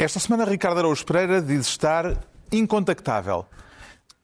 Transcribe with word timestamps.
Esta 0.00 0.18
semana, 0.18 0.46
Ricardo 0.46 0.78
Araújo 0.78 1.04
Pereira 1.04 1.42
diz 1.42 1.66
estar 1.66 2.16
incontactável. 2.50 3.44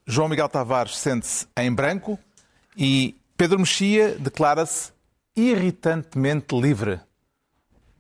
João 0.07 0.27
Miguel 0.27 0.49
Tavares 0.49 0.97
sente-se 0.97 1.47
em 1.55 1.71
branco 1.71 2.19
e 2.75 3.21
Pedro 3.37 3.59
Mexia 3.59 4.17
declara-se 4.19 4.91
irritantemente 5.37 6.59
livre. 6.59 6.99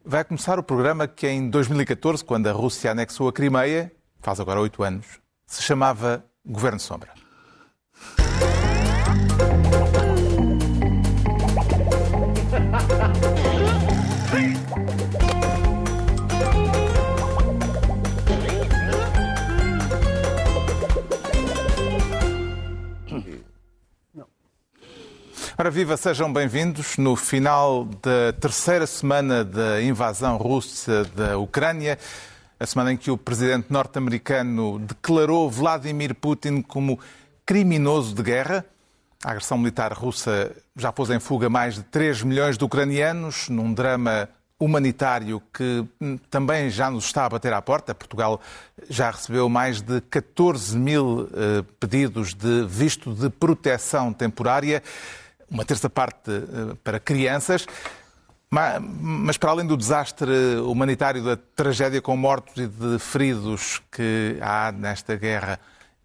Vai 0.03 0.25
começar 0.25 0.59
o 0.59 0.63
programa 0.63 1.07
que 1.07 1.29
em 1.29 1.51
2014, 1.51 2.25
quando 2.25 2.47
a 2.47 2.53
Rússia 2.53 2.93
anexou 2.93 3.29
a 3.29 3.33
Crimeia, 3.33 3.93
faz 4.21 4.41
agora 4.41 4.59
oito 4.59 4.83
anos, 4.83 5.21
se 5.47 5.63
chamava 5.63 6.25
Governo 6.47 6.81
Sombra. 6.81 7.26
Ora 25.59 25.71
viva, 25.71 25.97
sejam 25.97 26.31
bem-vindos 26.31 26.99
no 26.99 27.17
final 27.17 27.87
da 27.87 28.31
terceira 28.39 28.87
semana 28.87 29.43
da 29.43 29.81
invasão 29.81 30.37
russa 30.37 31.05
da 31.17 31.39
Ucrânia, 31.39 31.99
a 32.61 32.67
semana 32.67 32.93
em 32.93 32.97
que 32.99 33.11
o 33.11 33.17
presidente 33.17 33.73
norte-americano 33.73 34.79
declarou 34.81 35.51
Vladimir 35.51 36.15
Putin 36.15 36.61
como 36.61 37.01
criminoso 37.47 38.15
de 38.15 38.23
guerra. 38.23 38.67
A 39.25 39.31
agressão 39.31 39.57
militar 39.57 39.95
russa 39.95 40.55
já 40.77 40.93
pôs 40.93 41.09
em 41.09 41.19
fuga 41.19 41.49
mais 41.49 41.77
de 41.77 41.85
3 41.85 42.23
milhões 42.23 42.59
de 42.59 42.65
ucranianos 42.65 43.49
num 43.49 43.73
drama 43.73 44.29
humanitário 44.61 45.43
que 45.55 45.87
também 46.31 46.69
já 46.69 46.91
nos 46.91 47.07
está 47.07 47.25
a 47.25 47.31
bater 47.31 47.55
à 47.55 47.63
porta. 47.63 47.95
Portugal 47.95 48.43
já 48.91 49.11
recebeu 49.11 49.49
mais 49.49 49.81
de 49.81 50.03
14 50.03 50.77
mil 50.77 51.31
eh, 51.33 51.65
pedidos 51.81 52.35
de 52.35 52.67
visto 52.67 53.15
de 53.15 53.31
proteção 53.31 54.13
temporária 54.13 54.83
uma 55.51 55.65
terça 55.65 55.89
parte 55.89 56.31
eh, 56.31 56.77
para 56.83 56.99
crianças. 57.01 57.67
Mas 58.49 59.37
para 59.37 59.51
além 59.51 59.67
do 59.67 59.77
desastre 59.77 60.57
humanitário, 60.65 61.23
da 61.23 61.37
tragédia 61.37 62.01
com 62.01 62.17
mortos 62.17 62.57
e 62.57 62.67
de 62.67 62.99
feridos 62.99 63.83
que 63.91 64.39
há 64.41 64.71
nesta 64.71 65.17
guerra, 65.17 65.59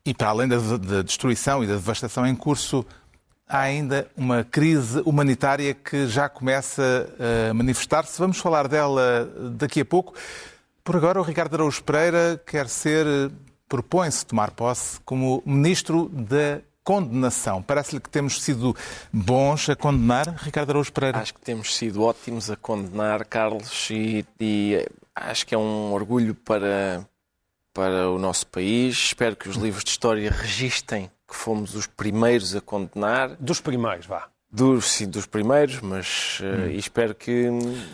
e 0.03 0.13
para 0.13 0.29
além 0.29 0.47
da 0.47 0.57
destruição 1.03 1.63
e 1.63 1.67
da 1.67 1.73
devastação 1.73 2.25
em 2.25 2.35
curso, 2.35 2.83
há 3.47 3.59
ainda 3.59 4.07
uma 4.17 4.43
crise 4.43 5.01
humanitária 5.05 5.73
que 5.73 6.07
já 6.07 6.27
começa 6.27 7.13
a 7.49 7.53
manifestar-se. 7.53 8.17
Vamos 8.17 8.39
falar 8.39 8.67
dela 8.67 9.29
daqui 9.51 9.81
a 9.81 9.85
pouco. 9.85 10.15
Por 10.83 10.95
agora, 10.95 11.19
o 11.19 11.23
Ricardo 11.23 11.53
Araújo 11.53 11.83
Pereira 11.83 12.41
quer 12.43 12.67
ser, 12.67 13.05
propõe-se 13.69 14.25
tomar 14.25 14.51
posse 14.51 14.99
como 15.05 15.43
Ministro 15.45 16.09
da 16.09 16.59
condenação. 16.83 17.61
Parece-lhe 17.61 18.01
que 18.01 18.09
temos 18.09 18.41
sido 18.41 18.75
bons 19.11 19.69
a 19.69 19.75
condenar, 19.75 20.27
Ricardo 20.37 20.71
Araújo 20.71 20.91
Pereira? 20.91 21.19
Acho 21.19 21.33
que 21.33 21.41
temos 21.41 21.75
sido 21.75 22.03
ótimos 22.03 22.49
a 22.49 22.55
condenar, 22.55 23.25
Carlos, 23.25 23.89
e, 23.89 24.25
e 24.39 24.87
acho 25.15 25.45
que 25.45 25.55
é 25.55 25.57
um 25.57 25.93
orgulho 25.93 26.33
para, 26.33 27.05
para 27.73 28.09
o 28.09 28.17
nosso 28.17 28.47
país. 28.47 28.95
Espero 28.95 29.35
que 29.35 29.49
os 29.49 29.55
livros 29.55 29.83
de 29.83 29.91
história 29.91 30.31
registem 30.31 31.09
que 31.27 31.35
fomos 31.35 31.75
os 31.75 31.87
primeiros 31.87 32.55
a 32.55 32.61
condenar. 32.61 33.35
Dos 33.39 33.61
primeiros, 33.61 34.05
vá. 34.05 34.27
Dos, 34.53 34.91
sim, 34.91 35.07
dos 35.07 35.25
primeiros, 35.25 35.79
mas 35.79 36.41
uh, 36.41 36.69
espero 36.71 37.15
que, 37.15 37.47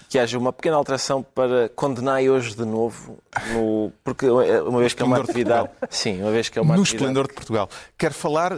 que 0.09 0.17
haja 0.17 0.39
uma 0.39 0.51
pequena 0.51 0.75
alteração 0.75 1.21
para 1.21 1.69
condenar 1.69 2.19
hoje 2.23 2.55
de 2.55 2.65
novo, 2.65 3.19
no, 3.53 3.91
porque 4.03 4.25
eh, 4.25 4.63
uma 4.63 4.79
vez 4.79 4.91
que 4.95 5.03
é 5.03 5.05
uma 5.05 5.19
atividade. 5.19 5.69
Sim, 5.87 6.19
uma 6.23 6.31
vez 6.31 6.49
que 6.49 6.57
é 6.57 6.61
uma 6.63 6.75
no 6.75 6.81
atividade. 6.81 7.03
esplendor 7.03 7.27
de 7.27 7.33
Portugal. 7.35 7.69
Quer 7.95 8.11
falar, 8.11 8.57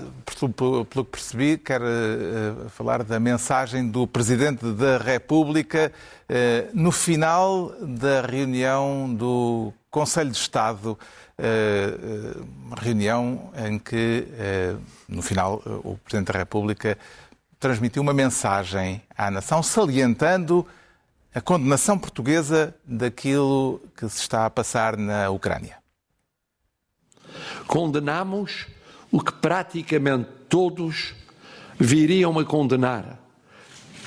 pelo, 0.55 0.85
que 0.85 1.03
percebi, 1.03 1.57
quer 1.57 1.81
uh, 1.81 2.69
falar 2.69 3.03
da 3.03 3.19
mensagem 3.19 3.85
do 3.85 4.07
Presidente 4.07 4.65
da 4.71 4.97
República 4.97 5.91
uh, 6.29 6.69
no 6.73 6.93
final 6.93 7.73
da 7.81 8.21
reunião 8.21 9.13
do 9.13 9.73
Conselho 9.91 10.31
de 10.31 10.37
Estado. 10.37 10.97
Uma 12.65 12.75
reunião 12.75 13.49
em 13.65 13.79
que, 13.79 14.27
no 15.07 15.21
final, 15.21 15.61
o 15.85 15.97
Presidente 16.03 16.33
da 16.33 16.39
República 16.39 16.97
transmitiu 17.59 18.01
uma 18.01 18.13
mensagem 18.13 19.01
à 19.17 19.29
nação 19.29 19.61
salientando 19.61 20.65
a 21.35 21.41
condenação 21.41 21.99
portuguesa 21.99 22.73
daquilo 22.85 23.81
que 23.95 24.07
se 24.09 24.21
está 24.21 24.45
a 24.45 24.49
passar 24.49 24.95
na 24.95 25.29
Ucrânia. 25.29 25.77
Condenamos 27.67 28.65
o 29.11 29.21
que 29.21 29.33
praticamente 29.33 30.29
todos 30.47 31.13
viriam 31.77 32.39
a 32.39 32.45
condenar. 32.45 33.19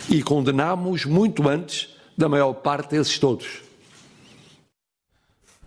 E 0.08 0.22
condenamos 0.22 1.04
muito 1.04 1.48
antes 1.48 1.94
da 2.18 2.28
maior 2.28 2.54
parte 2.54 2.90
desses 2.90 3.18
todos. 3.18 3.62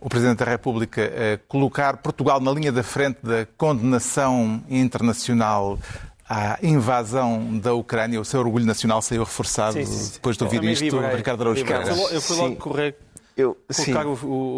O 0.01 0.09
Presidente 0.09 0.39
da 0.39 0.45
República 0.45 1.09
colocar 1.47 1.97
Portugal 1.97 2.39
na 2.41 2.51
linha 2.51 2.71
da 2.71 2.83
frente 2.83 3.19
da 3.23 3.45
condenação 3.57 4.61
internacional 4.69 5.79
à 6.27 6.57
invasão 6.61 7.57
da 7.59 7.73
Ucrânia, 7.73 8.19
o 8.19 8.25
seu 8.25 8.39
orgulho 8.39 8.65
nacional 8.65 9.01
saiu 9.01 9.23
reforçado 9.23 9.73
sim, 9.73 9.85
sim, 9.85 9.93
sim. 9.93 10.13
depois 10.13 10.37
de 10.37 10.43
ouvir 10.43 10.63
isto, 10.63 10.83
vibrei, 10.83 11.15
Ricardo 11.15 11.41
Araújo 11.41 11.63
Pereira. 11.63 11.91
Eu 12.11 12.21
fui 12.21 12.35
logo 12.35 12.55
correr, 12.55 12.95
eu, 13.37 13.57
colocar 13.75 14.07
o, 14.07 14.13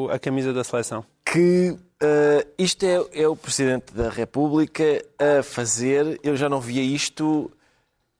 o, 0.05 0.09
a 0.11 0.17
camisa 0.17 0.53
da 0.53 0.63
seleção. 0.63 1.03
Que 1.25 1.71
uh, 1.71 2.47
isto 2.57 2.85
é, 2.85 3.21
é 3.21 3.27
o 3.27 3.35
Presidente 3.35 3.93
da 3.93 4.09
República 4.09 5.03
a 5.19 5.43
fazer, 5.43 6.19
eu 6.23 6.37
já 6.37 6.47
não 6.47 6.61
via 6.61 6.81
isto 6.81 7.51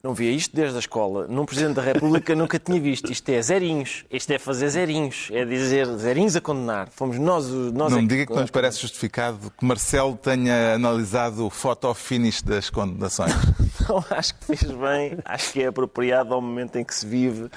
não 0.08 0.14
via 0.14 0.30
isto 0.30 0.56
desde 0.56 0.74
a 0.74 0.78
escola. 0.78 1.26
Num 1.28 1.44
Presidente 1.44 1.74
da 1.74 1.82
República 1.82 2.34
nunca 2.34 2.58
tinha 2.58 2.80
visto. 2.80 3.12
Isto 3.12 3.28
é 3.28 3.42
zerinhos. 3.42 4.06
Isto 4.10 4.32
é 4.32 4.38
fazer 4.38 4.70
zerinhos. 4.70 5.28
É 5.30 5.44
dizer 5.44 5.86
zerinhos 5.98 6.34
a 6.34 6.40
condenar. 6.40 6.88
Fomos 6.88 7.18
nós... 7.18 7.46
nós 7.46 7.92
não 7.92 7.98
é 7.98 8.00
me 8.00 8.08
diga 8.08 8.24
que 8.24 8.32
não 8.32 8.40
lhes 8.40 8.50
parece 8.50 8.80
justificado 8.80 9.52
que 9.58 9.62
Marcelo 9.66 10.16
tenha 10.16 10.74
analisado 10.76 11.44
o 11.44 11.50
photo-finish 11.50 12.40
das 12.40 12.70
condenações. 12.70 13.34
não, 13.86 14.02
acho 14.08 14.34
que 14.34 14.46
fez 14.46 14.62
bem. 14.62 15.18
Acho 15.26 15.52
que 15.52 15.62
é 15.62 15.66
apropriado 15.66 16.32
ao 16.32 16.40
momento 16.40 16.76
em 16.76 16.84
que 16.84 16.94
se 16.94 17.06
vive 17.06 17.50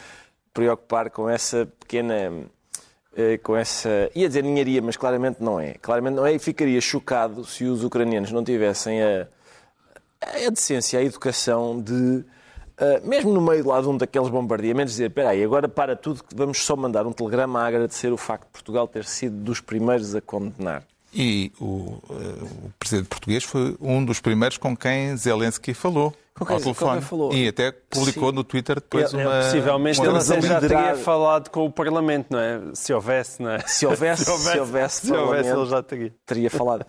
preocupar 0.54 1.10
com 1.10 1.30
essa 1.30 1.66
pequena 1.80 2.34
eh, 3.16 3.38
com 3.38 3.56
essa. 3.56 4.12
ia 4.14 4.28
dizer 4.28 4.44
ninharia, 4.44 4.82
mas 4.82 4.98
claramente 4.98 5.38
não 5.40 5.58
é. 5.58 5.76
Claramente 5.76 6.16
não 6.16 6.26
é 6.26 6.34
e 6.34 6.40
ficaria 6.40 6.82
chocado 6.82 7.46
se 7.46 7.64
os 7.64 7.82
ucranianos 7.82 8.34
não 8.34 8.44
tivessem 8.44 9.02
a, 9.02 9.26
a 10.22 10.50
decência, 10.50 11.00
a 11.00 11.04
educação 11.04 11.82
de, 11.82 12.26
uh, 12.82 13.08
mesmo 13.08 13.32
no 13.32 13.42
meio 13.42 13.66
lá 13.68 13.80
de 13.80 13.88
um 13.88 13.96
daqueles 13.96 14.30
bombardeamentos, 14.30 14.94
dizer: 14.94 15.10
espera 15.10 15.30
aí, 15.30 15.44
agora 15.44 15.70
para 15.70 15.96
tudo, 15.96 16.22
vamos 16.36 16.58
só 16.60 16.76
mandar 16.76 17.06
um 17.06 17.14
telegrama 17.14 17.62
a 17.62 17.68
agradecer 17.68 18.12
o 18.12 18.18
facto 18.18 18.46
de 18.46 18.52
Portugal 18.52 18.88
ter 18.88 19.06
sido 19.06 19.36
dos 19.38 19.62
primeiros 19.62 20.16
a 20.16 20.22
condenar. 20.22 20.84
E 21.14 21.52
o, 21.60 21.66
uh, 21.66 22.00
o 22.66 22.74
presidente 22.80 23.10
português 23.10 23.44
foi 23.44 23.76
um 23.82 24.04
dos 24.04 24.22
primeiros 24.22 24.58
com 24.58 24.76
quem 24.76 25.16
Zelensky 25.18 25.74
falou. 25.74 26.14
Com 26.34 26.46
quem, 26.46 26.56
ao 26.56 26.62
telefone. 26.62 27.02
falou. 27.02 27.34
E 27.34 27.50
até 27.50 27.72
publicou 27.72 28.30
Sim. 28.30 28.36
no 28.36 28.44
Twitter 28.44 28.76
depois 28.76 29.14
ele, 29.14 29.24
uma. 29.24 29.42
Possivelmente 29.42 30.00
uma 30.00 30.18
ele 30.18 30.42
já 30.42 30.60
teria 30.62 30.96
falado 30.96 31.50
com 31.50 31.66
o 31.66 31.72
Parlamento, 31.72 32.28
não 32.32 32.40
é? 32.40 32.62
Se 32.74 32.94
houvesse, 32.94 33.42
não 33.42 33.52
é? 33.52 33.60
Se 33.68 33.86
houvesse, 33.86 34.24
se 34.24 34.32
houvesse, 34.32 34.54
se 34.54 34.60
houvesse, 34.60 35.08
se 35.08 35.14
houvesse 35.14 35.50
ele 35.50 35.66
já 35.66 35.84
teria. 35.84 36.14
Teria 36.26 36.50
falado. 36.50 36.86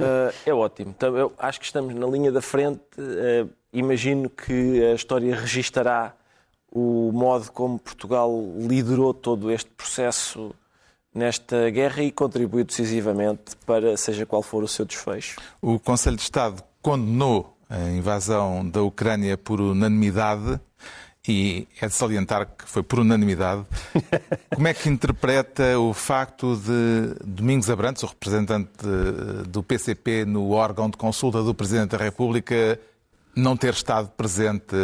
Uh, 0.00 0.32
é 0.46 0.54
ótimo. 0.54 0.94
Então, 0.96 1.16
eu 1.16 1.32
acho 1.38 1.60
que 1.60 1.66
estamos 1.66 1.94
na 1.94 2.06
linha 2.06 2.32
da 2.32 2.40
frente. 2.40 2.80
Uh, 2.98 3.50
imagino 3.72 4.30
que 4.30 4.82
a 4.84 4.94
história 4.94 5.36
registará 5.36 6.14
o 6.72 7.10
modo 7.12 7.50
como 7.52 7.78
Portugal 7.78 8.30
liderou 8.58 9.12
todo 9.12 9.50
este 9.50 9.70
processo 9.70 10.54
nesta 11.16 11.70
guerra 11.70 12.02
e 12.02 12.12
contribuiu 12.12 12.64
decisivamente 12.64 13.56
para 13.64 13.96
seja 13.96 14.26
qual 14.26 14.42
for 14.42 14.62
o 14.62 14.68
seu 14.68 14.84
desfecho. 14.84 15.40
O 15.62 15.80
Conselho 15.80 16.16
de 16.16 16.22
Estado 16.22 16.62
condenou 16.82 17.56
a 17.68 17.90
invasão 17.90 18.68
da 18.68 18.82
Ucrânia 18.82 19.36
por 19.36 19.60
unanimidade 19.60 20.60
e 21.26 21.66
é 21.80 21.88
de 21.88 21.94
salientar 21.94 22.46
que 22.46 22.68
foi 22.68 22.82
por 22.82 23.00
unanimidade. 23.00 23.64
Como 24.54 24.68
é 24.68 24.74
que 24.74 24.88
interpreta 24.88 25.78
o 25.78 25.92
facto 25.92 26.54
de 26.56 27.14
Domingos 27.24 27.68
Abrantes, 27.68 28.02
o 28.02 28.06
representante 28.06 28.70
do 29.48 29.62
PCP 29.62 30.24
no 30.24 30.50
órgão 30.50 30.88
de 30.88 30.96
consulta 30.96 31.42
do 31.42 31.54
Presidente 31.54 31.96
da 31.96 31.98
República, 31.98 32.78
não 33.34 33.56
ter 33.56 33.72
estado 33.72 34.08
presente 34.10 34.76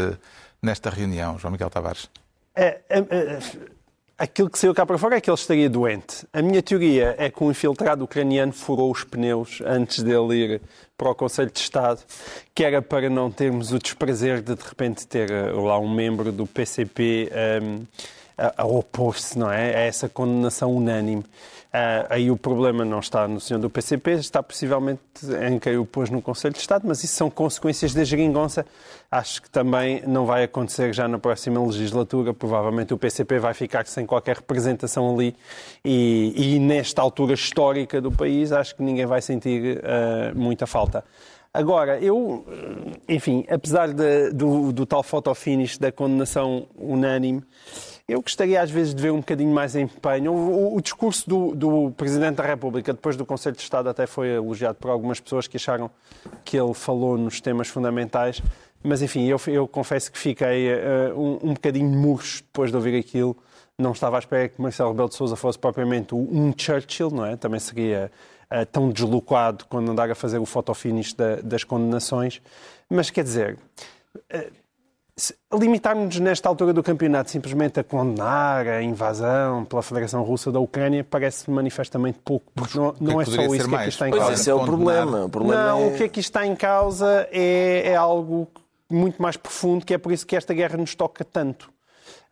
nesta 0.60 0.90
reunião, 0.90 1.38
João 1.38 1.52
Miguel 1.52 1.70
Tavares? 1.70 2.10
É, 2.54 2.80
é, 2.88 2.98
é, 2.98 3.38
aquilo 4.22 4.48
que 4.48 4.56
saiu 4.56 4.72
cá 4.72 4.86
para 4.86 4.96
fora 4.96 5.16
é 5.16 5.20
que 5.20 5.28
ele 5.28 5.34
estaria 5.34 5.69
doente. 5.69 6.24
A 6.32 6.40
minha 6.40 6.62
teoria 6.62 7.16
é 7.19 7.28
que 7.28 7.42
um 7.42 7.50
infiltrado 7.50 8.04
ucraniano 8.04 8.52
furou 8.52 8.88
os 8.88 9.02
pneus 9.02 9.60
antes 9.66 10.00
dele 10.00 10.34
ir 10.34 10.62
para 10.96 11.10
o 11.10 11.14
Conselho 11.14 11.50
de 11.50 11.58
Estado, 11.58 12.00
que 12.54 12.62
era 12.62 12.80
para 12.80 13.10
não 13.10 13.32
termos 13.32 13.72
o 13.72 13.80
desprazer 13.80 14.40
de 14.40 14.54
de 14.54 14.62
repente 14.62 15.08
ter 15.08 15.28
eh, 15.28 15.50
lá 15.50 15.76
um 15.76 15.92
membro 15.92 16.30
do 16.30 16.46
PCP 16.46 17.32
um, 17.32 17.36
ehm, 17.36 17.86
a, 18.38 18.62
a 18.62 18.64
opor-se, 18.64 19.36
não 19.36 19.50
é? 19.50 19.74
A 19.74 19.80
essa 19.80 20.08
condenação 20.08 20.72
unânime. 20.72 21.24
Uh, 21.72 22.04
aí 22.10 22.30
o 22.30 22.36
problema 22.36 22.84
não 22.84 22.98
está 22.98 23.26
no 23.26 23.40
senhor 23.40 23.58
do 23.58 23.70
PCP, 23.70 24.12
está 24.12 24.42
possivelmente 24.42 25.00
em 25.48 25.58
quem 25.58 25.78
o 25.78 25.86
pôs 25.86 26.10
no 26.10 26.20
Conselho 26.20 26.52
de 26.52 26.60
Estado, 26.60 26.86
mas 26.86 27.02
isso 27.02 27.14
são 27.14 27.30
consequências 27.30 27.94
da 27.94 28.04
geringonça. 28.04 28.66
Acho 29.10 29.40
que 29.40 29.48
também 29.48 30.02
não 30.06 30.26
vai 30.26 30.44
acontecer 30.44 30.92
já 30.92 31.08
na 31.08 31.19
próxima 31.19 31.64
legislatura. 31.64 32.34
Provavelmente 32.34 32.92
o 32.92 32.98
PCP 32.98 33.38
vai 33.38 33.54
ficar 33.54 33.86
sem 33.86 34.04
qualquer 34.04 34.36
representação 34.36 35.14
ali 35.14 35.34
e, 35.82 36.34
e 36.36 36.58
nesta 36.58 37.00
altura 37.00 37.32
histórica 37.32 38.02
do 38.02 38.12
país 38.12 38.52
acho 38.52 38.76
que 38.76 38.82
ninguém 38.82 39.06
vai 39.06 39.22
sentir 39.22 39.78
uh, 39.78 40.38
muita 40.38 40.66
falta. 40.66 41.02
Agora, 41.54 41.98
eu, 42.00 42.46
enfim, 43.06 43.44
apesar 43.50 43.92
de, 43.92 44.30
do, 44.30 44.72
do 44.72 44.86
tal 44.86 45.02
fotofinish 45.02 45.76
da 45.76 45.92
condenação 45.92 46.66
unânime, 46.74 47.42
eu 48.08 48.20
gostaria 48.20 48.60
às 48.60 48.70
vezes 48.70 48.94
de 48.94 49.00
ver 49.00 49.12
um 49.12 49.19
bocadinho 49.19 49.52
mais 49.52 49.76
empenho. 49.76 50.32
O, 50.32 50.75
o, 50.75 50.76
o 50.76 50.81
discurso 50.81 51.28
do, 51.28 51.54
do, 51.54 51.90
Presidente 51.93 52.37
da 52.37 52.44
República, 52.44 52.93
depois 52.93 53.16
do 53.16 53.25
Conselho 53.25 53.56
de 53.56 53.62
Estado, 53.62 53.88
até 53.88 54.06
foi 54.06 54.28
elogiado 54.28 54.76
por 54.78 54.90
algumas 54.90 55.20
pessoas 55.20 55.46
que 55.46 55.56
acharam 55.56 55.90
que 56.44 56.58
ele 56.58 56.75
falou 56.75 57.16
nos 57.16 57.40
temas 57.40 57.69
fundamentais. 57.69 58.43
Mas, 58.82 59.00
enfim, 59.00 59.26
eu, 59.26 59.40
eu 59.46 59.69
confesso 59.69 60.10
que 60.10 60.19
fiquei 60.19 60.72
uh, 60.72 61.19
um, 61.19 61.50
um 61.50 61.54
bocadinho 61.54 61.88
murcho 61.88 62.43
depois 62.43 62.70
de 62.70 62.76
ouvir 62.76 62.99
aquilo. 62.99 63.37
Não 63.78 63.93
estava 63.93 64.16
à 64.16 64.19
espera 64.19 64.48
que 64.48 64.60
Marcelo 64.60 64.90
Rebelo 64.90 65.08
de 65.08 65.14
Sousa 65.14 65.37
fosse 65.37 65.58
propriamente 65.58 66.14
um 66.14 66.52
Churchill, 66.56 67.10
não 67.10 67.25
é? 67.25 67.37
Também 67.37 67.60
seria 67.60 68.10
uh, 68.50 68.66
tão 68.66 68.90
deslocado 68.90 69.64
quando 69.69 69.90
andar 69.90 70.10
a 70.10 70.14
fazer 70.14 70.38
o 70.38 70.46
fotofinish 70.46 71.14
da, 71.14 71.37
das 71.37 71.62
condenações. 71.62 72.43
Mas, 72.90 73.10
quer 73.10 73.22
dizer... 73.22 73.56
Uh, 74.34 74.61
limitarmos-nos 75.52 76.18
nesta 76.20 76.48
altura 76.48 76.72
do 76.72 76.82
campeonato 76.82 77.30
simplesmente 77.30 77.78
a 77.78 77.84
condenar 77.84 78.66
a 78.66 78.82
invasão 78.82 79.64
pela 79.64 79.82
Federação 79.82 80.22
Russa 80.22 80.50
da 80.50 80.58
Ucrânia 80.58 81.04
parece 81.04 81.50
manifestamente 81.50 82.18
pouco, 82.24 82.50
porque 82.54 82.78
não, 82.78 82.94
não 82.98 83.20
é, 83.20 83.24
é 83.24 83.26
só 83.26 83.42
isso 83.54 83.68
que 83.68 83.74
aqui 83.74 83.88
está 83.90 84.08
em 84.08 84.10
causa. 84.10 84.26
Pois 84.26 84.40
esse 84.40 84.50
é 84.50 84.54
o 84.54 84.64
problema. 84.64 85.24
O 85.24 85.28
problema 85.28 85.66
não, 85.68 85.82
é... 85.82 85.86
o 85.88 85.96
que 85.96 86.04
aqui 86.04 86.20
está 86.20 86.46
em 86.46 86.56
causa 86.56 87.28
é, 87.30 87.82
é 87.90 87.94
algo 87.94 88.48
muito 88.90 89.20
mais 89.20 89.36
profundo, 89.36 89.84
que 89.84 89.92
é 89.92 89.98
por 89.98 90.12
isso 90.12 90.26
que 90.26 90.34
esta 90.34 90.54
guerra 90.54 90.78
nos 90.78 90.94
toca 90.94 91.24
tanto. 91.24 91.70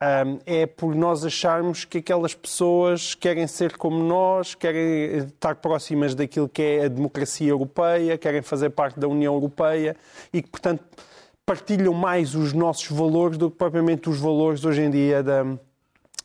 Um, 0.03 0.39
é 0.47 0.65
por 0.65 0.95
nós 0.95 1.27
acharmos 1.27 1.85
que 1.85 1.99
aquelas 1.99 2.35
pessoas 2.35 3.15
querem 3.15 3.47
ser 3.47 3.77
como 3.77 4.03
nós, 4.03 4.55
querem 4.55 5.19
estar 5.19 5.57
próximas 5.57 6.15
daquilo 6.15 6.49
que 6.49 6.63
é 6.63 6.85
a 6.87 6.89
democracia 6.89 7.51
europeia, 7.51 8.17
querem 8.17 8.41
fazer 8.41 8.71
parte 8.71 8.99
da 8.99 9.07
União 9.07 9.35
Europeia 9.35 9.95
e 10.33 10.41
que, 10.41 10.49
portanto, 10.49 10.83
partilham 11.51 11.93
mais 11.93 12.37
os 12.37 12.53
nossos 12.53 12.87
valores 12.87 13.37
do 13.37 13.51
que 13.51 13.57
propriamente 13.57 14.09
os 14.09 14.21
valores 14.21 14.65
hoje 14.65 14.83
em 14.83 14.91
dia 14.91 15.21
da, 15.21 15.45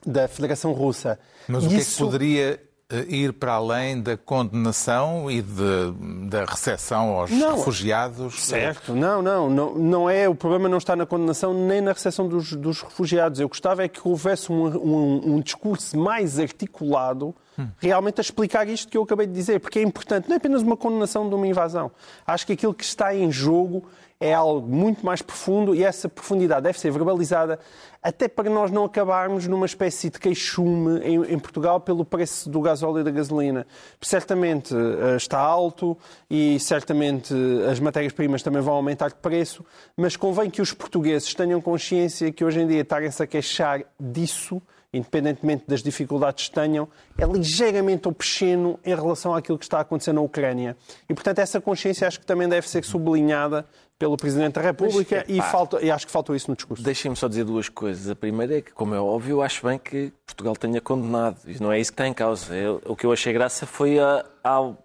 da 0.06 0.28
Federação 0.28 0.72
Russa. 0.72 1.18
Mas 1.48 1.66
o 1.66 1.70
que 1.70 1.78
é 1.78 1.84
que 1.84 1.98
poderia 1.98 2.62
eh, 2.92 3.06
ir 3.08 3.34
para 3.34 3.54
além 3.54 4.00
da 4.00 4.16
condenação 4.16 5.32
e 5.32 5.42
de, 5.42 6.30
da 6.30 6.46
recepção 6.46 7.18
aos 7.18 7.32
não, 7.32 7.58
refugiados? 7.58 8.40
Certo, 8.40 8.94
não, 8.94 9.24
não, 9.24 9.50
não, 9.50 9.74
não 9.74 10.08
é, 10.08 10.30
o 10.30 10.36
problema 10.36 10.70
não 10.70 10.78
está 10.78 10.96
na 10.96 11.08
condenação 11.08 11.56
nem 11.56 11.82
na 11.82 11.94
recepção 11.94 12.28
dos, 12.28 12.54
dos 12.54 12.84
refugiados. 12.84 13.40
Eu 13.40 13.50
gostava 13.50 13.84
é 13.84 13.88
que 13.88 14.08
houvesse 14.08 14.52
um, 14.52 14.68
um, 14.68 15.38
um 15.38 15.42
discurso 15.42 15.98
mais 15.98 16.38
articulado 16.38 17.34
hum. 17.58 17.68
realmente 17.80 18.20
a 18.20 18.22
explicar 18.22 18.70
isto 18.70 18.92
que 18.92 18.98
eu 18.98 19.02
acabei 19.02 19.26
de 19.26 19.34
dizer, 19.34 19.60
porque 19.60 19.80
é 19.80 19.82
importante, 19.82 20.30
não 20.30 20.36
é 20.36 20.38
apenas 20.38 20.62
uma 20.62 20.78
condenação 20.78 21.28
de 21.28 21.34
uma 21.34 21.48
invasão. 21.48 21.92
Acho 22.28 22.46
que 22.46 22.54
aquilo 22.54 22.76
que 22.76 22.84
está 22.84 23.16
em 23.16 23.32
jogo 23.32 23.88
é 24.26 24.34
algo 24.34 24.68
muito 24.68 25.06
mais 25.06 25.22
profundo 25.22 25.76
e 25.76 25.84
essa 25.84 26.10
profundidade 26.10 26.64
deve 26.64 26.80
ser 26.80 26.92
verbalizada 26.92 27.60
até 28.02 28.28
para 28.28 28.50
nós 28.50 28.70
não 28.70 28.86
acabarmos 28.86 29.48
numa 29.48 29.66
espécie 29.66 30.12
de 30.12 30.20
queixume 30.20 31.00
em, 31.00 31.34
em 31.34 31.40
Portugal 31.40 31.80
pelo 31.80 32.06
preço 32.06 32.48
do 32.50 32.62
gasóleo 32.62 33.00
e 33.00 33.04
da 33.04 33.10
gasolina. 33.10 33.66
Certamente 34.00 34.76
uh, 34.76 35.16
está 35.16 35.40
alto 35.40 35.98
e 36.30 36.60
certamente 36.60 37.34
uh, 37.34 37.70
as 37.70 37.80
matérias-primas 37.80 38.44
também 38.44 38.62
vão 38.62 38.76
aumentar 38.76 39.08
de 39.08 39.16
preço, 39.16 39.66
mas 39.98 40.16
convém 40.16 40.52
que 40.52 40.62
os 40.62 40.72
portugueses 40.72 41.34
tenham 41.34 41.60
consciência 41.60 42.32
que 42.32 42.46
hoje 42.46 42.62
em 42.62 42.68
dia 42.68 42.82
estarem-se 42.82 43.24
a 43.24 43.26
queixar 43.26 43.82
disso 44.00 44.62
independentemente 44.98 45.66
das 45.68 45.84
dificuldades 45.84 46.48
que 46.48 46.56
tenham, 46.56 46.88
é 47.18 47.26
ligeiramente 47.26 48.08
obsceno 48.08 48.80
em 48.84 48.96
relação 48.96 49.36
àquilo 49.36 49.58
que 49.58 49.66
está 49.66 49.80
a 49.80 49.82
acontecer 49.82 50.14
na 50.14 50.22
Ucrânia. 50.22 50.76
E, 51.10 51.14
portanto, 51.14 51.40
essa 51.40 51.60
consciência 51.60 52.08
acho 52.08 52.20
que 52.20 52.26
também 52.26 52.48
deve 52.48 52.68
ser 52.68 52.84
sublinhada 52.84 53.66
pelo 53.98 54.18
Presidente 54.18 54.54
da 54.54 54.62
República 54.62 55.26
e, 55.28 55.42
falta, 55.42 55.84
e 55.84 55.90
acho 55.90 56.06
que 56.06 56.12
faltou 56.12 56.36
isso 56.36 56.50
no 56.50 56.56
discurso. 56.56 56.84
Deixem-me 56.84 57.16
só 57.16 57.28
dizer 57.28 57.46
duas 57.46 57.70
coisas. 57.70 58.10
A 58.10 58.16
primeira 58.16 58.58
é 58.58 58.62
que, 58.62 58.72
como 58.72 58.94
é 58.94 59.00
óbvio, 59.00 59.42
acho 59.42 59.66
bem 59.66 59.78
que 59.78 60.12
Portugal 60.26 60.56
tenha 60.56 60.82
condenado. 60.82 61.38
E 61.46 61.62
não 61.62 61.72
é 61.72 61.80
isso 61.80 61.92
que 61.92 61.96
está 61.96 62.08
em 62.08 62.14
causa. 62.14 62.56
Eu, 62.56 62.82
o 62.86 62.96
que 62.96 63.06
eu 63.06 63.12
achei 63.12 63.32
graça 63.32 63.66
foi 63.66 64.00
a, 64.00 64.26
ao, 64.44 64.78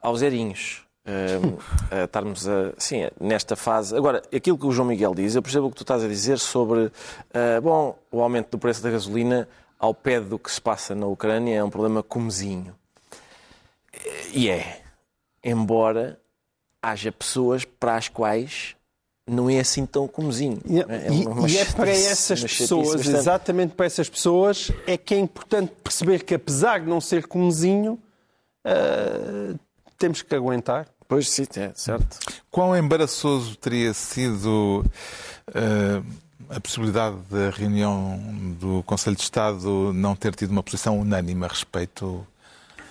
aos 0.00 0.20
zerinhos. 0.20 0.85
Uh, 1.06 1.46
uh, 1.46 2.04
estarmos 2.04 2.48
a, 2.48 2.72
sim, 2.76 3.08
nesta 3.20 3.54
fase. 3.54 3.96
Agora, 3.96 4.22
aquilo 4.34 4.58
que 4.58 4.66
o 4.66 4.72
João 4.72 4.88
Miguel 4.88 5.14
diz, 5.14 5.36
eu 5.36 5.42
percebo 5.42 5.68
o 5.68 5.70
que 5.70 5.76
tu 5.76 5.84
estás 5.84 6.02
a 6.02 6.08
dizer 6.08 6.38
sobre 6.38 6.86
uh, 6.86 7.60
bom, 7.62 7.96
o 8.10 8.20
aumento 8.20 8.50
do 8.50 8.58
preço 8.58 8.82
da 8.82 8.90
gasolina 8.90 9.48
ao 9.78 9.94
pé 9.94 10.20
do 10.20 10.36
que 10.36 10.50
se 10.50 10.60
passa 10.60 10.96
na 10.96 11.06
Ucrânia 11.06 11.56
é 11.56 11.62
um 11.62 11.70
problema 11.70 12.02
comezinho. 12.02 12.74
E 14.32 14.48
é. 14.48 14.82
Embora 15.44 16.18
haja 16.82 17.12
pessoas 17.12 17.64
para 17.64 17.96
as 17.96 18.08
quais 18.08 18.76
não 19.28 19.50
é 19.50 19.58
assim 19.58 19.84
tão 19.84 20.06
comozinho. 20.06 20.60
E, 20.64 20.80
é, 20.80 20.84
uma, 21.10 21.48
e 21.48 21.58
é 21.58 21.64
para 21.64 21.90
essas 21.90 22.42
pessoas, 22.42 23.06
exatamente 23.06 23.74
para 23.74 23.86
essas 23.86 24.08
pessoas, 24.08 24.70
é 24.86 24.96
que 24.96 25.14
é 25.14 25.18
importante 25.18 25.72
perceber 25.82 26.22
que 26.22 26.34
apesar 26.34 26.80
de 26.80 26.86
não 26.86 27.00
ser 27.00 27.26
comozinho, 27.26 27.98
uh, 28.64 29.58
temos 29.98 30.22
que 30.22 30.34
aguentar. 30.34 30.86
Pois 31.08 31.28
sim, 31.28 31.46
é 31.56 31.72
certo. 31.74 32.18
Quão 32.50 32.76
embaraçoso 32.76 33.56
teria 33.56 33.94
sido 33.94 34.84
uh, 35.48 36.04
a 36.50 36.60
possibilidade 36.60 37.16
da 37.30 37.50
reunião 37.50 38.18
do 38.58 38.82
Conselho 38.84 39.16
de 39.16 39.22
Estado 39.22 39.92
não 39.92 40.16
ter 40.16 40.34
tido 40.34 40.50
uma 40.50 40.62
posição 40.62 40.98
unânime 40.98 41.44
a 41.44 41.48
respeito 41.48 42.26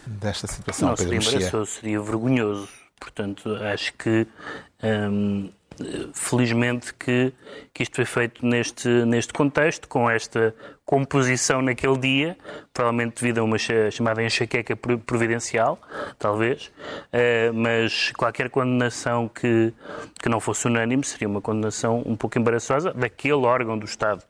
desta 0.05 0.47
situação? 0.47 0.89
Não 0.89 0.97
seria 0.97 1.17
embaraçoso, 1.17 1.71
seria 1.71 2.01
vergonhoso 2.01 2.69
Portanto, 2.99 3.55
acho 3.55 3.93
que 3.93 4.25
hum, 4.83 5.49
felizmente 6.13 6.93
que, 6.93 7.33
que 7.73 7.83
isto 7.83 7.95
foi 7.95 8.05
feito 8.05 8.45
neste, 8.45 8.87
neste 8.87 9.33
contexto, 9.33 9.87
com 9.87 10.09
esta 10.09 10.53
composição 10.85 11.61
naquele 11.61 11.97
dia, 11.97 12.37
provavelmente 12.73 13.21
devido 13.21 13.39
a 13.39 13.43
uma 13.43 13.57
chamada 13.57 14.23
enxaqueca 14.23 14.75
providencial, 14.75 15.79
talvez, 16.19 16.67
uh, 16.67 17.53
mas 17.53 18.11
qualquer 18.11 18.49
condenação 18.49 19.27
que, 19.27 19.73
que 20.21 20.29
não 20.29 20.39
fosse 20.39 20.67
unânime 20.67 21.03
seria 21.03 21.27
uma 21.27 21.41
condenação 21.41 22.03
um 22.05 22.15
pouco 22.15 22.37
embaraçosa 22.37 22.93
daquele 22.93 23.45
órgão 23.45 23.77
do 23.77 23.85
Estado. 23.85 24.23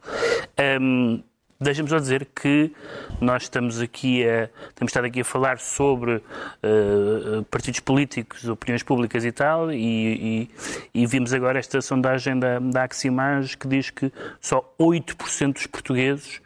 Um, 0.79 1.21
Deixa-me 1.59 1.88
só 1.88 1.97
dizer 1.97 2.27
que 2.35 2.69
nós 3.21 3.43
estamos 3.43 3.79
aqui 3.79 4.27
a, 4.27 4.50
temos 4.75 4.89
estado 4.89 5.05
aqui 5.05 5.21
a 5.21 5.25
falar 5.25 5.57
sobre 5.57 6.15
uh, 6.17 7.43
partidos 7.50 7.79
políticos, 7.79 8.45
opiniões 8.45 8.83
públicas 8.83 9.24
e 9.24 9.31
tal, 9.31 9.71
e, 9.71 10.50
e, 10.93 11.01
e 11.01 11.07
vimos 11.07 11.33
agora 11.33 11.57
esta 11.57 11.81
sondagem 11.81 12.38
da, 12.38 12.59
da 12.59 12.83
Aximage 12.83 13.57
que 13.57 13.69
diz 13.69 13.89
que 13.89 14.12
só 14.41 14.75
8% 14.77 15.53
dos 15.53 15.67
portugueses 15.67 16.41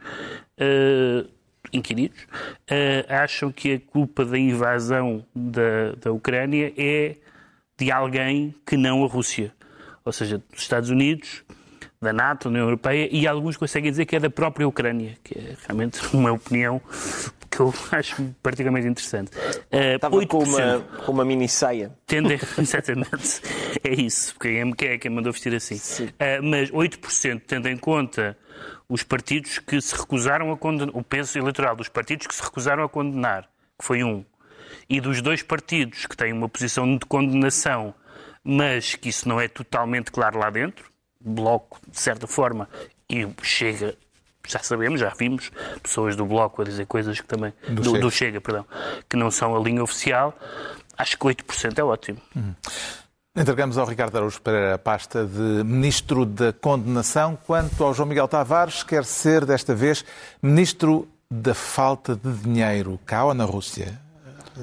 uh, 0.60 1.28
inquiridos 1.74 2.22
uh, 2.24 3.12
acham 3.12 3.52
que 3.52 3.74
a 3.74 3.80
culpa 3.80 4.24
da 4.24 4.38
invasão 4.38 5.26
da, 5.36 5.94
da 6.00 6.12
Ucrânia 6.12 6.72
é 6.78 7.16
de 7.80 7.92
alguém 7.92 8.54
que 8.64 8.78
não 8.78 9.04
a 9.04 9.08
Rússia. 9.08 9.52
Ou 10.06 10.12
seja, 10.12 10.38
dos 10.38 10.62
Estados 10.62 10.92
Unidos, 10.92 11.44
da 12.02 12.14
NATO, 12.14 12.46
da 12.46 12.50
União 12.50 12.66
Europeia, 12.66 13.10
e 13.12 13.28
alguns 13.28 13.58
conseguem 13.58 13.92
dizer 13.92 14.06
que 14.06 14.16
é 14.16 14.20
da 14.20 14.30
própria 14.30 14.68
Ucrânia, 14.68 15.18
que 15.24 15.38
é 15.38 15.56
realmente 15.68 16.00
uma 16.16 16.32
opinião 16.32 16.82
que 17.52 17.60
eu 17.60 17.74
acho 17.92 18.24
particularmente 18.42 18.88
interessante. 18.88 19.32
Uh, 19.38 19.96
Estava 19.96 20.16
8%, 20.16 20.28
com 20.28 20.44
uma, 20.44 20.80
com 21.06 21.12
uma 21.12 21.26
mini 21.26 21.50
saia. 21.50 21.92
Tende, 22.06 22.40
exatamente, 22.58 23.42
é 23.84 23.94
isso, 23.94 24.36
quem 24.40 24.60
é, 24.62 24.72
quem 24.74 24.90
é 24.90 24.98
quem 24.98 25.12
mandou 25.12 25.34
vestir 25.34 25.54
assim. 25.54 25.76
Uh, 25.76 26.44
mas 26.44 26.72
8% 26.72 27.42
tendo 27.46 27.68
em 27.68 27.78
conta 27.78 28.38
os 28.88 29.04
partidos 29.04 29.60
que 29.60 29.80
se 29.82 29.96
recusaram 29.96 30.52
a 30.52 30.58
condenar, 30.58 30.96
o 30.96 31.04
peso 31.04 31.38
eleitoral 31.38 31.76
dos 31.76 31.90
partidos 31.90 32.28
que 32.28 32.36
se 32.36 32.42
recusaram 32.42 32.84
a 32.84 32.90
condenar, 32.90 33.44
que 33.78 33.86
foi 33.86 34.04
um, 34.04 34.24
e 34.90 35.00
dos 35.00 35.22
dois 35.22 35.44
partidos 35.44 36.06
que 36.06 36.16
têm 36.16 36.34
uma 36.34 36.50
posição 36.50 36.98
de 36.98 37.06
condenação, 37.06 37.94
mas 38.44 38.96
que 38.96 39.10
isso 39.10 39.28
não 39.28 39.40
é 39.40 39.48
totalmente 39.48 40.12
claro 40.12 40.40
lá 40.40 40.50
dentro, 40.50 40.90
Bloco, 41.24 41.80
de 41.88 42.00
certa 42.00 42.28
forma, 42.28 42.70
e 43.10 43.28
chega, 43.42 43.96
já 44.48 44.60
sabemos, 44.60 45.00
já 45.00 45.10
vimos 45.10 45.52
pessoas 45.84 46.16
do 46.16 46.26
Bloco 46.26 46.62
a 46.62 46.66
dizer 46.66 46.86
coisas 46.86 47.20
que 47.20 47.28
também. 47.28 47.54
Do, 47.68 47.76
do, 47.76 47.84
Chega. 47.84 48.00
do 48.00 48.12
Chega, 48.12 48.42
perdão, 48.42 48.66
que 49.08 49.18
não 49.18 49.30
são 49.30 49.56
a 49.56 49.60
linha 49.60 49.84
oficial. 49.84 50.38
Acho 50.98 51.18
que 51.18 51.26
8% 51.26 51.78
é 51.78 51.84
ótimo. 51.84 52.20
Uhum. 52.36 52.54
Entregamos 53.36 53.78
ao 53.78 53.86
Ricardo 53.86 54.18
Araújo 54.18 54.42
Pereira 54.42 54.76
a 54.76 54.78
pasta 54.78 55.26
de 55.26 55.64
Ministro 55.64 56.26
da 56.26 56.52
Condenação. 56.52 57.38
Quanto 57.46 57.84
ao 57.84 57.94
João 57.94 58.10
Miguel 58.10 58.28
Tavares, 58.28 58.84
quer 58.84 59.06
ser, 59.06 59.46
desta 59.46 59.74
vez, 59.74 60.04
Ministro 60.42 61.08
da 61.32 61.54
falta 61.54 62.16
de 62.16 62.34
dinheiro 62.34 63.00
cá 63.06 63.26
ou 63.26 63.34
na 63.34 63.46
Rússia? 63.46 64.00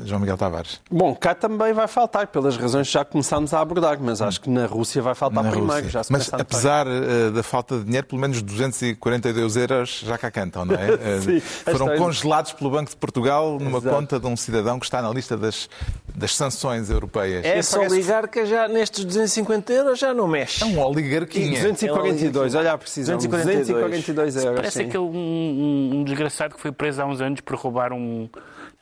João 0.04 0.20
Miguel 0.20 0.36
Tavares. 0.36 0.80
Bom, 0.90 1.14
cá 1.14 1.34
também 1.34 1.72
vai 1.72 1.86
faltar, 1.88 2.26
pelas 2.28 2.56
razões 2.56 2.86
que 2.88 2.92
já 2.94 3.04
começámos 3.04 3.54
a 3.54 3.60
abordar, 3.60 3.98
mas 4.00 4.20
acho 4.20 4.40
que 4.40 4.50
na 4.50 4.66
Rússia 4.66 5.00
vai 5.02 5.14
faltar 5.14 5.42
na 5.44 5.50
primeiro. 5.50 5.74
Rússia. 5.74 5.90
Já 5.90 6.04
se 6.04 6.12
mas 6.12 6.32
apesar 6.32 6.86
uh, 6.86 7.30
da 7.32 7.42
falta 7.42 7.78
de 7.78 7.84
dinheiro, 7.84 8.06
pelo 8.06 8.20
menos 8.20 8.42
242 8.42 9.56
euros 9.56 10.02
já 10.04 10.18
cá 10.18 10.30
cantam, 10.30 10.64
não 10.64 10.74
é? 10.74 10.90
Uh, 10.92 11.22
Sim, 11.22 11.40
Foram 11.40 11.86
esta- 11.88 11.98
congelados 11.98 12.52
pelo 12.52 12.70
Banco 12.70 12.90
de 12.90 12.96
Portugal 12.96 13.58
numa 13.58 13.78
Exato. 13.78 13.94
conta 13.96 14.20
de 14.20 14.26
um 14.26 14.36
cidadão 14.36 14.78
que 14.78 14.84
está 14.86 15.00
na 15.02 15.10
lista 15.10 15.36
das, 15.36 15.68
das 16.14 16.34
sanções 16.34 16.90
europeias. 16.90 17.44
É, 17.44 17.58
É 17.58 17.62
só 17.62 17.78
parece- 17.78 18.28
que 18.28 18.46
já 18.46 18.68
nestes 18.68 19.04
250 19.04 19.72
euros 19.72 19.98
já 19.98 20.12
não 20.14 20.26
mexe. 20.28 20.62
É 20.62 20.66
um 20.66 20.78
oligarquinha. 20.80 21.60
242, 21.62 22.54
olha 22.54 22.72
a 22.72 22.78
precisão. 22.78 23.16
242. 23.16 23.66
242 23.66 24.36
euros. 24.44 24.56
Parece 24.60 24.78
sim. 24.78 24.84
aquele 24.84 25.04
um, 25.04 25.10
um- 25.16 25.90
um 26.00 26.04
desgraçado 26.04 26.54
que 26.54 26.60
foi 26.60 26.72
preso 26.72 27.02
há 27.02 27.06
uns 27.06 27.20
anos 27.20 27.40
por 27.40 27.56
roubar 27.56 27.92
um. 27.92 28.28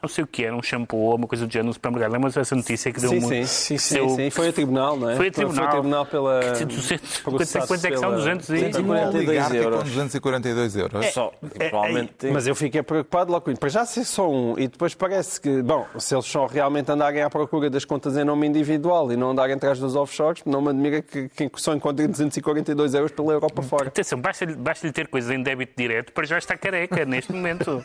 Não 0.05 0.09
sei 0.09 0.23
o 0.23 0.27
que 0.27 0.45
era, 0.45 0.55
um 0.55 0.63
shampoo 0.63 0.99
ou 0.99 1.17
uma 1.17 1.27
coisa 1.27 1.47
do 1.47 1.51
género 1.53 1.69
no 1.69 1.73
supermercado. 1.73 2.13
Lembras 2.13 2.37
essa 2.37 2.55
notícia 2.55 2.93
que 2.93 3.01
deu 3.01 3.09
Sim, 3.09 3.17
um. 3.25 3.29
sim, 3.29 3.47
sim, 3.47 3.79
sim, 3.79 3.95
deu- 3.95 4.09
sim. 4.11 4.29
Foi 4.31 4.49
a 4.49 4.53
tribunal, 4.53 4.97
não 4.99 5.09
é? 5.09 5.17
Foi 5.17 5.29
a 5.29 5.33
tribunal. 5.33 5.57
Foi 5.57 5.65
a 5.67 5.71
tribunal 5.71 6.07
pela. 6.07 6.41
Que 6.59 6.65
200 6.67 7.21
processados 7.21 7.69
quanto 7.69 7.85
é 7.87 7.91
que 7.91 7.97
são? 7.97 8.11
pela- 8.11 8.17
200 8.19 8.49
e- 8.51 8.53
Um 8.53 8.57
242 8.71 9.15
oligarca 9.29 9.57
euros. 9.57 9.79
com 9.79 9.85
242 9.85 10.77
euros. 10.77 11.07
Só, 11.07 11.33
É, 11.59 11.69
provavelmente 11.71 12.11
é, 12.11 12.15
tem- 12.19 12.33
Mas 12.33 12.47
eu 12.47 12.55
fiquei 12.55 12.83
preocupado 12.83 13.33
logo 13.33 13.47
com 13.47 13.51
isso. 13.51 13.61
Para 13.61 13.71
já 13.71 13.87
ser 13.87 14.05
só 14.05 14.31
um, 14.31 14.59
e 14.59 14.69
depois 14.69 14.95
parece 14.95 15.41
que, 15.41 15.63
bom, 15.63 15.87
se 15.99 16.15
eles 16.15 16.27
só 16.27 16.45
realmente 16.47 16.91
andarem 16.93 17.23
à 17.23 17.31
procura 17.31 17.71
das 17.71 17.87
contas 17.87 18.15
em 18.19 18.25
nome 18.25 18.47
individual 18.47 19.11
e 19.11 19.17
não 19.17 19.31
andarem 19.31 19.55
atrás 19.55 19.79
dos 19.79 19.97
offshores, 19.97 20.43
não 20.45 20.61
me 20.61 20.69
admira 20.69 21.01
que, 21.01 21.31
que 21.31 21.51
só 21.57 21.75
encontrem 21.75 22.09
242 22.09 22.93
euros 22.93 23.11
pela 23.11 23.33
Europa 23.33 23.63
fora. 23.63 23.89
Atenção, 23.89 24.21
basta-lhe 24.21 24.55
basta 24.55 24.93
ter 24.93 25.09
coisas 25.09 25.31
em 25.31 25.43
débito 25.43 25.73
direto 25.77 26.13
para 26.13 26.25
já 26.27 26.37
estar 26.37 26.59
careca 26.59 27.07
neste 27.07 27.33
momento. 27.33 27.83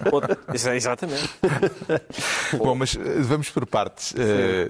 É 0.70 0.76
Exatamente. 0.76 1.30
Bom, 2.58 2.76
mas 2.76 2.96
eh, 2.96 3.22
vamos 3.22 3.50
por 3.50 3.66
partes. 3.66 4.14
Eh, 4.18 4.68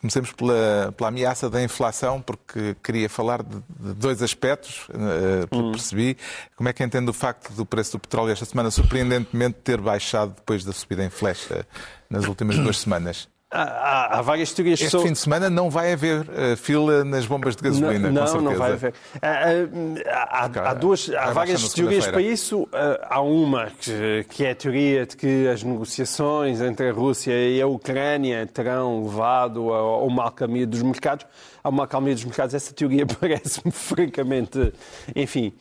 Comecemos 0.00 0.32
pela, 0.32 0.92
pela 0.96 1.08
ameaça 1.08 1.48
da 1.48 1.62
inflação, 1.62 2.20
porque 2.20 2.76
queria 2.82 3.08
falar 3.08 3.42
de, 3.42 3.56
de 3.56 3.94
dois 3.94 4.22
aspectos, 4.22 4.86
pelo 5.48 5.66
que 5.66 5.78
percebi. 5.78 6.16
Como 6.56 6.68
é 6.68 6.72
que 6.72 6.82
entende 6.82 7.08
o 7.10 7.12
facto 7.12 7.52
do 7.52 7.64
preço 7.64 7.92
do 7.92 7.98
petróleo 8.00 8.32
esta 8.32 8.44
semana, 8.44 8.70
surpreendentemente, 8.70 9.58
ter 9.62 9.80
baixado 9.80 10.34
depois 10.34 10.64
da 10.64 10.72
subida 10.72 11.04
em 11.04 11.10
flecha 11.10 11.66
nas 12.10 12.26
últimas 12.26 12.56
duas 12.58 12.78
semanas? 12.78 13.28
Há, 13.52 13.62
há- 13.62 14.18
há 14.18 14.22
várias 14.22 14.50
teorias 14.52 14.80
Este 14.80 14.90
sobre- 14.90 15.08
fim 15.08 15.12
de 15.12 15.18
semana 15.18 15.50
não 15.50 15.68
vai 15.68 15.92
haver 15.92 16.26
eh, 16.34 16.56
fila 16.56 17.04
nas 17.04 17.26
bombas 17.26 17.54
de 17.54 17.62
gasolina, 17.62 18.10
não, 18.10 18.22
com 18.22 18.26
certeza. 18.26 18.50
não 18.50 18.56
vai 18.58 18.72
haver. 18.72 18.94
Ah, 19.20 19.42
ah, 20.10 20.50
Há, 20.54 20.70
há 20.70 20.74
duas, 20.74 21.10
há 21.10 21.24
Vai 21.26 21.34
várias 21.34 21.60
baixar 21.62 21.68
na 21.68 21.74
teorias 21.74 22.06
para 22.06 22.22
isso. 22.22 22.68
Ah, 22.72 23.06
Há 23.10 23.20
uma 23.20 23.66
que, 23.78 24.24
que 24.30 24.44
é 24.44 24.52
a 24.52 24.54
teoria 24.54 25.04
de 25.06 25.16
que 25.16 25.48
as 25.48 25.62
negociações 25.62 26.60
entre 26.62 26.88
a 26.88 26.92
Rússia 26.92 27.32
e 27.32 27.60
a 27.60 27.66
Ucrânia 27.66 28.46
terão 28.46 29.04
levado 29.04 29.72
a, 29.72 29.76
a 29.78 29.98
uma 30.04 30.28
acalmia 30.28 30.66
dos 30.66 30.82
mercados. 30.82 31.26
Há 31.62 31.68
uma 31.68 31.84
acalmia 31.84 32.14
dos 32.14 32.24
mercados. 32.24 32.54
Essa 32.54 32.72
teoria 32.72 33.04
parece-me 33.20 33.70
francamente, 33.70 34.72
enfim, 35.14 35.52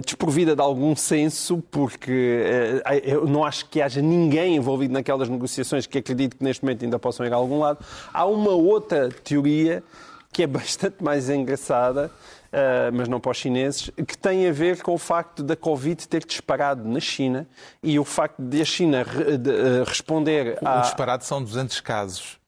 desprovida 0.00 0.56
de 0.56 0.60
algum 0.60 0.96
senso, 0.96 1.62
porque 1.70 2.82
eh, 2.84 3.02
eu 3.04 3.26
não 3.26 3.44
acho 3.44 3.66
que 3.68 3.80
haja 3.80 4.02
ninguém 4.02 4.56
envolvido 4.56 4.92
naquelas 4.92 5.28
negociações 5.28 5.86
que 5.86 5.98
acredito 5.98 6.36
que 6.36 6.42
neste 6.42 6.64
momento 6.64 6.84
ainda 6.84 6.98
possam 6.98 7.24
ir 7.24 7.32
a 7.32 7.36
algum 7.36 7.60
lado. 7.60 7.78
Há 8.12 8.26
uma 8.26 8.50
outra 8.50 9.08
teoria 9.22 9.84
que 10.36 10.42
é 10.42 10.46
bastante 10.46 11.02
mais 11.02 11.30
engraçada, 11.30 12.10
eh, 12.52 12.90
mas 12.92 13.08
não 13.08 13.18
para 13.18 13.30
os 13.30 13.38
chineses, 13.38 13.90
que 14.06 14.18
tem 14.18 14.46
a 14.46 14.52
ver 14.52 14.82
com 14.82 14.92
o 14.92 14.98
facto 14.98 15.42
da 15.42 15.56
Covid 15.56 16.06
ter 16.06 16.26
disparado 16.26 16.86
na 16.86 17.00
China 17.00 17.46
e 17.82 17.98
o 17.98 18.04
facto 18.04 18.42
de 18.42 18.60
a 18.60 18.64
China 18.66 19.02
re- 19.02 19.38
de, 19.38 19.50
eh, 19.50 19.82
responder 19.86 20.58
O 20.60 20.68
à... 20.68 20.80
disparado 20.82 21.24
são 21.24 21.42
200 21.42 21.80
casos. 21.80 22.38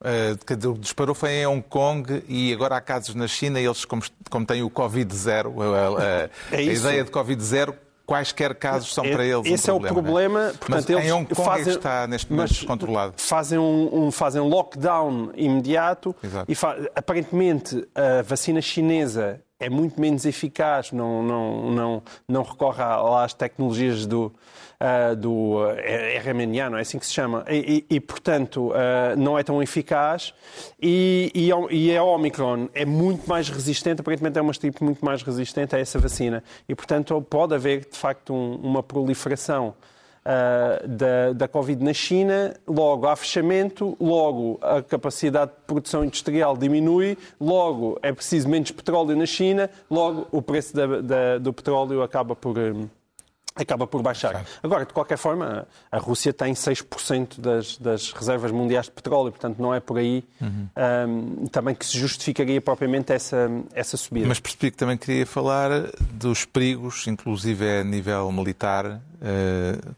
Dizer, 0.47 0.69
o 0.69 0.75
disparou 0.77 1.15
foi 1.15 1.31
em 1.31 1.47
Hong 1.47 1.63
Kong 1.67 2.23
e 2.29 2.53
agora 2.53 2.77
há 2.77 2.81
casos 2.83 3.15
na 3.15 3.27
China 3.27 3.59
e 3.59 3.65
eles, 3.65 3.87
como, 3.87 4.03
como 4.29 4.45
têm 4.45 4.63
o 4.63 4.69
Covid-0, 4.69 5.47
a, 5.63 6.25
a- 6.27 6.31
É 6.53 6.59
a 6.59 6.61
ideia 6.63 7.05
de 7.05 7.11
Covid-0, 7.11 7.75
quaisquer 8.09 8.55
casos 8.55 8.95
são 8.95 9.05
para 9.05 9.23
eles 9.25 9.45
Esse 9.47 9.71
um 9.71 9.75
é 9.75 9.77
o 9.77 9.81
problema. 9.81 10.03
problema. 10.03 10.41
não 10.41 10.47
é? 10.49 10.53
Portanto, 10.55 10.71
Mas 10.71 10.89
eles 10.91 11.05
em 11.05 11.13
Hong 11.13 11.27
Kong 11.35 11.47
fazem, 11.47 11.65
que 11.65 11.71
está 11.71 12.07
neste 12.07 12.33
momento 12.33 12.49
descontrolado. 12.49 13.15
Fazem 13.19 13.59
um, 13.59 14.07
um- 14.07 14.11
fazem 14.11 14.41
lockdown 14.41 15.31
imediato 15.37 16.17
Exato. 16.25 16.51
e 16.51 16.57
aparentemente 16.97 17.87
a 17.95 18.23
vacina 18.23 18.63
chinesa 18.63 19.41
é 19.61 19.69
muito 19.69 20.01
menos 20.01 20.25
eficaz, 20.25 20.93
não, 20.93 21.23
não, 21.23 21.71
não, 21.71 22.03
não 22.29 22.43
recorre 22.43 22.83
às 22.83 23.35
tecnologias 23.35 24.07
do, 24.07 24.33
ah, 24.79 25.15
do 25.15 25.57
ah, 25.61 26.21
RMNA, 26.23 26.71
não 26.71 26.79
é 26.79 26.83
assim 26.83 26.99
que 26.99 27.07
se 27.07 27.13
chama, 27.13 27.45
e, 27.49 27.85
e- 27.91 27.97
e, 27.97 28.01
portanto 28.01 28.73
ah, 28.75 29.17
não 29.17 29.39
é 29.39 29.43
tão 29.43 29.61
eficaz. 29.63 30.33
E, 30.81 31.33
e, 31.35 31.51
e 31.75 31.97
a 31.97 32.03
Omicron 32.05 32.69
é 32.73 32.85
muito 32.85 33.29
mais 33.29 33.49
resistente, 33.49 34.01
aparentemente 34.01 34.39
é 34.39 34.43
uma 34.43 34.53
estirpe 34.53 34.83
muito 34.85 35.05
mais 35.05 35.23
resistente 35.23 35.75
a 35.75 35.79
essa 35.79 35.99
vacina. 35.99 36.43
E 36.69 36.75
portanto 36.75 37.21
pode 37.23 37.55
haver 37.55 37.87
de 37.91 37.97
facto 37.99 38.33
um- 38.33 38.57
uma 38.57 38.83
proliferação 38.83 39.75
ah, 40.31 40.83
da, 40.87 41.33
da 41.33 41.49
Covid 41.49 41.83
na 41.83 41.95
China, 41.95 42.55
logo 42.67 43.07
há 43.07 43.17
fechamento, 43.17 43.97
logo 43.99 44.59
a 44.61 44.83
capacidade 44.83 45.53
de 45.53 45.57
produção 45.67 46.05
industrial 46.05 46.55
diminui, 46.55 47.17
logo 47.41 47.99
é 48.03 48.13
preciso 48.13 48.47
menos 48.47 48.71
petróleo 48.71 49.17
na 49.17 49.25
China, 49.25 49.71
logo 49.91 50.27
o 50.31 50.43
preço 50.43 50.77
da- 50.77 51.01
da- 51.01 51.39
do 51.39 51.51
petróleo 51.53 52.03
acaba 52.03 52.37
por. 52.37 52.59
hum, 52.59 52.89
Acaba 53.61 53.89
por 53.89 54.01
baixar. 54.03 54.45
Agora, 54.63 54.87
de 54.87 54.93
qualquer 54.93 55.19
forma, 55.19 55.67
a 55.91 55.99
Rússia 55.99 56.33
tem 56.33 56.55
6% 56.55 57.41
das, 57.41 57.77
das 57.77 58.13
reservas 58.13 58.53
mundiais 58.53 58.87
de 58.87 58.93
petróleo, 58.93 59.33
portanto 59.33 59.59
não 59.59 59.75
é 59.75 59.81
por 59.81 59.99
aí 59.99 60.23
hum, 60.41 61.45
também 61.51 61.75
que 61.75 61.85
se 61.85 61.99
justificaria 61.99 62.61
propriamente 62.61 63.13
essa, 63.13 63.51
essa 63.75 63.97
subida. 63.97 64.29
Mas 64.29 64.39
percebi 64.39 64.71
que 64.71 64.77
também 64.77 64.97
queria 64.97 65.27
falar 65.27 65.71
dos 66.13 66.45
perigos, 66.45 67.07
inclusive 67.09 67.81
a 67.81 67.83
nível 67.83 68.31
militar, 68.31 69.01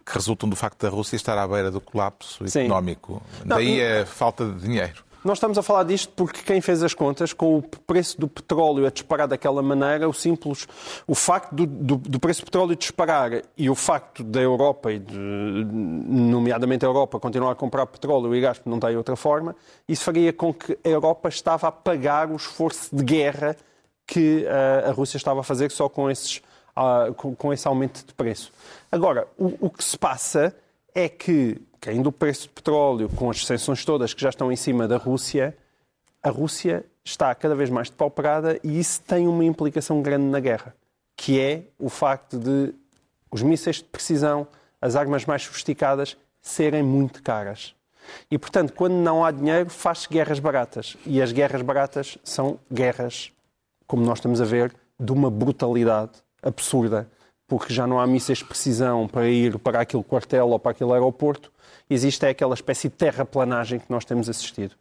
que 0.04 0.12
resultam 0.14 0.48
do 0.48 0.56
facto 0.56 0.80
da 0.82 0.88
Rússia 0.88 1.16
estar 1.16 1.36
à 1.36 1.46
beira 1.46 1.70
do 1.70 1.80
colapso 1.80 2.46
Sim. 2.48 2.60
económico. 2.60 3.22
Não, 3.44 3.56
Daí 3.56 3.80
a 3.84 4.06
falta 4.06 4.46
de 4.46 4.60
dinheiro. 4.60 5.04
Nós 5.22 5.36
estamos 5.36 5.58
a 5.58 5.62
falar 5.62 5.82
disto 5.82 6.10
porque 6.16 6.40
quem 6.42 6.62
fez 6.62 6.82
as 6.82 6.94
contas, 6.94 7.34
com 7.34 7.58
o 7.58 7.62
preço 7.62 8.18
do 8.18 8.26
petróleo 8.26 8.86
a 8.86 8.90
disparar 8.90 9.28
daquela 9.28 9.60
maneira, 9.60 10.08
o 10.08 10.14
simples, 10.14 10.66
o 11.06 11.14
facto 11.14 11.54
do, 11.54 11.66
do- 11.66 11.96
do 11.98 12.18
preço 12.18 12.40
do 12.40 12.46
petróleo 12.46 12.74
disparar 12.74 13.42
e 13.54 13.68
o 13.68 13.74
facto 13.74 14.24
da 14.24 14.40
Europa, 14.40 14.90
e 14.90 14.98
de, 14.98 15.14
nomeadamente 15.14 16.86
a 16.86 16.88
Europa, 16.88 17.20
continuar 17.20 17.52
a 17.52 17.54
comprar 17.54 17.84
petróleo 17.86 18.34
e 18.34 18.40
gás 18.40 18.56
porque 18.58 18.70
não 18.70 18.80
tem 18.80 18.96
outra 18.96 19.14
forma, 19.14 19.54
isso 19.86 20.04
faria 20.04 20.32
com 20.32 20.54
que 20.54 20.78
a 20.82 20.88
Europa 20.88 21.28
estava 21.28 21.68
a 21.68 21.72
pagar 21.72 22.30
o 22.30 22.36
esforço 22.36 22.94
de 22.94 23.04
guerra 23.04 23.56
que 24.06 24.46
ah, 24.48 24.88
a 24.88 24.92
Rússia 24.92 25.16
estava 25.18 25.40
a 25.40 25.42
fazer 25.42 25.70
só 25.70 25.88
com, 25.88 26.10
esses, 26.10 26.40
ah, 26.74 27.08
com, 27.16 27.34
com 27.34 27.52
esse 27.52 27.66
aumento 27.66 28.04
de 28.06 28.14
preço. 28.14 28.52
Agora, 28.90 29.26
o, 29.36 29.66
o 29.66 29.70
que 29.70 29.82
se 29.82 29.98
passa 29.98 30.54
é 30.94 31.08
que, 31.08 31.60
caindo 31.80 32.08
o 32.08 32.12
preço 32.12 32.42
de 32.42 32.50
petróleo, 32.50 33.08
com 33.08 33.30
as 33.30 33.44
sanções 33.44 33.84
todas 33.84 34.14
que 34.14 34.20
já 34.20 34.28
estão 34.28 34.50
em 34.50 34.56
cima 34.56 34.88
da 34.88 34.96
Rússia, 34.96 35.56
a 36.22 36.30
Rússia 36.30 36.84
está 37.04 37.34
cada 37.34 37.54
vez 37.54 37.70
mais 37.70 37.88
depauperada 37.88 38.58
e 38.62 38.78
isso 38.78 39.00
tem 39.02 39.26
uma 39.26 39.44
implicação 39.44 40.02
grande 40.02 40.26
na 40.26 40.40
guerra, 40.40 40.74
que 41.16 41.40
é 41.40 41.62
o 41.78 41.88
facto 41.88 42.38
de 42.38 42.74
os 43.30 43.42
mísseis 43.42 43.76
de 43.76 43.84
precisão, 43.84 44.46
as 44.80 44.96
armas 44.96 45.24
mais 45.24 45.42
sofisticadas, 45.42 46.16
serem 46.40 46.82
muito 46.82 47.22
caras. 47.22 47.74
E, 48.30 48.38
portanto, 48.38 48.72
quando 48.72 48.94
não 48.94 49.24
há 49.24 49.30
dinheiro, 49.30 49.70
faz-se 49.70 50.08
guerras 50.08 50.40
baratas. 50.40 50.96
E 51.06 51.22
as 51.22 51.30
guerras 51.30 51.62
baratas 51.62 52.18
são 52.24 52.58
guerras, 52.72 53.30
como 53.86 54.04
nós 54.04 54.18
estamos 54.18 54.40
a 54.40 54.44
ver, 54.44 54.74
de 54.98 55.12
uma 55.12 55.30
brutalidade 55.30 56.12
absurda, 56.42 57.08
porque 57.46 57.72
já 57.72 57.86
não 57.86 57.98
há 58.00 58.06
mísseis 58.06 58.38
de 58.38 58.44
precisão 58.44 59.08
para 59.08 59.28
ir 59.28 59.58
para 59.58 59.80
aquele 59.80 60.02
quartel 60.04 60.48
ou 60.48 60.58
para 60.58 60.70
aquele 60.72 60.92
aeroporto. 60.92 61.50
Existe 61.88 62.24
é 62.24 62.28
aquela 62.30 62.54
espécie 62.54 62.88
de 62.88 62.94
terraplanagem 62.94 63.78
que 63.80 63.86
nós 63.90 64.04
temos 64.04 64.28
assistido. 64.28 64.74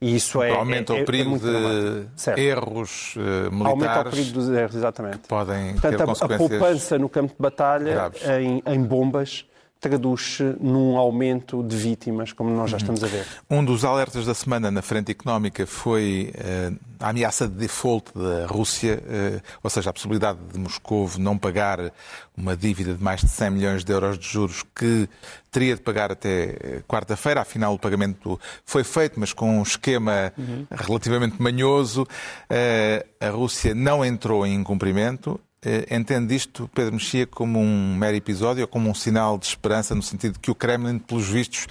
E 0.00 0.14
isso 0.14 0.40
é, 0.42 0.50
Aumenta 0.50 0.92
é, 0.92 0.96
é- 0.96 1.00
o 1.00 1.02
é 1.02 1.04
perigo 1.04 1.38
dramático. 1.38 2.34
de 2.36 2.40
erros 2.40 3.14
eh, 3.18 3.46
Aumenta 3.46 3.72
o 3.72 3.76
militares 3.76 4.10
perigo 4.14 4.32
dos 4.32 4.48
erros, 4.48 4.74
exatamente. 4.76 5.18
podem 5.28 5.72
Portanto, 5.72 5.90
ter 5.96 6.00
a- 6.00 6.04
a, 6.04 6.06
consequências. 6.06 6.48
poupança 6.48 6.98
no 6.98 7.08
campo 7.08 7.32
de 7.34 7.40
batalha 7.42 8.10
em, 8.40 8.62
em 8.64 8.82
bombas 8.82 9.44
traduz-se 9.84 10.56
num 10.58 10.96
aumento 10.96 11.62
de 11.62 11.76
vítimas, 11.76 12.32
como 12.32 12.48
nós 12.48 12.70
já 12.70 12.78
estamos 12.78 13.04
a 13.04 13.06
ver. 13.06 13.26
Um 13.50 13.62
dos 13.62 13.84
alertas 13.84 14.24
da 14.24 14.32
semana 14.32 14.70
na 14.70 14.80
frente 14.80 15.12
económica 15.12 15.66
foi 15.66 16.32
eh, 16.34 16.72
a 16.98 17.10
ameaça 17.10 17.46
de 17.46 17.54
default 17.54 18.10
da 18.16 18.46
Rússia, 18.46 19.02
eh, 19.06 19.42
ou 19.62 19.68
seja, 19.68 19.90
a 19.90 19.92
possibilidade 19.92 20.38
de 20.50 20.58
Moscou 20.58 21.10
não 21.18 21.36
pagar 21.36 21.92
uma 22.34 22.56
dívida 22.56 22.94
de 22.94 23.02
mais 23.02 23.20
de 23.20 23.28
100 23.28 23.50
milhões 23.50 23.84
de 23.84 23.92
euros 23.92 24.18
de 24.18 24.26
juros 24.26 24.64
que 24.74 25.06
teria 25.50 25.74
de 25.74 25.82
pagar 25.82 26.10
até 26.10 26.44
eh, 26.44 26.82
quarta-feira. 26.88 27.42
Afinal, 27.42 27.74
o 27.74 27.78
pagamento 27.78 28.40
foi 28.64 28.84
feito, 28.84 29.20
mas 29.20 29.34
com 29.34 29.58
um 29.58 29.62
esquema 29.62 30.32
relativamente 30.70 31.40
manhoso. 31.42 32.08
Eh, 32.48 33.04
a 33.20 33.28
Rússia 33.28 33.74
não 33.74 34.02
entrou 34.02 34.46
em 34.46 34.54
incumprimento. 34.54 35.38
Eh, 35.64 35.86
entende 35.96 36.34
isto, 36.34 36.68
Pedro 36.74 36.94
Mexia, 36.94 37.26
como 37.26 37.58
um 37.58 37.96
mero 37.96 38.16
episódio 38.16 38.62
ou 38.62 38.68
como 38.68 38.90
um 38.90 38.94
sinal 38.94 39.38
de 39.38 39.46
esperança, 39.46 39.94
no 39.94 40.02
sentido 40.02 40.38
que 40.38 40.50
o 40.50 40.54
Kremlin, 40.54 40.98
pelos 40.98 41.26
vistos, 41.26 41.66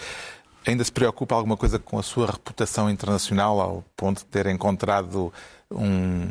ainda 0.66 0.84
se 0.84 0.92
preocupa 0.92 1.36
alguma 1.36 1.56
coisa 1.56 1.78
com 1.78 2.00
a 2.00 2.04
sua 2.04 2.26
reputação 2.26 2.90
internacional, 2.90 3.60
ao 3.60 3.86
ponto 3.96 4.20
de 4.20 4.26
ter 4.26 4.48
encontrado 4.48 5.32
um, 5.70 6.30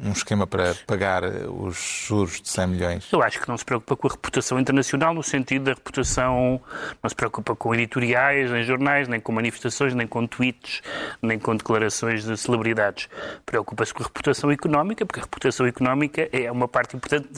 um 0.00 0.12
esquema 0.12 0.46
para 0.46 0.74
pagar 0.86 1.24
os 1.24 2.04
juros 2.06 2.42
de 2.42 2.48
100 2.48 2.66
milhões? 2.66 3.08
Eu 3.12 3.22
acho 3.22 3.40
que 3.40 3.48
não 3.48 3.56
se 3.56 3.64
preocupa 3.64 3.96
com 3.96 4.08
a 4.08 4.10
reputação 4.10 4.60
internacional, 4.60 5.14
no 5.14 5.22
sentido 5.22 5.64
da 5.64 5.72
reputação, 5.72 6.60
não 7.02 7.08
se 7.08 7.14
preocupa 7.16 7.56
com 7.56 7.74
editoriais, 7.74 8.50
nem 8.50 8.62
jornais, 8.62 9.08
nem 9.08 9.18
com 9.18 9.32
manifestações, 9.32 9.94
nem 9.94 10.06
com 10.06 10.26
tweets, 10.26 10.82
nem 11.22 11.38
com 11.38 11.56
declarações 11.56 12.24
de 12.24 12.36
celebridades. 12.36 13.08
Preocupa-se 13.46 13.94
com 13.94 14.02
a 14.02 14.06
reputação 14.06 14.50
económica, 14.50 15.06
porque 15.06 15.20
a 15.20 15.22
reputação 15.22 15.66
económica 15.66 16.28
é 16.30 16.50
uma 16.52 16.68
parte 16.68 16.96
importante 16.96 17.28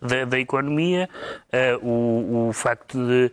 da, 0.00 0.24
da 0.24 0.38
economia. 0.38 1.08
Uh, 1.52 1.86
o, 1.86 2.48
o 2.48 2.52
facto 2.52 2.98
de 2.98 3.30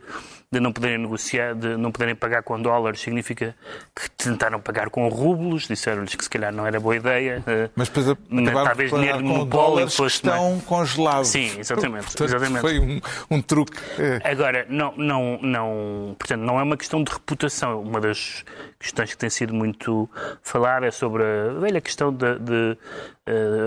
de 0.52 0.60
não 0.60 0.72
poderem 0.72 0.98
negociar, 0.98 1.54
de 1.54 1.78
não 1.78 1.92
poderem 1.92 2.16
pagar 2.16 2.42
com 2.42 2.60
dólares, 2.60 3.02
significa 3.02 3.56
que 3.96 4.10
tentaram 4.10 4.60
pagar 4.60 4.90
com 4.90 5.08
rublos, 5.08 5.68
disseram-lhes 5.68 6.16
que 6.16 6.24
se 6.24 6.30
calhar 6.30 6.52
não 6.52 6.66
era 6.66 6.80
boa 6.80 6.96
ideia. 6.96 7.44
Eh, 7.46 7.70
Mas 7.76 7.88
depois 7.88 8.10
acabaram 8.10 8.66
talvez 8.66 8.92
dinheiro 8.92 9.18
de 9.20 9.24
monopólio 9.24 9.88
que 9.88 10.04
estão 10.06 10.52
mais... 10.54 10.64
congelados. 10.64 11.28
Sim, 11.28 11.60
exatamente. 11.60 12.06
Portanto, 12.06 12.30
exatamente. 12.30 12.62
Foi 12.62 12.80
um, 12.80 13.00
um 13.30 13.42
truque. 13.44 13.78
É. 14.00 14.32
Agora, 14.32 14.66
não, 14.70 14.92
não, 14.98 15.40
não, 15.40 16.16
portanto, 16.18 16.42
não 16.42 16.60
é 16.60 16.64
uma 16.64 16.78
questão 16.78 17.04
de 17.04 17.12
reputação. 17.12 17.82
Uma 17.82 18.02
das 18.02 18.44
questões 18.80 19.12
que 19.12 19.18
tem 19.18 19.30
sido 19.30 19.54
muito 19.54 20.10
falada 20.42 20.88
é 20.88 20.92
sobre 20.92 21.22
a 21.24 21.60
velha 21.60 21.80
questão 21.80 22.12
de, 22.12 22.40
de 22.40 22.78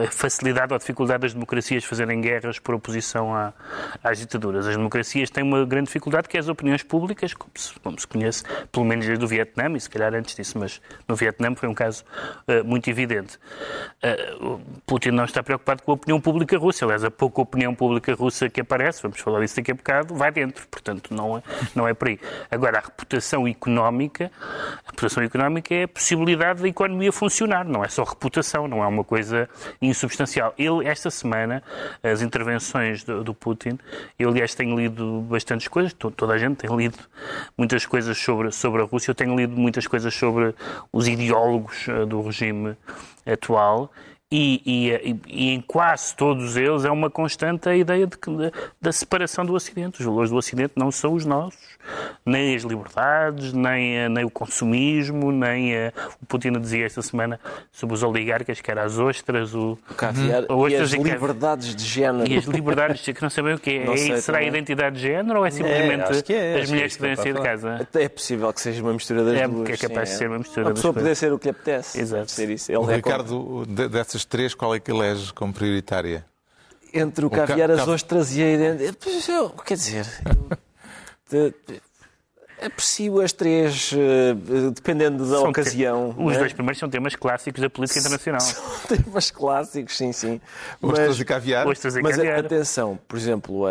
a 0.06 0.10
facilidade 0.10 0.72
ou 0.72 0.76
a 0.76 0.78
dificuldade 0.78 1.22
das 1.22 1.34
democracias 1.34 1.84
fazerem 1.84 2.20
guerras 2.20 2.58
por 2.58 2.74
oposição 2.74 3.34
à, 3.34 3.52
às 4.02 4.18
ditaduras. 4.18 4.66
As 4.66 4.76
democracias 4.76 5.30
têm 5.30 5.44
uma 5.44 5.64
grande 5.64 5.86
dificuldade 5.86 6.28
que 6.28 6.36
é 6.36 6.40
as 6.40 6.48
opiniões 6.48 6.82
públicas, 6.82 7.34
como 7.34 7.52
se, 7.54 7.78
como 7.80 8.00
se 8.00 8.06
conhece, 8.06 8.44
pelo 8.70 8.84
menos 8.84 9.06
desde 9.06 9.24
o 9.24 9.28
Vietnã, 9.28 9.70
e 9.76 9.80
se 9.80 9.88
calhar 9.88 10.14
antes 10.14 10.34
disso, 10.34 10.58
mas 10.58 10.80
no 11.06 11.14
Vietnã 11.14 11.54
foi 11.54 11.68
um 11.68 11.74
caso 11.74 12.04
uh, 12.48 12.64
muito 12.64 12.88
evidente. 12.90 13.38
Uh, 14.02 14.60
Putin 14.86 15.10
não 15.10 15.24
está 15.24 15.42
preocupado 15.42 15.82
com 15.82 15.92
a 15.92 15.94
opinião 15.94 16.20
pública 16.20 16.58
russa, 16.58 16.84
aliás, 16.84 17.04
a 17.04 17.10
pouca 17.10 17.40
opinião 17.40 17.74
pública 17.74 18.14
russa 18.14 18.48
que 18.48 18.60
aparece, 18.60 19.02
vamos 19.02 19.20
falar 19.20 19.40
disso 19.40 19.56
daqui 19.56 19.70
a 19.70 19.74
bocado, 19.74 20.14
vai 20.14 20.30
dentro, 20.32 20.66
portanto 20.68 21.14
não 21.14 21.38
é, 21.38 21.42
não 21.74 21.88
é 21.88 21.94
por 21.94 22.08
aí. 22.08 22.18
Agora, 22.50 22.78
a 22.78 22.80
reputação 22.80 23.46
económica, 23.46 24.30
a 24.84 24.90
reputação 24.90 25.22
económica 25.22 25.74
é 25.74 25.84
a 25.84 25.88
possibilidade 25.88 26.62
da 26.62 26.68
economia 26.68 27.12
funcionar, 27.12 27.64
não 27.64 27.84
é 27.84 27.88
só 27.88 28.04
reputação, 28.04 28.66
não 28.66 28.82
é 28.82 28.86
uma 28.86 29.04
coisa 29.04 29.48
insubstancial. 29.80 30.54
Ele, 30.58 30.86
esta 30.86 31.10
semana, 31.10 31.62
as 32.02 32.22
intervenções 32.22 33.04
do, 33.04 33.22
do 33.22 33.34
Putin, 33.34 33.78
eu, 34.18 34.28
aliás, 34.28 34.54
tenho 34.54 34.76
lido 34.76 35.22
bastantes 35.28 35.68
coisas, 35.68 35.92
toda 35.92 36.32
a 36.32 36.38
gente 36.38 36.56
tem 36.56 36.76
lido 36.76 36.98
muitas 37.56 37.86
coisas 37.86 38.16
sobre, 38.18 38.50
sobre 38.50 38.82
a 38.82 38.84
Rússia, 38.84 39.10
eu 39.10 39.14
tenho 39.14 39.36
lido 39.36 39.56
muitas 39.56 39.86
coisas 39.86 40.12
sobre 40.14 40.54
os 40.92 41.08
ideólogos 41.08 41.86
eh, 41.88 42.04
do 42.04 42.22
regime 42.22 42.76
atual 43.26 43.92
e, 44.32 44.62
e, 44.64 45.20
e, 45.28 45.50
em 45.50 45.60
quase 45.60 46.16
todos 46.16 46.56
eles 46.56 46.86
é 46.86 46.90
uma 46.90 47.10
constante 47.10 47.68
a 47.68 47.76
ideia 47.76 48.06
de 48.06 48.16
que, 48.16 48.30
da 48.80 48.90
separação 48.90 49.44
do 49.44 49.52
Ocidente. 49.52 50.00
Os 50.00 50.06
valores 50.06 50.30
do 50.30 50.36
Ocidente 50.36 50.72
não 50.74 50.90
são 50.90 51.12
os 51.12 51.26
nossos, 51.26 51.60
nem 52.24 52.56
as 52.56 52.62
liberdades, 52.62 53.52
nem, 53.52 54.08
nem 54.08 54.24
o 54.24 54.30
consumismo, 54.30 55.30
nem 55.30 55.76
a, 55.76 55.92
o 56.22 56.24
Putin 56.24 56.52
dizia 56.58 56.86
esta 56.86 57.02
semana 57.02 57.38
sobre 57.70 57.94
os 57.94 58.02
oligarcas, 58.02 58.58
que 58.62 58.70
era 58.70 58.84
as 58.84 58.98
ostras, 58.98 59.54
o, 59.54 59.78
o 59.90 59.94
caviar 59.94 60.44
o 60.50 60.66
e 60.66 60.76
as 60.76 60.92
liberdades 60.92 61.76
de 61.76 61.84
género. 61.84 62.30
E 62.30 62.38
as 62.38 62.44
liberdades, 62.44 63.02
que 63.02 63.22
não 63.22 63.28
sabem 63.28 63.52
o 63.52 63.58
que 63.58 63.78
é. 63.78 63.96
Sei, 63.98 64.16
será 64.16 64.38
a 64.38 64.44
identidade 64.44 64.96
de 64.96 65.02
género 65.02 65.40
ou 65.40 65.46
é 65.46 65.50
simplesmente 65.50 66.32
é, 66.32 66.56
é, 66.56 66.60
as 66.62 66.70
mulheres 66.70 66.96
que 66.96 67.02
devem 67.02 67.16
sair 67.16 67.34
de 67.34 67.42
casa? 67.42 67.86
É 67.92 68.08
possível 68.08 68.50
que 68.50 68.62
seja 68.62 68.82
uma 68.82 68.94
mistura 68.94 69.24
das 69.24 69.34
é, 69.34 69.46
duas. 69.46 69.68
É 69.68 69.76
capaz 69.76 70.08
sim, 70.08 70.14
de 70.14 70.18
ser 70.18 70.28
uma 70.28 70.38
mistura 70.38 70.70
A 70.70 70.72
pessoa 70.72 70.94
poder 70.94 71.14
ser 71.14 71.32
o 71.34 71.38
que 71.38 71.48
lhe 71.48 71.50
apetece. 71.50 72.00
Exato. 72.00 72.30
Ser 72.30 72.48
isso. 72.48 72.72
Ele 72.72 72.78
o 72.78 72.84
Ricardo, 72.84 73.66
dessas 73.66 74.21
três, 74.24 74.54
qual 74.54 74.74
é 74.74 74.80
que 74.80 74.90
elege 74.90 75.32
como 75.32 75.52
prioritária? 75.52 76.24
Entre 76.92 77.24
o, 77.24 77.28
o 77.28 77.30
caviar, 77.30 77.68
ca... 77.68 77.82
as 77.82 77.88
ostras 77.88 78.36
e 78.36 78.42
a 78.42 78.52
identidade. 78.52 78.96
Quer 79.64 79.74
dizer, 79.74 80.06
eu... 81.30 81.54
aprecio 82.60 83.20
as 83.20 83.32
três, 83.32 83.92
eh, 83.92 84.34
dependendo 84.74 85.24
da 85.24 85.38
são 85.38 85.48
ocasião. 85.48 86.12
Te... 86.12 86.22
Os 86.22 86.36
é? 86.36 86.38
dois 86.38 86.52
primeiros 86.52 86.78
são 86.78 86.90
temas 86.90 87.16
clássicos 87.16 87.60
da 87.60 87.70
política 87.70 87.98
internacional. 87.98 88.40
São 88.42 88.96
temas 88.96 89.30
clássicos, 89.30 89.96
sim, 89.96 90.12
sim. 90.12 90.40
Ostras 90.82 91.08
mas, 91.08 91.20
e 91.20 91.24
caviar. 91.24 91.66
Ostras 91.66 91.96
e 91.96 92.02
mas 92.02 92.16
caviar. 92.16 92.40
atenção, 92.40 92.98
por 93.08 93.18
exemplo, 93.18 93.66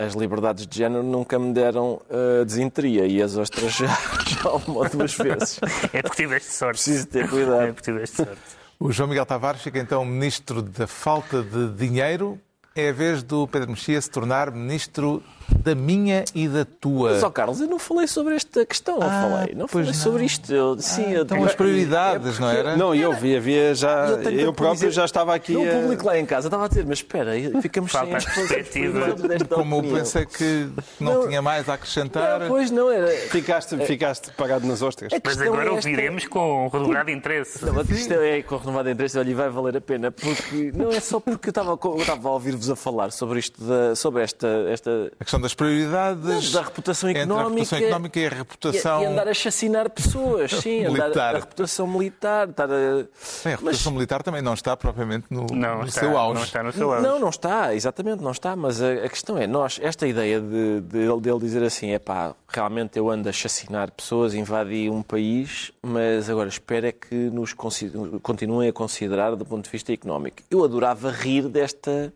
as 0.00 0.14
liberdades 0.14 0.66
de 0.66 0.78
género 0.78 1.02
nunca 1.02 1.38
me 1.38 1.52
deram 1.52 2.00
uh, 2.08 2.44
desinteria 2.46 3.06
e 3.06 3.22
as 3.22 3.36
ostras 3.36 3.72
já, 3.76 3.86
já 4.26 4.50
uma 4.50 4.80
ou 4.80 4.88
duas 4.88 5.14
vezes. 5.14 5.60
É 5.92 6.00
porque 6.00 6.22
tiveste 6.22 6.52
sorte. 6.52 6.82
Preciso 6.82 7.06
ter 7.06 7.28
cuidado. 7.28 7.62
É 7.62 7.72
porque 7.72 7.92
tiveste 7.92 8.16
sorte. 8.16 8.59
O 8.82 8.90
João 8.90 9.10
Miguel 9.10 9.26
Tavares 9.26 9.60
fica 9.60 9.78
então 9.78 10.02
ministro 10.06 10.62
da 10.62 10.86
falta 10.86 11.42
de 11.42 11.68
dinheiro. 11.74 12.40
É 12.74 12.88
a 12.88 12.92
vez 12.94 13.22
do 13.22 13.46
Pedro 13.46 13.68
Mexia 13.72 14.00
se 14.00 14.10
tornar 14.10 14.50
ministro 14.50 15.22
da 15.62 15.74
minha 15.74 16.24
e 16.34 16.48
da 16.48 16.64
tua. 16.64 17.12
Mas, 17.12 17.22
ó 17.22 17.30
Carlos, 17.30 17.60
eu 17.60 17.68
não 17.68 17.78
falei 17.78 18.06
sobre 18.06 18.34
esta 18.34 18.64
questão, 18.64 18.98
não 18.98 19.06
ah, 19.06 19.28
falei. 19.28 19.54
Não 19.54 19.68
falei 19.68 19.86
não. 19.88 19.94
sobre 19.94 20.24
isto. 20.24 20.52
Eu, 20.52 20.78
sim, 20.78 21.04
ah, 21.06 21.10
eu 21.10 21.22
então 21.22 21.44
as 21.44 21.54
prioridades, 21.54 22.26
é 22.26 22.30
porque... 22.30 22.42
não 22.42 22.50
era? 22.50 22.76
Não, 22.76 22.94
eu 22.94 23.12
vi, 23.12 23.36
havia 23.36 23.74
já. 23.74 24.08
Eu, 24.08 24.30
eu 24.30 24.52
próprio 24.52 24.74
dizer, 24.74 24.90
já 24.90 25.04
estava 25.04 25.34
aqui. 25.34 25.56
O 25.56 25.68
a... 25.68 25.80
público 25.80 26.06
lá 26.06 26.18
em 26.18 26.26
casa 26.26 26.48
estava 26.48 26.64
a 26.64 26.68
dizer, 26.68 26.86
mas 26.86 26.98
espera, 26.98 27.32
ficamos 27.60 27.92
sem 27.92 28.14
as 28.14 28.24
perspectiva. 28.24 29.16
Como 29.48 29.76
eu 29.76 29.82
pensei 29.82 30.26
que 30.26 30.68
não, 30.98 31.14
não, 31.14 31.28
tinha 31.28 31.42
mais 31.42 31.68
a 31.68 31.74
acrescentar. 31.74 32.40
Não, 32.40 32.48
pois 32.48 32.70
não, 32.70 32.90
era. 32.90 33.08
Ficaste, 33.08 33.76
ficaste 33.84 34.30
pagado 34.32 34.66
nas 34.66 34.82
ostras. 34.82 35.12
Mas 35.22 35.40
agora 35.40 35.68
é 35.68 35.70
ouviremos 35.70 36.26
com 36.26 36.68
renovado 36.68 37.10
interesse. 37.10 37.64
Não, 37.64 37.80
isto 37.82 38.12
é 38.12 38.42
com 38.42 38.56
renovado 38.56 38.90
interesse, 38.90 39.18
olha, 39.18 39.30
e 39.30 39.34
vai 39.34 39.48
valer 39.48 39.76
a 39.76 39.80
pena, 39.80 40.10
porque 40.10 40.72
não 40.74 40.90
é 40.90 41.00
só 41.00 41.20
porque 41.20 41.48
eu 41.48 41.50
estava, 41.50 41.78
eu 41.82 41.96
estava 41.98 42.28
a 42.28 42.32
ouvir-vos 42.32 42.70
a 42.70 42.76
falar 42.76 43.10
sobre 43.12 43.38
isto, 43.38 43.62
da, 43.62 43.94
sobre 43.94 44.22
esta, 44.22 44.46
esta. 44.70 45.12
A 45.18 45.24
questão 45.24 45.40
das 45.40 45.49
prioridades 45.54 46.52
não, 46.52 46.60
da 46.60 46.68
reputação 46.68 47.10
económica. 47.10 47.40
a 47.40 47.48
reputação 47.48 47.78
económica 47.78 48.20
e 48.20 48.26
a 48.26 48.28
reputação. 48.28 49.00
E, 49.00 49.02
e 49.02 49.06
andar 49.06 49.28
a 49.28 49.34
chacinar 49.34 49.90
pessoas, 49.90 50.50
sim, 50.50 50.84
andar 50.84 51.36
a 51.36 51.38
reputação 51.38 51.86
militar. 51.86 52.48
Estar 52.48 52.64
a... 52.64 52.68
Bem, 52.68 53.06
a 53.44 53.48
reputação 53.50 53.92
mas... 53.92 53.92
militar 53.92 54.22
também 54.22 54.42
não 54.42 54.54
está 54.54 54.76
propriamente 54.76 55.26
no, 55.30 55.46
não 55.52 55.78
no 55.78 55.86
está, 55.86 56.00
seu 56.00 56.16
auge. 56.16 56.34
Não 56.34 56.44
está 56.44 56.62
no 56.62 56.72
seu 56.72 56.92
auge. 56.92 57.02
Não, 57.02 57.18
não 57.18 57.28
está, 57.28 57.74
exatamente, 57.74 58.22
não 58.22 58.30
está. 58.30 58.54
Mas 58.56 58.80
a, 58.82 58.92
a 58.92 59.08
questão 59.08 59.38
é, 59.38 59.46
nós, 59.46 59.78
esta 59.82 60.06
ideia 60.06 60.40
de, 60.40 60.80
de, 60.80 61.20
dele 61.20 61.38
dizer 61.38 61.62
assim, 61.62 61.90
é 61.92 61.98
pá, 61.98 62.34
realmente 62.48 62.98
eu 62.98 63.10
ando 63.10 63.28
a 63.28 63.32
chacinar 63.32 63.90
pessoas, 63.92 64.34
invadi 64.34 64.88
um 64.90 65.02
país, 65.02 65.72
mas 65.82 66.28
agora 66.28 66.48
espero 66.48 66.86
é 66.86 66.92
que 66.92 67.14
nos 67.14 67.52
continuem 67.52 68.68
a 68.68 68.72
considerar 68.72 69.34
do 69.36 69.44
ponto 69.44 69.64
de 69.64 69.70
vista 69.70 69.92
económico. 69.92 70.38
Eu 70.50 70.64
adorava 70.64 71.10
rir 71.10 71.48
desta 71.48 72.12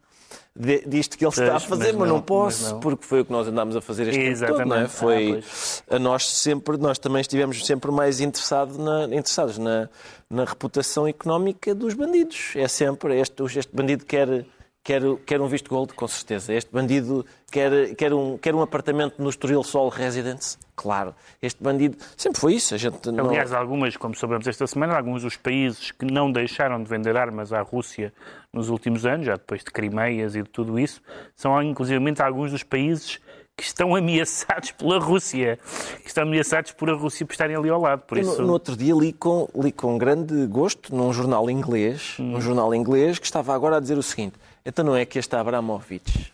de, 0.57 0.85
disto 0.87 1.19
que 1.19 1.25
ele 1.25 1.31
está 1.31 1.57
a 1.57 1.61
fazer, 1.61 1.93
mas, 1.93 1.97
mas 2.01 2.09
não, 2.09 2.23
posso, 2.23 2.63
mas 2.63 2.73
não. 2.73 2.81
porque 2.81 3.05
foi 3.05 3.21
o 3.21 3.25
que 3.25 3.33
nós 3.33 3.49
andámos 3.49 3.75
a 3.75 3.81
fazer 3.81 4.09
este 4.09 4.21
Exatamente. 4.21 4.59
tempo 4.59 4.69
todo, 4.71 4.79
não 4.79 4.85
é? 4.85 4.89
Foi, 4.89 5.43
ah, 5.91 5.97
a 5.97 5.99
nós 5.99 6.29
sempre, 6.29 6.77
nós 6.77 6.99
também 6.99 7.21
estivemos 7.21 7.67
sempre 7.67 7.91
mais 7.91 8.21
interessado 8.21 8.79
na, 8.79 9.05
interessados 9.05 9.59
na, 9.59 9.89
na 10.31 10.45
reputação 10.45 11.09
económica 11.09 11.75
dos 11.75 11.95
bandidos. 11.95 12.53
É 12.55 12.69
sempre, 12.69 13.19
este, 13.19 13.43
este 13.43 13.75
bandido 13.75 14.05
quer 14.05 14.47
quer, 14.85 15.03
quer 15.27 15.41
um 15.41 15.49
visto 15.49 15.69
gold, 15.69 15.95
com 15.95 16.07
certeza. 16.07 16.53
Este 16.53 16.71
bandido 16.71 17.25
quer, 17.51 17.95
quer, 17.97 18.13
um, 18.13 18.37
quer 18.37 18.55
um 18.55 18.61
apartamento 18.61 19.21
no 19.21 19.31
Estoril 19.31 19.65
Sol 19.65 19.89
Residence, 19.89 20.59
claro. 20.75 21.15
Este 21.41 21.63
bandido 21.63 21.97
sempre 22.17 22.41
foi 22.41 22.55
isso. 22.55 22.75
A 22.75 22.79
gente 22.79 23.11
não... 23.11 23.29
Aliás, 23.29 23.53
algumas, 23.53 23.97
como 23.97 24.15
soubemos 24.15 24.47
esta 24.47 24.67
semana, 24.67 24.97
alguns 24.97 25.23
dos 25.23 25.37
países 25.37 25.91
que 25.91 26.05
não 26.05 26.31
deixaram 26.31 26.83
de 26.83 26.89
vender 26.89 27.17
armas 27.17 27.53
à 27.53 27.61
Rússia 27.61 28.13
nos 28.53 28.69
últimos 28.69 29.05
anos, 29.05 29.27
já 29.27 29.35
depois 29.35 29.63
de 29.63 29.71
Crimeias 29.71 30.35
e 30.35 30.43
de 30.43 30.49
tudo 30.49 30.79
isso, 30.79 31.01
são 31.35 31.61
inclusivamente 31.63 32.23
alguns 32.23 32.53
dos 32.53 32.63
países 32.63 33.21
que 33.57 33.63
estão 33.63 33.95
ameaçados 33.97 34.73
pela 34.73 34.99
Rússia, 34.99 35.59
que 36.03 36.09
estão 36.09 36.25
ameaçados 36.25 36.73
por 36.73 36.91
a 36.91 36.95
Rússia 36.95 37.27
por 37.27 37.33
estarem 37.33 37.57
ali 37.57 37.69
ao 37.69 37.81
lado. 37.81 38.03
Por 38.03 38.19
isso... 38.19 38.41
no, 38.41 38.49
no, 38.49 38.53
outro 38.53 38.77
dia 38.77 38.95
li 38.95 39.13
com, 39.13 39.49
li 39.55 39.73
com 39.73 39.97
grande 39.99 40.47
gosto 40.47 40.95
num 40.95 41.13
jornal 41.13 41.49
inglês, 41.51 42.17
hum. 42.19 42.37
um 42.37 42.41
jornal 42.41 42.75
inglês 42.75 43.19
que 43.19 43.27
estava 43.27 43.55
agora 43.55 43.77
a 43.77 43.81
dizer 43.81 43.99
o 43.99 44.03
seguinte: 44.03 44.37
então 44.65 44.85
não 44.85 44.97
é 44.97 45.05
que 45.05 45.19
este 45.19 45.35
Abramovich, 45.37 46.33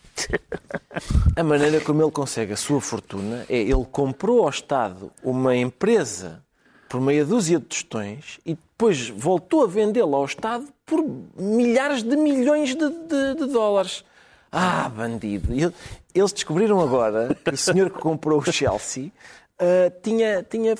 a 1.35 1.43
maneira 1.43 1.79
como 1.81 2.01
ele 2.01 2.11
consegue 2.11 2.53
a 2.53 2.57
sua 2.57 2.81
fortuna 2.81 3.45
é 3.49 3.57
ele 3.57 3.85
comprou 3.91 4.43
ao 4.43 4.49
Estado 4.49 5.11
uma 5.23 5.55
empresa 5.55 6.43
por 6.89 6.99
meia 6.99 7.23
dúzia 7.23 7.59
de 7.59 7.65
tostões 7.65 8.39
e 8.45 8.55
depois 8.55 9.09
voltou 9.09 9.63
a 9.63 9.67
vendê-la 9.67 10.17
ao 10.17 10.25
Estado 10.25 10.67
por 10.85 11.01
milhares 11.37 12.03
de 12.03 12.17
milhões 12.17 12.75
de, 12.75 12.89
de, 12.89 13.35
de 13.35 13.45
dólares. 13.45 14.03
Ah, 14.51 14.89
bandido! 14.89 15.53
Eles 16.13 16.33
descobriram 16.33 16.81
agora 16.81 17.33
que 17.33 17.49
o 17.51 17.57
senhor 17.57 17.89
que 17.89 17.99
comprou 17.99 18.39
o 18.39 18.51
Chelsea 18.51 19.09
uh, 19.61 19.93
tinha, 20.01 20.43
tinha 20.43 20.75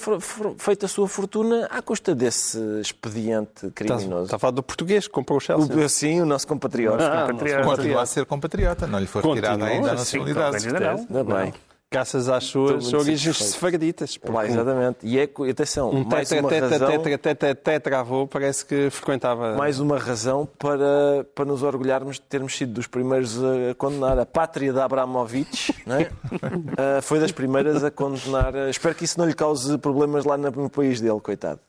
feito 0.58 0.86
a 0.86 0.90
sua 0.90 1.08
fortuna 1.08 1.68
à 1.68 1.82
custa 1.82 2.16
desse 2.16 2.60
expediente 2.82 3.70
criminoso. 3.72 4.26
Está 4.26 4.36
a 4.36 4.40
falar 4.40 4.52
do 4.52 4.64
português 4.64 5.08
que 5.08 5.14
comprou 5.14 5.38
o 5.38 5.42
Chelsea. 5.42 5.76
O, 5.76 5.90
sim, 5.90 6.22
o 6.22 6.26
nosso 6.26 6.48
compatriota. 6.48 7.08
Ah, 7.08 7.28
compatriota. 7.28 7.64
Continua 7.64 8.02
a 8.02 8.06
ser 8.06 8.26
compatriota, 8.26 8.88
não 8.88 9.00
lhe 9.00 9.08
foi 9.08 9.22
retirada 9.22 9.66
ainda 9.66 9.92
a 9.92 9.94
nacionalidade. 9.94 10.68
Ainda 10.68 10.80
não. 10.80 10.98
Ainda 10.98 11.24
bem. 11.24 11.54
Graças 11.94 12.30
às 12.30 12.46
suas 12.46 12.94
origens 12.94 13.36
sefarditas. 13.36 14.18
Lá, 14.24 14.48
exatamente. 14.48 15.00
E 15.04 15.20
é, 15.20 15.30
atenção, 15.50 15.90
um 15.90 16.06
mais 16.06 16.30
tetra, 16.30 16.46
uma 16.46 16.50
tetra, 16.50 16.70
razão... 16.70 16.88
Tetra, 16.88 17.18
tetra, 17.18 17.56
tetra, 17.56 18.00
avô 18.00 18.26
parece 18.26 18.66
que 18.66 18.90
frequentava... 18.90 19.58
Mais 19.58 19.78
uma 19.78 20.00
razão 20.00 20.48
para, 20.58 21.26
para 21.36 21.44
nos 21.44 21.64
orgulharmos 21.64 22.16
de 22.16 22.22
termos 22.22 22.56
sido 22.56 22.72
dos 22.72 22.88
primeiros 22.88 23.38
a 23.44 23.76
condenar. 23.78 24.18
A 24.18 24.26
pátria 24.26 24.72
de 24.72 24.80
Abramovich 24.80 25.76
é? 25.86 26.04
uh, 26.04 27.02
foi 27.02 27.20
das 27.20 27.34
primeiras 27.34 27.84
a 27.84 27.92
condenar... 27.92 28.56
Espero 28.70 28.96
que 28.96 29.04
isso 29.04 29.20
não 29.20 29.26
lhe 29.26 29.34
cause 29.34 29.78
problemas 29.78 30.24
lá 30.24 30.38
no 30.38 30.70
país 30.70 31.02
dele, 31.02 31.20
coitado. 31.20 31.60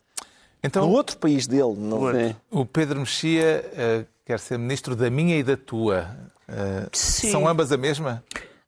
Então, 0.63 0.87
no 0.87 0.93
outro 0.93 1.17
país 1.17 1.47
dele. 1.47 1.75
Não... 1.77 1.99
O 2.49 2.65
Pedro 2.65 3.01
Mexia 3.01 3.65
uh, 3.73 4.05
quer 4.25 4.39
ser 4.39 4.57
ministro 4.57 4.95
da 4.95 5.09
minha 5.09 5.37
e 5.37 5.43
da 5.43 5.57
tua. 5.57 6.07
Uh, 6.47 6.87
são 6.93 7.45
ambas 7.45 7.73
a 7.73 7.77
mesma? 7.77 8.23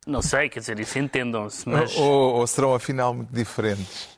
Não 0.05 0.21
sei, 0.21 0.49
quer 0.49 0.59
dizer, 0.59 0.79
isso 0.79 0.99
entendam-se, 0.99 1.67
mas... 1.67 1.95
Ou, 1.97 2.35
ou, 2.35 2.47
serão 2.47 2.75
afinal 2.75 3.13
muito 3.13 3.33
diferentes? 3.33 4.09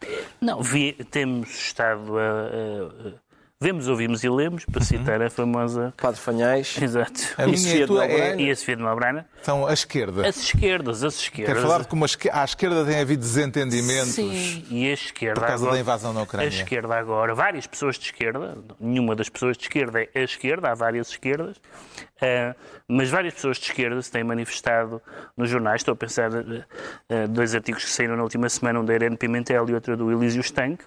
Não, 0.41 0.61
vi, 0.61 0.93
temos 0.93 1.49
estado 1.49 2.17
a, 2.17 2.21
a, 2.21 3.07
a 3.09 3.26
Vemos, 3.59 3.87
ouvimos 3.87 4.23
e 4.23 4.29
lemos, 4.29 4.65
para 4.65 4.81
uhum. 4.81 4.85
citar 4.85 5.19
a 5.19 5.31
famosa. 5.31 5.91
Padre 5.97 6.21
Fanhais. 6.21 6.79
Exato. 6.79 7.19
A 7.39 7.47
minha 7.47 7.75
e, 7.75 7.81
a 7.81 7.87
tua 7.87 8.05
é... 8.05 8.35
e 8.39 8.51
a 8.51 8.55
Sofia 8.55 8.75
de 8.75 8.83
Malbrana. 8.83 9.27
São 9.41 9.65
a 9.65 9.73
esquerda. 9.73 10.27
As 10.27 10.37
esquerdas, 10.37 11.03
as 11.03 11.15
esquerdas. 11.15 11.55
Quer 11.55 11.61
falar 11.63 11.81
de 11.81 11.87
como 11.87 12.05
à 12.05 12.43
esquerda 12.43 12.85
tem 12.85 12.99
havido 12.99 13.19
desentendimentos. 13.19 14.09
Sim, 14.09 14.63
e 14.69 14.87
a 14.87 14.93
esquerda. 14.93 15.41
Por 15.41 15.47
causa 15.47 15.63
agora, 15.63 15.75
da 15.75 15.81
invasão 15.81 16.13
na 16.13 16.21
Ucrânia. 16.21 16.47
A 16.47 16.53
esquerda 16.53 16.95
agora, 16.99 17.33
várias 17.33 17.65
pessoas 17.65 17.97
de 17.97 18.05
esquerda, 18.05 18.59
nenhuma 18.79 19.15
das 19.15 19.27
pessoas 19.27 19.57
de 19.57 19.63
esquerda 19.63 20.03
é 20.03 20.19
a 20.19 20.23
esquerda, 20.23 20.69
há 20.69 20.75
várias 20.75 21.09
esquerdas, 21.09 21.57
uh, 21.57 22.55
mas 22.87 23.09
várias 23.09 23.33
pessoas 23.33 23.57
de 23.57 23.65
esquerda 23.65 23.99
se 24.03 24.11
têm 24.11 24.23
manifestado 24.23 25.01
nos 25.35 25.49
jornais. 25.49 25.81
Estou 25.81 25.93
a 25.93 25.97
pensar 25.97 26.29
uh, 26.31 27.27
dois 27.27 27.55
artigos 27.55 27.83
que 27.83 27.89
saíram 27.89 28.15
na 28.15 28.21
última 28.21 28.47
semana, 28.49 28.79
um 28.79 28.85
da 28.85 28.93
Irene 28.93 29.17
Pimentel 29.17 29.67
e 29.67 29.73
outro 29.73 29.97
do 29.97 30.11
Elísio 30.11 30.41
Stank. 30.41 30.83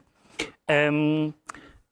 Um, 0.70 1.32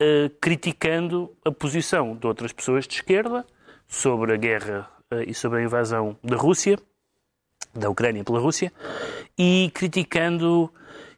uh, 0.00 0.30
criticando 0.40 1.34
a 1.44 1.50
posição 1.50 2.16
de 2.16 2.26
outras 2.26 2.52
pessoas 2.52 2.86
de 2.86 2.94
esquerda 2.94 3.44
sobre 3.86 4.32
a 4.32 4.36
guerra 4.36 4.88
uh, 5.12 5.22
e 5.26 5.34
sobre 5.34 5.60
a 5.60 5.62
invasão 5.62 6.16
da 6.22 6.36
Rússia, 6.36 6.78
da 7.74 7.88
Ucrânia 7.88 8.24
pela 8.24 8.40
Rússia, 8.40 8.72
e 9.36 9.70
criticando, 9.74 10.72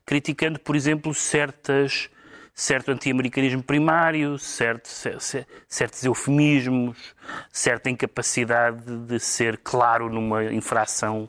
criticando 0.05 0.59
por 0.59 0.77
exemplo, 0.77 1.14
certas, 1.14 2.11
certo 2.55 2.90
anti-americanismo 2.90 3.62
primário, 3.62 4.38
certo, 4.38 4.88
certos 4.88 6.05
eufemismos, 6.05 7.14
certa 7.51 7.90
incapacidade 7.90 8.85
de 9.07 9.19
ser 9.19 9.59
claro 9.59 10.11
numa 10.11 10.45
infração 10.45 11.29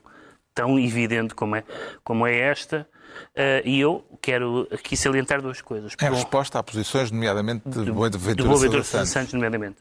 tão 0.54 0.78
evidente 0.80 1.34
como 1.34 1.56
é, 1.56 1.64
como 2.04 2.28
é 2.28 2.38
esta. 2.38 2.88
Uh, 3.36 3.66
e 3.66 3.80
eu 3.80 4.04
quero 4.22 4.68
aqui 4.72 4.96
salientar 4.98 5.42
duas 5.42 5.62
coisas. 5.62 5.96
Em 6.02 6.10
resposta 6.10 6.60
a 6.60 6.64
posições, 6.64 7.12
nomeadamente, 7.12 7.68
de, 7.68 7.86
de 7.86 7.92
Boaventura 7.92 8.84
Santos. 8.84 9.10
Santos. 9.10 9.34
nomeadamente. 9.34 9.78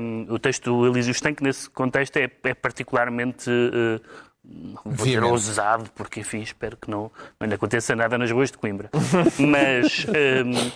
Um, 0.00 0.26
o 0.28 0.38
texto 0.38 0.64
do 0.70 0.86
Elísio 0.86 1.12
Stank, 1.12 1.42
nesse 1.42 1.68
contexto, 1.70 2.16
é, 2.16 2.30
é 2.44 2.54
particularmente... 2.54 3.50
Uh, 3.50 4.00
vou 4.84 5.06
dizer 5.06 5.22
ousado, 5.22 5.90
porque 5.94 6.20
enfim, 6.20 6.40
espero 6.40 6.76
que 6.76 6.90
não, 6.90 7.10
não 7.38 7.46
lhe 7.46 7.54
aconteça 7.54 7.94
nada 7.94 8.16
nas 8.16 8.30
ruas 8.30 8.50
de 8.50 8.58
Coimbra. 8.58 8.90
mas 9.38 10.06
um, 10.06 10.68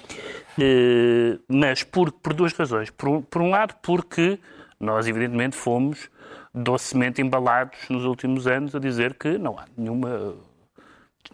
uh, 0.63 1.41
mas 1.49 1.83
por, 1.83 2.13
por 2.13 2.35
duas 2.35 2.53
razões. 2.53 2.91
Por, 2.91 3.23
por 3.23 3.43
um 3.43 3.51
lado, 3.51 3.75
porque 3.83 4.39
nós, 4.79 5.07
evidentemente, 5.07 5.57
fomos 5.57 6.11
docemente 6.55 7.21
embalados 7.21 7.79
nos 7.89 8.05
últimos 8.05 8.47
anos 8.47 8.75
a 8.75 8.79
dizer 8.79 9.15
que 9.15 9.37
não 9.39 9.59
há 9.59 9.65
nenhuma 9.77 10.35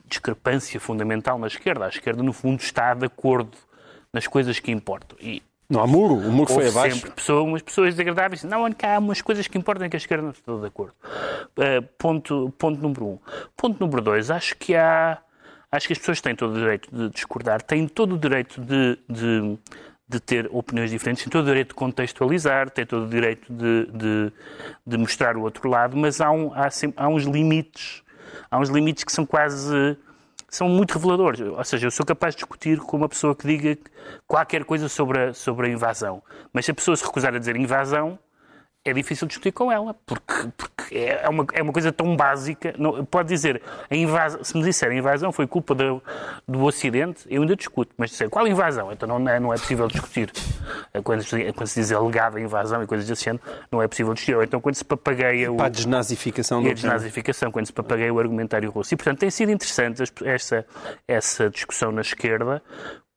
discrepância 0.07 0.79
fundamental 0.81 1.39
na 1.39 1.47
esquerda. 1.47 1.87
A 1.87 1.89
esquerda, 1.89 2.23
no 2.23 2.33
fundo, 2.33 2.61
está 2.61 2.95
de 2.95 3.07
acordo 3.07 3.57
nas 4.13 4.27
coisas 4.27 4.59
que 4.59 4.71
importam. 4.71 5.17
E 5.21 5.43
não 5.69 5.81
há 5.81 5.87
muro, 5.87 6.15
o 6.15 6.33
muro 6.33 6.53
foi 6.53 6.69
abaixo. 6.69 6.97
sempre 6.97 7.13
pessoas, 7.13 7.45
umas 7.45 7.63
pessoas 7.63 7.95
desagradáveis. 7.95 8.43
Não, 8.43 8.67
há 8.67 8.99
umas 8.99 9.23
coisas 9.23 9.47
que 9.47 9.57
importam 9.57 9.89
que 9.89 9.97
a 9.97 9.99
esquerda 9.99 10.25
não 10.25 10.31
está 10.33 10.53
de 10.57 10.67
acordo. 10.67 10.95
Uh, 11.57 11.83
ponto, 11.97 12.53
ponto 12.59 12.81
número 12.83 13.07
um. 13.07 13.19
Ponto 13.57 13.79
número 13.79 14.03
dois, 14.03 14.31
acho 14.31 14.57
que 14.57 14.75
há... 14.75 15.19
Acho 15.73 15.87
que 15.87 15.93
as 15.93 16.01
pessoas 16.01 16.21
têm 16.21 16.35
todo 16.35 16.51
o 16.51 16.59
direito 16.59 16.89
de 16.93 17.11
discordar, 17.11 17.63
têm 17.63 17.87
todo 17.87 18.17
o 18.17 18.19
direito 18.19 18.61
de, 18.61 18.99
de, 19.09 19.57
de 20.09 20.19
ter 20.19 20.49
opiniões 20.51 20.91
diferentes, 20.91 21.23
têm 21.23 21.31
todo 21.31 21.45
o 21.45 21.47
direito 21.47 21.69
de 21.69 21.75
contextualizar, 21.75 22.69
têm 22.71 22.85
todo 22.85 23.05
o 23.05 23.09
direito 23.09 23.53
de, 23.53 23.87
de, 23.87 24.33
de 24.85 24.97
mostrar 24.99 25.37
o 25.37 25.43
outro 25.43 25.71
lado, 25.71 25.97
mas 25.97 26.21
há, 26.21 26.29
um, 26.33 26.53
há, 26.53 26.69
há 26.97 27.09
uns 27.09 27.23
limites 27.23 28.03
há 28.51 28.59
uns 28.59 28.69
limites 28.69 29.05
que 29.05 29.13
são 29.13 29.25
quase 29.27 29.97
são 30.51 30.69
muito 30.69 30.95
reveladores. 30.95 31.41
Ou 31.41 31.65
seja, 31.65 31.87
eu 31.87 31.91
sou 31.91 32.05
capaz 32.05 32.35
de 32.35 32.39
discutir 32.39 32.79
com 32.81 32.97
uma 32.97 33.09
pessoa 33.09 33.35
que 33.35 33.47
diga 33.47 33.79
qualquer 34.27 34.65
coisa 34.65 34.89
sobre 34.89 35.27
a, 35.27 35.35
sobre 35.35 35.69
a 35.69 35.71
invasão. 35.71 36.23
Mas 36.53 36.65
se 36.65 36.73
a 36.73 36.75
pessoa 36.75 36.97
se 36.97 37.05
recusar 37.05 37.35
a 37.35 37.39
dizer 37.39 37.57
invasão, 37.57 38.19
é 38.83 38.95
difícil 38.95 39.27
discutir 39.27 39.53
com 39.53 39.71
ela, 39.71 39.95
porque, 40.07 40.49
porque 40.57 40.97
é, 40.97 41.29
uma, 41.29 41.47
é 41.53 41.63
uma 41.63 41.73
coisa 41.73 41.93
tão 41.93 42.17
básica. 42.17 42.75
Não, 42.79 43.05
pode 43.05 43.29
dizer, 43.29 43.61
a 43.91 43.95
invasão, 43.95 44.43
se 44.43 44.57
me 44.57 44.63
disser 44.63 44.91
a 44.91 44.95
invasão 44.95 45.31
foi 45.31 45.47
culpa 45.47 45.75
do, 45.75 46.03
do 46.49 46.63
Ocidente, 46.65 47.27
eu 47.29 47.43
ainda 47.43 47.55
discuto, 47.55 47.93
mas 47.99 48.11
dizer 48.11 48.31
qual 48.31 48.47
invasão? 48.47 48.91
Então 48.91 49.07
não 49.07 49.29
é, 49.29 49.39
não 49.39 49.53
é 49.53 49.57
possível 49.59 49.87
discutir. 49.87 50.33
Quando, 51.05 51.23
quando 51.55 51.67
se 51.67 51.81
diz 51.81 51.93
alegada 51.93 52.41
invasão 52.41 52.83
e 52.83 52.87
coisas 52.87 53.07
desse 53.07 53.25
género, 53.25 53.45
não 53.71 53.83
é 53.83 53.89
possível 53.89 54.15
discutir. 54.15 54.35
Ou 54.35 54.43
então 54.43 54.61
quando 54.61 54.75
se 54.75 54.85
papagueia 54.85 55.53
o. 55.53 55.57
Para 55.57 55.67
a 55.67 55.71
desnazificação 55.71 56.63
e 56.63 56.71
a 56.71 56.75
desnazificação, 56.75 57.53
quando 57.53 57.67
se 57.67 57.73
papagueia 57.73 58.13
o 58.13 58.19
argumentário 58.19 58.71
russo. 58.71 58.95
E 58.95 58.97
portanto 58.97 59.19
tem 59.19 59.31
sido 59.31 59.53
interessante 59.53 60.03
essa, 60.25 60.65
essa 61.07 61.51
discussão 61.51 61.93
na 61.93 62.01
esquerda, 62.01 62.63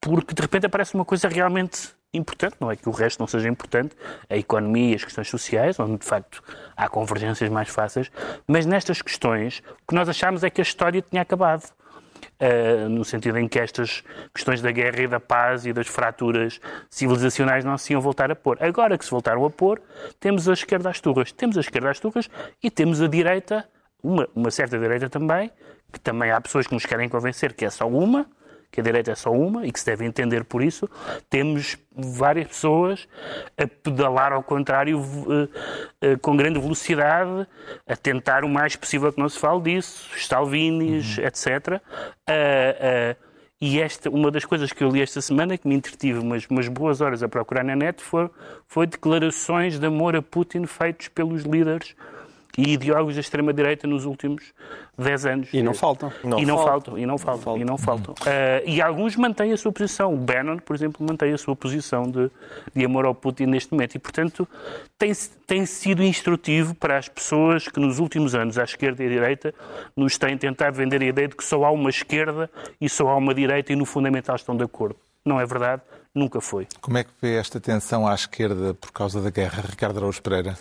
porque 0.01 0.33
de 0.33 0.41
repente 0.41 0.65
aparece 0.65 0.93
uma 0.93 1.05
coisa 1.05 1.29
realmente 1.29 1.95
importante, 2.13 2.55
não 2.59 2.71
é 2.71 2.75
que 2.75 2.87
o 2.87 2.91
resto 2.91 3.19
não 3.19 3.27
seja 3.27 3.49
importante, 3.49 3.95
a 4.29 4.37
economia 4.37 4.91
e 4.91 4.95
as 4.95 5.03
questões 5.03 5.29
sociais, 5.29 5.79
onde 5.79 5.97
de 5.97 6.05
facto 6.05 6.43
há 6.75 6.87
convergências 6.87 7.49
mais 7.49 7.69
fáceis, 7.69 8.11
mas 8.47 8.65
nestas 8.65 9.01
questões 9.01 9.63
o 9.83 9.87
que 9.87 9.95
nós 9.95 10.07
achamos 10.07 10.43
é 10.43 10.49
que 10.49 10.61
a 10.61 10.63
história 10.63 11.01
tinha 11.01 11.21
acabado. 11.21 11.69
Uh, 12.39 12.89
no 12.89 13.05
sentido 13.05 13.37
em 13.37 13.47
que 13.47 13.59
estas 13.59 14.03
questões 14.33 14.61
da 14.61 14.71
guerra 14.71 15.01
e 15.01 15.07
da 15.07 15.19
paz 15.19 15.65
e 15.65 15.71
das 15.71 15.87
fraturas 15.87 16.59
civilizacionais 16.89 17.63
não 17.63 17.77
se 17.77 17.93
iam 17.93 18.01
voltar 18.01 18.31
a 18.31 18.35
pôr. 18.35 18.57
Agora 18.61 18.97
que 18.97 19.05
se 19.05 19.11
voltaram 19.11 19.45
a 19.45 19.49
pôr, 19.49 19.81
temos 20.19 20.49
a 20.49 20.53
esquerda 20.53 20.89
às 20.89 20.99
turras. 20.99 21.31
Temos 21.31 21.57
a 21.57 21.61
esquerda 21.61 21.91
às 21.91 21.99
turras 21.99 22.29
e 22.61 22.71
temos 22.71 23.01
a 23.01 23.07
direita, 23.07 23.67
uma, 24.01 24.27
uma 24.35 24.51
certa 24.51 24.77
direita 24.77 25.09
também, 25.09 25.51
que 25.91 25.99
também 25.99 26.31
há 26.31 26.41
pessoas 26.41 26.65
que 26.65 26.73
nos 26.73 26.85
querem 26.85 27.07
convencer 27.07 27.53
que 27.53 27.65
é 27.65 27.69
só 27.69 27.87
uma, 27.87 28.25
que 28.73 28.81
a 28.81 28.83
direita 28.83 29.11
é 29.11 29.15
só 29.15 29.31
uma 29.31 29.67
e 29.67 29.71
que 29.71 29.79
se 29.79 29.85
deve 29.85 30.03
entender 30.03 30.43
por 30.43 30.63
isso, 30.63 30.89
temos 31.29 31.77
várias 31.95 32.47
pessoas 32.47 33.07
a 33.55 33.67
pedalar 33.67 34.33
ao 34.33 34.41
contrário 34.41 34.99
eh, 35.29 35.47
eh, 36.01 36.17
com 36.17 36.35
grande 36.35 36.59
velocidade, 36.59 37.47
a 37.87 37.95
tentar 37.95 38.43
o 38.43 38.49
mais 38.49 38.75
possível 38.75 39.13
que 39.13 39.19
não 39.19 39.29
se 39.29 39.37
fale 39.37 39.61
disso, 39.61 40.09
Stalvinis, 40.17 41.19
uhum. 41.19 41.25
etc. 41.25 41.81
e 43.61 43.79
esta, 43.79 44.09
uma 44.09 44.31
das 44.31 44.43
coisas 44.43 44.73
que 44.73 44.83
eu 44.83 44.89
li 44.89 45.03
esta 45.03 45.21
semana, 45.21 45.55
que 45.55 45.67
me 45.67 45.75
entretive 45.75 46.17
umas, 46.17 46.47
umas 46.47 46.67
boas 46.67 46.99
horas 46.99 47.21
a 47.21 47.29
procurar 47.29 47.63
na 47.63 47.75
net, 47.75 48.01
foi, 48.01 48.27
foi 48.67 48.87
declarações 48.87 49.77
de 49.77 49.85
amor 49.85 50.15
a 50.15 50.21
Putin 50.21 50.65
feitos 50.65 51.09
pelos 51.09 51.43
líderes 51.43 51.95
e 52.57 52.73
ideólogos 52.73 53.15
da 53.15 53.21
extrema-direita 53.21 53.87
nos 53.87 54.05
últimos 54.05 54.53
10 54.97 55.25
anos. 55.25 55.49
E 55.53 55.63
não 55.63 55.73
faltam. 55.73 56.13
Não 56.23 56.39
e 56.39 56.45
não 56.45 56.57
faltam. 56.57 56.71
faltam. 56.73 56.97
E 56.97 57.05
não 57.05 57.17
faltam. 57.17 57.57
E 57.57 57.65
não 57.65 57.77
faltam. 57.77 58.13
Uh, 58.13 58.69
e 58.69 58.81
alguns 58.81 59.15
mantêm 59.15 59.51
a 59.51 59.57
sua 59.57 59.71
posição. 59.71 60.13
O 60.13 60.17
Bannon, 60.17 60.57
por 60.57 60.75
exemplo, 60.75 61.05
mantém 61.05 61.33
a 61.33 61.37
sua 61.37 61.55
posição 61.55 62.03
de, 62.03 62.29
de 62.75 62.85
amor 62.85 63.05
ao 63.05 63.15
Putin 63.15 63.45
neste 63.47 63.71
momento. 63.71 63.95
E, 63.95 63.99
portanto, 63.99 64.47
tem, 64.97 65.11
tem 65.47 65.65
sido 65.65 66.03
instrutivo 66.03 66.75
para 66.75 66.97
as 66.97 67.07
pessoas 67.07 67.67
que 67.67 67.79
nos 67.79 67.97
últimos 67.97 68.35
anos, 68.35 68.57
à 68.59 68.63
esquerda 68.63 69.03
e 69.03 69.07
à 69.07 69.09
direita, 69.09 69.53
nos 69.95 70.17
têm 70.17 70.37
tentado 70.37 70.77
vender 70.77 71.01
a 71.01 71.05
ideia 71.05 71.27
de 71.27 71.35
que 71.35 71.43
só 71.43 71.63
há 71.63 71.71
uma 71.71 71.89
esquerda 71.89 72.49
e 72.79 72.87
só 72.87 73.09
há 73.09 73.17
uma 73.17 73.33
direita 73.33 73.73
e, 73.73 73.75
no 73.75 73.85
fundamental, 73.85 74.35
estão 74.35 74.55
de 74.55 74.63
acordo. 74.63 74.95
Não 75.25 75.39
é 75.39 75.45
verdade. 75.45 75.81
Nunca 76.13 76.39
foi. 76.39 76.67
Como 76.79 76.99
é 76.99 77.03
que 77.03 77.09
vê 77.19 77.37
esta 77.37 77.59
tensão 77.59 78.07
à 78.07 78.13
esquerda 78.13 78.75
por 78.75 78.91
causa 78.91 79.19
da 79.19 79.31
guerra, 79.31 79.63
Ricardo 79.67 79.97
Araújo 79.97 80.21
Pereira? 80.21 80.55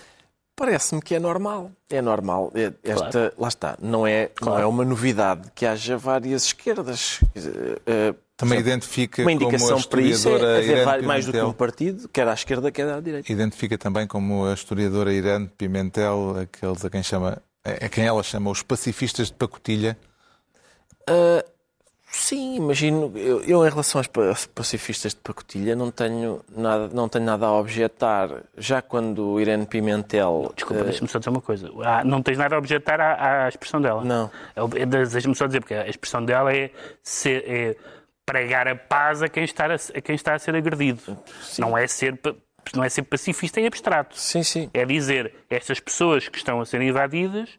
Parece-me 0.62 1.02
que 1.02 1.16
é 1.16 1.18
normal. 1.18 1.72
É 1.90 2.00
normal. 2.00 2.52
É, 2.54 2.72
esta, 2.84 3.10
claro. 3.10 3.32
Lá 3.36 3.48
está. 3.48 3.76
Não 3.82 4.06
é, 4.06 4.28
claro. 4.28 4.58
não 4.58 4.62
é 4.62 4.66
uma 4.66 4.84
novidade 4.84 5.50
que 5.56 5.66
haja 5.66 5.96
várias 5.96 6.44
esquerdas. 6.44 7.18
Uh, 7.20 8.14
Também 8.36 8.58
exemplo, 8.58 8.70
identifica 8.70 9.22
uma 9.22 9.32
indicação 9.32 9.70
como 9.70 9.88
para 9.88 10.02
isso 10.02 10.28
é 10.28 10.82
haver 10.84 11.02
mais 11.02 11.26
do 11.26 11.32
que 11.32 11.40
um 11.40 11.52
partido, 11.52 12.08
quer 12.08 12.28
à 12.28 12.34
esquerda, 12.34 12.70
quer 12.70 12.88
à 12.88 13.00
direita. 13.00 13.32
Identifica 13.32 13.76
também 13.76 14.06
como 14.06 14.46
a 14.46 14.54
historiadora 14.54 15.12
Irene 15.12 15.48
Pimentel, 15.48 16.36
aqueles 16.42 16.84
a 16.84 16.88
quem 16.88 17.02
chama, 17.02 17.42
a 17.64 17.88
quem 17.88 18.04
ela 18.04 18.22
chama 18.22 18.48
os 18.48 18.62
pacifistas 18.62 19.26
de 19.26 19.34
pacotilha. 19.34 19.98
Uh, 21.10 21.42
Sim, 22.14 22.56
imagino. 22.56 23.10
Eu, 23.16 23.42
eu, 23.42 23.66
em 23.66 23.70
relação 23.70 23.98
aos 23.98 24.46
pacifistas 24.46 25.14
de 25.14 25.20
pacotilha 25.20 25.74
não 25.74 25.90
tenho 25.90 26.44
nada, 26.54 26.90
não 26.92 27.08
tenho 27.08 27.24
nada 27.24 27.46
a 27.46 27.52
objetar. 27.52 28.28
Já 28.56 28.82
quando 28.82 29.40
Irene 29.40 29.64
Pimentel. 29.64 30.52
Desculpa, 30.54 30.82
uh... 30.82 30.84
deixa-me 30.84 31.08
só 31.08 31.18
dizer 31.18 31.30
uma 31.30 31.40
coisa. 31.40 31.70
Ah, 31.82 32.04
não 32.04 32.22
tens 32.22 32.36
nada 32.36 32.54
a 32.54 32.58
objetar 32.58 33.00
à, 33.00 33.46
à 33.46 33.48
expressão 33.48 33.80
dela. 33.80 34.04
Não. 34.04 34.30
É 34.76 34.84
deixa-me 34.84 35.34
só 35.34 35.46
dizer, 35.46 35.60
porque 35.60 35.72
a 35.72 35.88
expressão 35.88 36.22
dela 36.22 36.54
é, 36.54 36.70
ser, 37.02 37.44
é 37.48 37.76
pregar 38.26 38.68
a 38.68 38.76
paz 38.76 39.22
a 39.22 39.28
quem 39.28 39.44
está 39.44 39.64
a, 39.64 39.74
a 39.74 40.00
quem 40.02 40.14
está 40.14 40.34
a 40.34 40.38
ser 40.38 40.54
agredido. 40.54 41.16
Não 41.58 41.76
é 41.76 41.86
ser 41.86 42.20
não 42.74 42.84
é 42.84 42.90
ser 42.90 43.02
pacifista 43.02 43.58
em 43.58 43.66
abstrato. 43.66 44.18
Sim, 44.18 44.42
sim. 44.42 44.70
É 44.74 44.84
dizer, 44.84 45.34
estas 45.48 45.80
pessoas 45.80 46.28
que 46.28 46.36
estão 46.36 46.60
a 46.60 46.66
ser 46.66 46.80
invadidas 46.82 47.58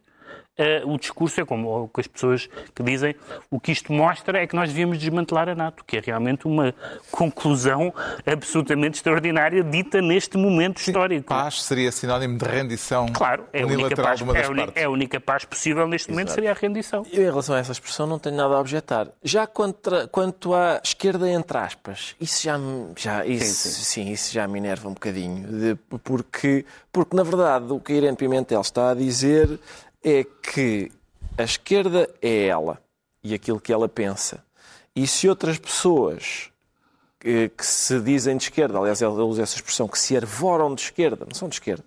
Uh, 0.56 0.88
o 0.88 0.96
discurso 0.96 1.40
é 1.40 1.44
como 1.44 1.90
as 1.98 2.06
pessoas 2.06 2.48
que 2.72 2.80
dizem 2.84 3.16
o 3.50 3.58
que 3.58 3.72
isto 3.72 3.92
mostra 3.92 4.40
é 4.40 4.46
que 4.46 4.54
nós 4.54 4.68
devíamos 4.68 4.98
desmantelar 4.98 5.48
a 5.48 5.54
NATO, 5.54 5.84
que 5.84 5.96
é 5.96 6.00
realmente 6.00 6.46
uma 6.46 6.72
conclusão 7.10 7.92
absolutamente 8.24 8.98
extraordinária 8.98 9.64
dita 9.64 10.00
neste 10.00 10.38
momento 10.38 10.78
histórico. 10.78 11.26
Paz 11.26 11.60
seria 11.60 11.90
sinónimo 11.90 12.38
de 12.38 12.44
rendição 12.44 13.08
claro, 13.12 13.44
é 13.52 13.64
unilateral 13.64 14.06
paz, 14.06 14.18
de 14.18 14.22
uma 14.22 14.32
das 14.32 14.48
é 14.48 14.54
partes. 14.54 14.76
É 14.76 14.84
a 14.84 14.90
única 14.90 15.18
paz 15.18 15.44
possível 15.44 15.88
neste 15.88 16.06
Exato. 16.06 16.12
momento 16.12 16.32
seria 16.32 16.52
a 16.52 16.54
rendição. 16.54 17.04
Eu, 17.12 17.22
em 17.22 17.30
relação 17.30 17.56
a 17.56 17.58
essa 17.58 17.72
expressão, 17.72 18.06
não 18.06 18.20
tenho 18.20 18.36
nada 18.36 18.54
a 18.54 18.60
objetar. 18.60 19.08
Já 19.24 19.48
contra, 19.48 20.06
quanto 20.06 20.54
à 20.54 20.80
esquerda, 20.84 21.28
entre 21.28 21.58
aspas, 21.58 22.14
isso 22.20 22.44
já, 22.44 22.60
já, 22.96 23.26
isso, 23.26 23.68
sim, 23.68 23.70
sim. 23.70 24.04
sim, 24.04 24.12
isso 24.12 24.32
já 24.32 24.46
me 24.46 24.60
enerva 24.60 24.88
um 24.88 24.94
bocadinho. 24.94 25.48
De, 25.48 25.74
porque, 26.04 26.64
porque, 26.92 27.16
na 27.16 27.24
verdade, 27.24 27.72
o 27.72 27.80
que 27.80 27.92
a 27.92 27.96
Irene 27.96 28.16
Pimentel 28.16 28.60
está 28.60 28.90
a 28.90 28.94
dizer 28.94 29.58
é 30.04 30.24
que 30.24 30.92
a 31.36 31.42
esquerda 31.42 32.08
é 32.20 32.46
ela 32.46 32.78
e 33.22 33.34
aquilo 33.34 33.60
que 33.60 33.72
ela 33.72 33.88
pensa. 33.88 34.44
E 34.94 35.06
se 35.06 35.28
outras 35.28 35.58
pessoas 35.58 36.50
que, 37.18 37.48
que 37.48 37.66
se 37.66 37.98
dizem 38.00 38.36
de 38.36 38.44
esquerda, 38.44 38.78
aliás, 38.78 39.00
ela 39.00 39.24
usa 39.24 39.42
essa 39.42 39.56
expressão, 39.56 39.88
que 39.88 39.98
se 39.98 40.16
arvoram 40.16 40.74
de 40.74 40.82
esquerda, 40.82 41.24
não 41.24 41.34
são 41.34 41.48
de 41.48 41.54
esquerda, 41.54 41.84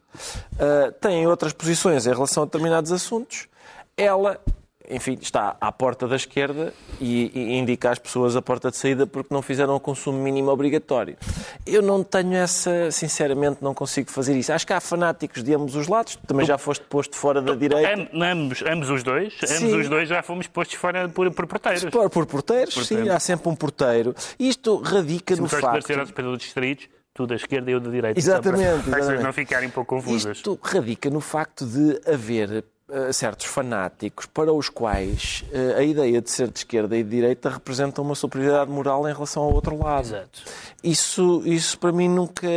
uh, 0.54 0.92
têm 0.94 1.28
outras 1.28 1.54
posições 1.54 2.08
em 2.08 2.10
relação 2.10 2.44
a 2.44 2.46
determinados 2.48 2.92
assuntos, 2.92 3.48
ela 3.96 4.42
enfim, 4.90 5.18
está 5.22 5.58
à 5.60 5.72
porta 5.72 6.08
da 6.08 6.16
esquerda 6.16 6.74
e, 7.00 7.32
e, 7.34 7.58
indica 7.58 7.92
às 7.92 8.00
pessoas 8.00 8.36
a 8.36 8.42
porta 8.42 8.72
de 8.72 8.78
saída 8.78 9.06
porque 9.06 9.34
não 9.34 9.42
fizeram 9.42 9.76
o 9.76 9.80
consumo 9.80 10.18
mínimo 10.18 10.50
obrigatório. 10.50 11.18
Eu 11.66 11.82
não 11.82 12.04
tenho 12.04 12.34
essa, 12.34 12.90
sinceramente, 12.92 13.58
não 13.62 13.74
consigo 13.74 14.10
fazer 14.10 14.38
isso. 14.38 14.52
Acho 14.54 14.66
que 14.66 14.74
há 14.74 14.80
fanáticos 14.80 15.44
de 15.44 15.54
ambos 15.54 15.76
os 15.76 15.88
lados. 15.88 16.18
Também 16.28 16.46
já 16.46 16.58
foste 16.58 16.86
posto 16.86 17.16
fora 17.16 17.42
da 17.42 17.54
direita. 17.54 18.08
Ambos, 18.14 18.64
ambos 18.64 18.90
os 18.90 19.04
dois. 19.04 19.34
Sim. 19.44 19.66
Ambos 19.66 19.74
os 19.74 19.90
dois 19.90 20.08
já 20.08 20.24
fomos 20.24 20.48
postos 20.48 20.78
fora 20.78 21.10
por, 21.10 21.30
por 21.32 21.48
porteiros. 21.48 21.86
Por, 21.86 22.10
por 22.10 22.26
porteiros, 22.26 22.74
porteiro. 22.74 23.04
sim. 23.04 23.10
Há 23.10 23.20
sempre 23.20 23.50
um 23.50 23.56
porteiro. 23.56 24.16
Isto 24.40 24.78
radica 24.78 25.36
Se 25.36 25.42
no 25.42 25.50
facto... 25.50 25.86
Se 25.88 25.94
aos 25.94 26.38
distritos, 26.38 26.88
tu 27.14 27.26
da 27.26 27.36
esquerda 27.36 27.72
e 27.72 27.74
eu 27.74 27.80
da 27.80 27.90
direita. 27.90 28.20
Exatamente. 28.20 28.84
Para, 28.90 29.04
para 29.04 29.16
as 29.16 29.24
não 29.24 29.34
ficarem 29.34 29.68
um 29.68 29.72
pouco 29.72 29.96
confusas. 29.96 30.38
Isto 30.38 30.60
radica 30.62 31.10
no 31.10 31.20
facto 31.20 31.66
de 31.66 32.00
haver 32.10 32.64
uh, 32.90 33.12
certos 33.14 33.46
fanáticos 33.46 34.26
para 34.26 34.52
os 34.52 34.70
quais 34.70 35.44
uh, 35.52 35.78
a 35.78 35.84
ideia 35.84 36.22
de 36.22 36.30
ser 36.30 36.50
de 36.50 36.60
esquerda 36.60 36.98
e 36.98 37.04
de 37.04 37.10
direita 37.10 37.50
representa 37.50 38.02
uma 38.02 38.16
superioridade 38.16 38.72
moral 38.72 39.08
em 39.08 39.14
relação 39.14 39.44
ao 39.44 39.54
outro 39.54 39.78
lado. 39.78 40.06
Exato. 40.06 40.44
Isso, 40.84 41.42
isso 41.46 41.78
para 41.80 41.92
mim 41.92 42.10
nunca, 42.10 42.48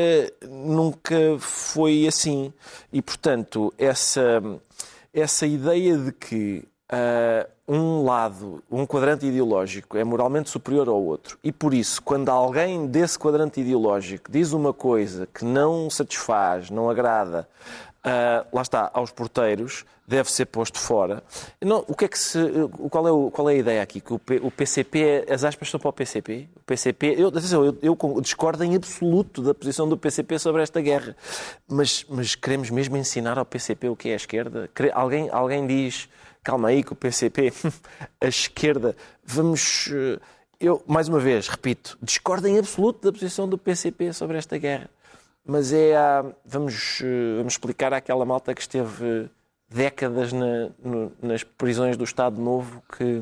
nunca 0.49 1.17
foi 1.39 2.07
assim. 2.07 2.53
E, 2.93 3.01
portanto, 3.01 3.73
essa, 3.79 4.43
essa 5.13 5.47
ideia 5.47 5.97
de 5.97 6.13
que 6.13 6.65
uh, 6.93 7.49
um 7.67 8.03
lado, 8.03 8.63
um 8.69 8.85
quadrante 8.85 9.25
ideológico 9.25 9.97
é 9.97 10.03
moralmente 10.03 10.51
superior 10.51 10.89
ao 10.89 11.01
outro 11.01 11.39
e 11.45 11.53
por 11.53 11.73
isso, 11.73 12.03
quando 12.03 12.29
alguém 12.29 12.87
desse 12.89 13.17
quadrante 13.17 13.61
ideológico 13.61 14.31
diz 14.31 14.53
uma 14.53 14.73
coisa 14.73 15.29
que 15.33 15.45
não 15.45 15.89
satisfaz, 15.89 16.69
não 16.69 16.91
agrada 16.91 17.49
Uh, 18.01 18.49
lá 18.51 18.63
está, 18.63 18.91
aos 18.95 19.13
porteiros, 19.13 19.85
deve 20.07 20.33
ser 20.33 20.47
posto 20.47 20.79
fora. 20.79 21.23
Não, 21.61 21.85
o 21.87 21.95
que 21.95 22.07
é 22.07 22.09
que 22.09 22.19
se, 22.19 22.39
qual, 22.91 23.07
é 23.07 23.13
o, 23.13 23.31
qual 23.31 23.51
é 23.51 23.53
a 23.53 23.57
ideia 23.57 23.83
aqui? 23.83 24.01
Que 24.01 24.15
o, 24.15 24.19
P, 24.19 24.41
o 24.43 24.51
PCP, 24.51 25.27
as 25.29 25.45
aspas 25.45 25.69
são 25.69 25.79
para 25.79 25.91
o 25.91 25.93
PCP? 25.93 26.49
O 26.57 26.61
PCP, 26.61 27.15
eu, 27.19 27.31
eu, 27.31 27.79
eu, 27.83 28.21
discordo 28.23 28.65
em 28.65 28.75
absoluto 28.75 29.43
da 29.43 29.53
posição 29.53 29.87
do 29.87 29.99
PCP 29.99 30.39
sobre 30.39 30.63
esta 30.63 30.81
guerra, 30.81 31.15
mas, 31.69 32.07
mas 32.09 32.35
queremos 32.35 32.71
mesmo 32.71 32.97
ensinar 32.97 33.39
ao 33.39 33.45
PCP 33.45 33.91
o 33.91 33.95
que 33.95 34.09
é 34.09 34.15
a 34.15 34.17
esquerda? 34.17 34.71
Alguém, 34.95 35.29
alguém 35.31 35.67
diz, 35.67 36.09
calma 36.43 36.69
aí, 36.69 36.83
que 36.83 36.95
o 36.95 36.97
PCP, 36.97 37.53
a 38.19 38.27
esquerda, 38.27 38.97
vamos. 39.23 39.91
Eh, 39.93 40.19
eu, 40.59 40.83
mais 40.87 41.07
uma 41.07 41.21
vez, 41.21 41.49
repito, 41.49 41.99
discordo 42.03 42.49
em 42.49 42.59
absoluto 42.59 43.05
da 43.05 43.13
posição 43.13 43.47
do 43.47 43.59
PCP 43.59 44.13
sobre 44.15 44.39
esta 44.39 44.57
guerra 44.57 44.89
mas 45.51 45.73
é 45.73 45.97
a, 45.97 46.25
vamos, 46.45 47.01
eh, 47.03 47.39
vamos 47.39 47.55
explicar 47.55 47.93
àquela 47.93 48.25
malta 48.25 48.55
que 48.55 48.61
esteve 48.61 49.29
décadas 49.69 50.33
na, 50.33 50.71
no, 50.83 51.13
nas 51.21 51.43
prisões 51.43 51.97
do 51.97 52.05
Estado 52.05 52.41
Novo 52.41 52.81
que, 52.97 53.21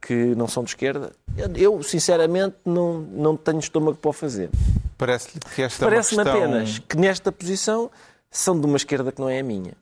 que 0.00 0.14
não 0.36 0.46
são 0.46 0.62
de 0.62 0.70
esquerda. 0.70 1.12
Eu, 1.56 1.82
sinceramente, 1.82 2.54
não, 2.64 3.00
não 3.00 3.36
tenho 3.36 3.58
estômago 3.58 3.96
para 3.96 4.08
o 4.08 4.12
fazer. 4.12 4.50
Parece-lhe 4.96 5.40
que 5.52 5.62
esta 5.62 5.84
Parece-me 5.84 6.20
é 6.20 6.24
questão... 6.24 6.42
apenas 6.44 6.78
que 6.78 6.96
nesta 6.96 7.32
posição 7.32 7.90
são 8.30 8.58
de 8.58 8.64
uma 8.64 8.76
esquerda 8.76 9.10
que 9.10 9.20
não 9.20 9.28
é 9.28 9.40
a 9.40 9.44
minha. 9.44 9.72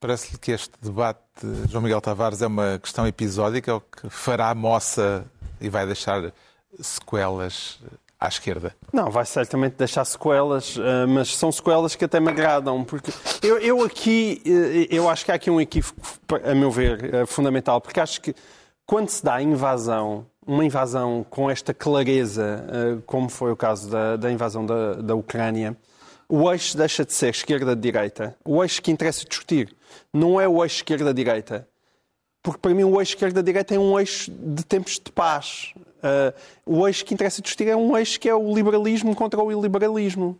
Parece-lhe 0.00 0.38
que 0.38 0.52
este 0.52 0.72
debate, 0.80 1.20
João 1.68 1.82
Miguel 1.82 2.00
Tavares, 2.00 2.40
é 2.40 2.46
uma 2.46 2.78
questão 2.78 3.06
episódica 3.06 3.74
ou 3.74 3.80
que 3.82 4.08
fará 4.08 4.54
moça 4.54 5.26
e 5.60 5.68
vai 5.68 5.84
deixar 5.84 6.32
sequelas 6.80 7.78
à 8.18 8.28
esquerda? 8.28 8.74
Não, 8.92 9.10
vai 9.10 9.24
certamente 9.24 9.74
deixar 9.74 10.04
sequelas, 10.04 10.76
eh, 10.78 11.06
mas 11.06 11.36
são 11.36 11.52
sequelas 11.52 11.94
que 11.94 12.04
até 12.04 12.18
me 12.18 12.30
agradam, 12.30 12.82
porque 12.84 13.12
eu, 13.42 13.58
eu 13.58 13.82
aqui, 13.84 14.42
eh, 14.46 14.88
eu 14.90 15.08
acho 15.08 15.24
que 15.24 15.32
há 15.32 15.34
aqui 15.34 15.50
um 15.50 15.60
equívoco, 15.60 16.00
a 16.42 16.54
meu 16.54 16.70
ver, 16.70 17.14
eh, 17.14 17.26
fundamental, 17.26 17.80
porque 17.80 18.00
acho 18.00 18.20
que 18.20 18.34
quando 18.86 19.10
se 19.10 19.24
dá 19.24 19.42
invasão, 19.42 20.26
uma 20.46 20.64
invasão 20.64 21.26
com 21.28 21.50
esta 21.50 21.74
clareza, 21.74 23.02
como 23.04 23.28
foi 23.28 23.50
o 23.50 23.56
caso 23.56 23.90
da, 23.90 24.14
da 24.14 24.30
invasão 24.30 24.64
da, 24.64 24.94
da 24.94 25.14
Ucrânia, 25.14 25.76
o 26.28 26.50
eixo 26.50 26.76
deixa 26.76 27.04
de 27.04 27.12
ser 27.12 27.30
esquerda-direita. 27.30 28.36
O 28.44 28.62
eixo 28.62 28.80
que 28.82 28.90
interessa 28.90 29.24
discutir 29.24 29.74
não 30.12 30.40
é 30.40 30.48
o 30.48 30.62
eixo 30.62 30.76
esquerda-direita. 30.76 31.68
Porque 32.42 32.60
para 32.60 32.74
mim 32.74 32.84
o 32.84 33.00
eixo 33.00 33.12
esquerda-direita 33.12 33.74
é 33.74 33.78
um 33.78 33.98
eixo 33.98 34.30
de 34.30 34.64
tempos 34.64 35.00
de 35.04 35.10
paz. 35.10 35.74
Uh, 35.96 36.32
o 36.64 36.86
eixo 36.86 37.04
que 37.04 37.14
interessa 37.14 37.42
discutir 37.42 37.68
é 37.68 37.76
um 37.76 37.96
eixo 37.96 38.18
que 38.20 38.28
é 38.28 38.34
o 38.34 38.54
liberalismo 38.54 39.14
contra 39.14 39.42
o 39.42 39.50
iliberalismo. 39.50 40.38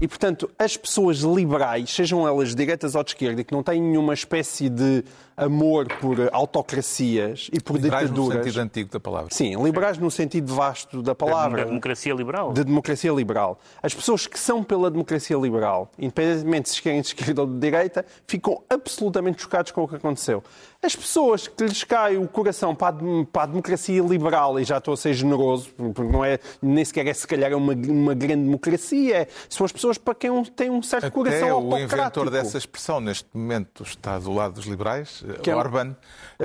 E, 0.00 0.08
portanto, 0.08 0.50
as 0.58 0.76
pessoas 0.76 1.18
liberais, 1.18 1.90
sejam 1.90 2.26
elas 2.26 2.54
direitas 2.54 2.94
ou 2.94 3.04
de 3.04 3.10
esquerda, 3.10 3.44
que 3.44 3.52
não 3.52 3.62
têm 3.62 3.82
nenhuma 3.82 4.14
espécie 4.14 4.70
de 4.70 5.04
amor 5.36 5.88
por 6.00 6.16
autocracias 6.32 7.50
e 7.52 7.60
por 7.60 7.76
liberais 7.76 8.08
ditaduras. 8.08 8.38
no 8.38 8.44
sentido 8.44 8.60
antigo 8.60 8.90
da 8.90 9.00
palavra. 9.00 9.28
Sim, 9.30 9.62
liberais 9.62 9.98
no 9.98 10.10
sentido 10.10 10.54
vasto 10.54 11.02
da 11.02 11.14
palavra. 11.14 11.62
Da 11.62 11.68
democracia 11.68 12.14
liberal. 12.14 12.52
De 12.52 12.64
democracia 12.64 13.12
liberal. 13.12 13.58
As 13.82 13.94
pessoas 13.94 14.26
que 14.26 14.38
são 14.38 14.62
pela 14.62 14.90
democracia 14.90 15.36
liberal, 15.36 15.90
independentemente 15.98 16.70
se 16.70 16.80
querem 16.80 17.00
de 17.02 17.08
esquerda 17.08 17.42
ou 17.42 17.46
de 17.46 17.58
direita, 17.58 18.04
ficam 18.26 18.62
absolutamente 18.70 19.42
chocados 19.42 19.72
com 19.72 19.82
o 19.82 19.88
que 19.88 19.96
aconteceu. 19.96 20.42
As 20.82 20.96
pessoas 20.96 21.46
que 21.46 21.62
lhes 21.64 21.84
cai 21.84 22.16
o 22.16 22.26
coração 22.26 22.74
para 22.74 22.96
a, 22.96 23.24
para 23.30 23.42
a 23.42 23.46
democracia 23.46 24.02
liberal, 24.02 24.58
e 24.58 24.64
já 24.64 24.78
estou 24.78 24.94
a 24.94 24.96
ser 24.96 25.12
generoso, 25.12 25.68
porque 25.76 26.10
não 26.10 26.24
é, 26.24 26.38
nem 26.62 26.82
sequer 26.84 27.06
é 27.06 27.12
se 27.12 27.26
calhar 27.26 27.52
uma, 27.54 27.74
uma 27.74 28.14
grande 28.14 28.44
democracia, 28.44 29.18
é, 29.18 29.28
são 29.48 29.66
as 29.66 29.72
pessoas 29.72 29.98
para 29.98 30.14
quem 30.14 30.42
têm 30.44 30.70
um 30.70 30.82
certo 30.82 31.06
Até 31.06 31.14
coração 31.14 31.50
autocrático. 31.50 31.94
o 31.94 32.00
inventor 32.00 32.30
dessa 32.30 32.56
expressão, 32.56 32.98
neste 32.98 33.28
momento, 33.34 33.82
está 33.82 34.18
do 34.18 34.32
lado 34.32 34.54
dos 34.54 34.64
liberais, 34.64 35.22
que 35.42 35.50
é... 35.50 35.54
Orban. 35.54 35.94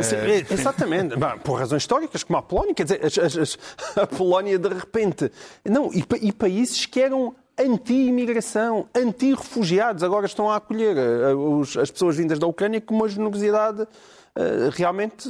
Sim, 0.01 0.15
é... 0.15 0.45
Exatamente, 0.51 1.15
por 1.41 1.53
razões 1.53 1.83
históricas, 1.83 2.23
como 2.23 2.37
a 2.37 2.41
Polónia, 2.41 2.73
quer 2.73 2.83
dizer, 2.83 3.05
as, 3.05 3.37
as, 3.37 3.57
a 3.95 4.05
Polónia 4.05 4.59
de 4.59 4.67
repente. 4.67 5.31
Não, 5.63 5.93
e, 5.93 6.03
e 6.21 6.33
países 6.33 6.85
que 6.85 6.99
eram 6.99 7.33
anti-imigração, 7.57 8.87
anti-refugiados, 8.93 10.03
agora 10.03 10.25
estão 10.25 10.49
a 10.49 10.57
acolher 10.57 10.97
eh, 10.97 11.81
as 11.81 11.89
pessoas 11.89 12.17
vindas 12.17 12.37
da 12.37 12.47
Ucrânia 12.47 12.81
com 12.81 12.93
uma 12.93 13.07
generosidade 13.07 13.83
eh, 13.83 13.87
realmente, 14.73 15.29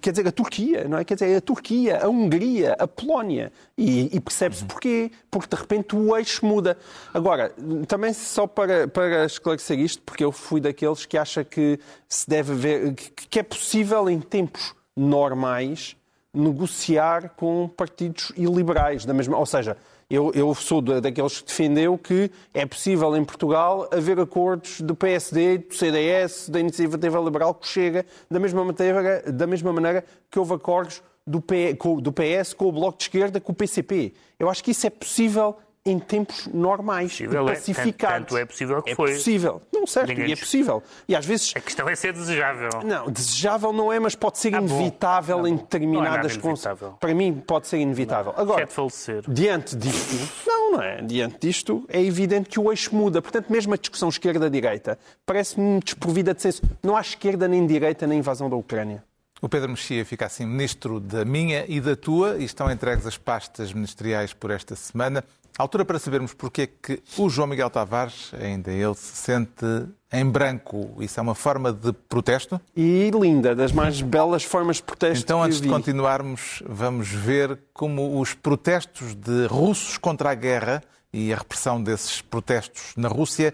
quer 0.00 0.12
dizer, 0.12 0.28
a 0.28 0.32
Turquia, 0.32 0.86
não 0.86 0.98
é? 0.98 1.04
Quer 1.04 1.14
dizer, 1.14 1.36
a 1.36 1.40
Turquia, 1.40 2.04
a 2.04 2.08
Hungria, 2.08 2.76
a 2.78 2.86
Polónia. 2.86 3.52
E, 3.76 4.14
e 4.16 4.20
percebe-se 4.20 4.62
uhum. 4.62 4.68
porquê. 4.68 5.10
Porque 5.30 5.54
de 5.54 5.60
repente 5.60 5.96
o 5.96 6.16
eixo 6.16 6.46
muda. 6.46 6.78
Agora, 7.12 7.52
também 7.86 8.12
só 8.12 8.46
para, 8.46 8.86
para 8.86 9.24
esclarecer 9.24 9.78
isto, 9.78 10.02
porque 10.02 10.24
eu 10.24 10.30
fui 10.30 10.60
daqueles 10.60 11.04
que 11.04 11.18
acha 11.18 11.42
que 11.42 11.80
se 12.08 12.28
deve 12.28 12.54
ver, 12.54 12.94
que 12.94 13.40
é 13.40 13.42
possível 13.42 14.08
em 14.08 14.20
tempos 14.20 14.74
normais 14.96 15.96
negociar 16.32 17.30
com 17.30 17.68
partidos 17.68 18.32
iliberais, 18.36 19.04
da 19.04 19.12
mesma, 19.12 19.36
ou 19.36 19.46
seja, 19.46 19.76
eu, 20.10 20.32
eu 20.34 20.54
sou 20.54 20.80
daqueles 20.80 21.40
que 21.40 21.48
defendeu 21.48 21.98
que 21.98 22.30
é 22.54 22.64
possível 22.64 23.14
em 23.14 23.24
Portugal 23.24 23.88
haver 23.92 24.18
acordos 24.18 24.80
do 24.80 24.94
PSD, 24.94 25.58
do 25.58 25.74
CDS, 25.74 26.48
da 26.48 26.60
Iniciativa 26.60 27.18
Liberal 27.20 27.54
que 27.54 27.68
chega 27.68 28.06
da 28.30 28.40
mesma 28.40 28.64
maneira, 28.64 29.22
da 29.30 29.46
mesma 29.46 29.72
maneira 29.72 30.04
que 30.30 30.38
houve 30.38 30.54
acordos 30.54 31.02
do 31.26 31.42
PS 31.42 32.54
com 32.54 32.68
o 32.68 32.72
Bloco 32.72 32.96
de 32.96 33.04
Esquerda, 33.04 33.38
com 33.38 33.52
o 33.52 33.54
PCP. 33.54 34.14
Eu 34.38 34.48
acho 34.48 34.64
que 34.64 34.70
isso 34.70 34.86
é 34.86 34.90
possível 34.90 35.56
em 35.90 35.98
tempos 35.98 36.46
normais, 36.52 37.10
Possível 37.12 37.48
é. 37.48 37.54
pacificados. 37.54 38.18
Tanto 38.28 38.36
é 38.36 38.44
possível 38.44 38.82
que 38.82 38.90
é 38.90 38.94
foi. 38.94 39.12
possível. 39.14 39.62
Não, 39.72 39.86
certo, 39.86 40.08
Ninguém 40.08 40.24
e 40.28 40.32
é 40.32 40.34
diz- 40.34 40.40
possível. 40.40 40.82
E 41.08 41.14
às 41.16 41.24
vezes 41.24 41.52
A 41.56 41.60
questão 41.60 41.88
é 41.88 41.94
ser 41.96 42.12
desejável. 42.12 42.70
não, 42.84 43.10
desejável 43.10 43.72
não 43.72 43.92
é, 43.92 43.98
mas 43.98 44.14
pode 44.14 44.38
ser 44.38 44.54
Ah, 44.54 44.58
inevitável 44.58 45.44
Ah, 45.44 45.48
em 45.48 45.56
determinadas 45.56 46.36
Não 46.36 46.42
é 46.42 46.44
inevitável. 46.46 46.90
Para 47.00 47.14
mim, 47.14 47.42
pode 47.46 47.66
ser 47.66 47.78
inevitável. 47.78 48.34
Agora, 48.36 48.62
É 48.62 48.66
de 48.66 48.72
falecer. 48.72 49.22
diante 49.28 49.76
disto, 49.76 50.16
não, 50.46 50.72
não 50.72 50.82
é? 50.82 51.00
Diante 51.02 51.36
disto, 51.40 51.84
é 51.88 52.02
evidente 52.02 52.48
que 52.48 52.60
o 52.60 52.70
eixo 52.70 52.94
muda. 52.94 53.22
Portanto, 53.22 53.50
mesmo 53.50 53.74
a 53.74 53.76
discussão 53.76 54.08
esquerda-direita 54.08 54.98
parece-me 55.24 55.80
desprovida 55.80 56.34
de 56.34 56.42
senso. 56.42 56.62
Não 56.82 56.96
há 56.96 57.00
esquerda 57.00 57.48
nem 57.48 57.66
direita 57.66 58.06
na 58.06 58.14
invasão 58.14 58.48
da 58.50 58.56
Ucrânia. 58.56 59.02
O 59.40 59.48
Pedro 59.48 59.68
Mexia 59.68 60.04
fica 60.04 60.26
assim 60.26 60.44
ministro 60.44 60.98
da 60.98 61.24
minha 61.24 61.64
e 61.68 61.80
da 61.80 61.94
tua 61.94 62.36
e 62.38 62.44
estão 62.44 62.68
entregues 62.68 63.06
as 63.06 63.16
pastas 63.16 63.72
ministeriais 63.72 64.32
por 64.32 64.50
esta 64.50 64.74
semana. 64.74 65.24
Altura 65.58 65.84
para 65.84 65.98
sabermos 65.98 66.32
porque 66.32 66.62
é 66.62 66.66
que 66.68 67.02
o 67.16 67.28
João 67.28 67.48
Miguel 67.48 67.68
Tavares, 67.68 68.30
ainda 68.40 68.70
ele, 68.70 68.94
se 68.94 69.16
sente 69.16 69.88
em 70.12 70.24
branco. 70.24 70.94
Isso 71.00 71.18
é 71.18 71.22
uma 71.22 71.34
forma 71.34 71.72
de 71.72 71.92
protesto? 71.92 72.60
E 72.76 73.10
linda, 73.10 73.56
das 73.56 73.72
mais 73.72 74.00
belas 74.00 74.44
formas 74.44 74.76
de 74.76 74.84
protesto 74.84 75.24
Então, 75.24 75.42
antes 75.42 75.60
de 75.60 75.68
continuarmos, 75.68 76.62
vamos 76.64 77.08
ver 77.08 77.58
como 77.74 78.20
os 78.20 78.34
protestos 78.34 79.16
de 79.16 79.46
russos 79.46 79.98
contra 79.98 80.30
a 80.30 80.34
guerra 80.34 80.80
e 81.12 81.32
a 81.32 81.36
repressão 81.36 81.82
desses 81.82 82.22
protestos 82.22 82.92
na 82.96 83.08
Rússia 83.08 83.52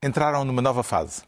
entraram 0.00 0.44
numa 0.44 0.62
nova 0.62 0.84
fase. 0.84 1.22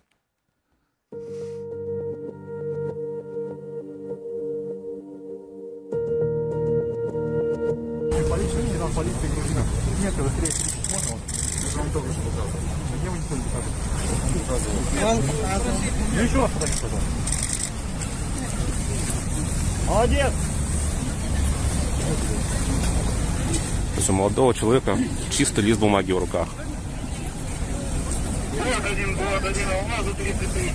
документы 10.02 10.22
быстрее 10.22 10.52
можно? 10.90 11.16
Я 11.62 11.70
же 11.70 11.78
вам 11.78 11.90
только 11.92 12.12
что 12.12 12.22
показывал. 12.22 12.60
Где 12.98 13.10
вы 13.10 13.16
не 13.16 13.22
показывали? 13.22 14.76
Ну 16.14 16.22
еще 16.22 16.40
раз 16.40 16.50
подайте, 16.50 16.78
пожалуйста. 16.82 17.08
Молодец! 19.86 20.32
У 24.08 24.12
молодого 24.12 24.52
человека 24.52 24.98
чисто 25.30 25.60
лист 25.60 25.78
бумаги 25.78 26.12
в 26.12 26.18
руках. 26.18 26.48
Вот 28.52 28.84
один, 28.84 29.16
вот 29.16 29.44
один, 29.44 29.70
алмазу 29.70 30.14
33. 30.14 30.72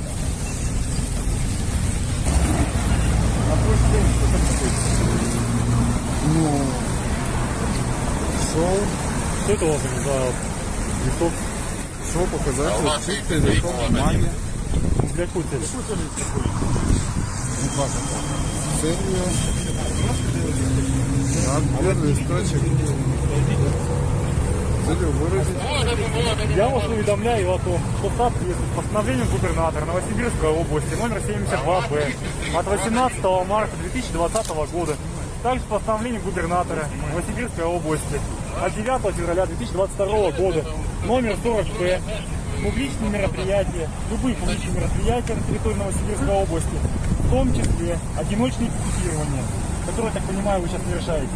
Ну, 6.33 6.65
шел. 8.53 9.06
Что 9.47 9.53
это 9.53 9.63
у 9.63 9.71
вас 9.71 9.81
за 9.81 9.87
листов? 11.05 11.31
Показать? 12.33 12.81
Вот 12.81 12.99
чистый 13.05 13.39
листок 13.39 13.71
бумаги. 13.87 14.25
Ну, 14.75 15.07
Для 15.13 15.25
цели? 15.25 15.61
целью 18.81 19.23
отбор 21.55 21.95
листочек 22.03 22.61
целью 24.85 25.11
выразить 25.11 26.57
Я 26.57 26.67
вас 26.67 26.85
уведомляю 26.87 27.55
о 27.55 27.59
том, 27.59 27.79
что 27.99 28.09
в 28.09 28.17
соответствии 28.17 28.53
с 28.53 28.75
постановлением 28.75 29.27
губернатора 29.29 29.85
Новосибирской 29.85 30.49
области 30.49 30.93
номер 30.95 31.17
72-Б 31.19 32.13
от 32.53 32.67
18 32.67 33.23
марта 33.47 33.77
2020 33.77 34.49
года, 34.73 34.97
также 35.41 35.61
с 35.61 35.67
постановлением 35.67 36.21
губернатора 36.23 36.89
Новосибирской 37.13 37.63
области 37.63 38.19
от 38.63 38.75
9 38.75 39.15
февраля 39.15 39.45
2022 39.45 40.31
года 40.31 40.65
номер 41.05 41.35
40-Б 41.43 42.01
публичные 42.63 43.11
мероприятия, 43.11 43.89
любые 44.11 44.35
публичные 44.35 44.73
мероприятия 44.73 45.35
на 45.35 45.41
территории 45.41 45.75
Новосибирской 45.75 46.29
области, 46.29 46.77
в 47.19 47.29
том 47.29 47.53
числе 47.53 47.99
одиночные 48.17 48.69
пикетирования, 48.69 49.43
которые, 49.85 50.13
так 50.13 50.23
понимаю, 50.23 50.61
вы 50.61 50.67
сейчас 50.67 50.81
совершаете, 50.83 51.29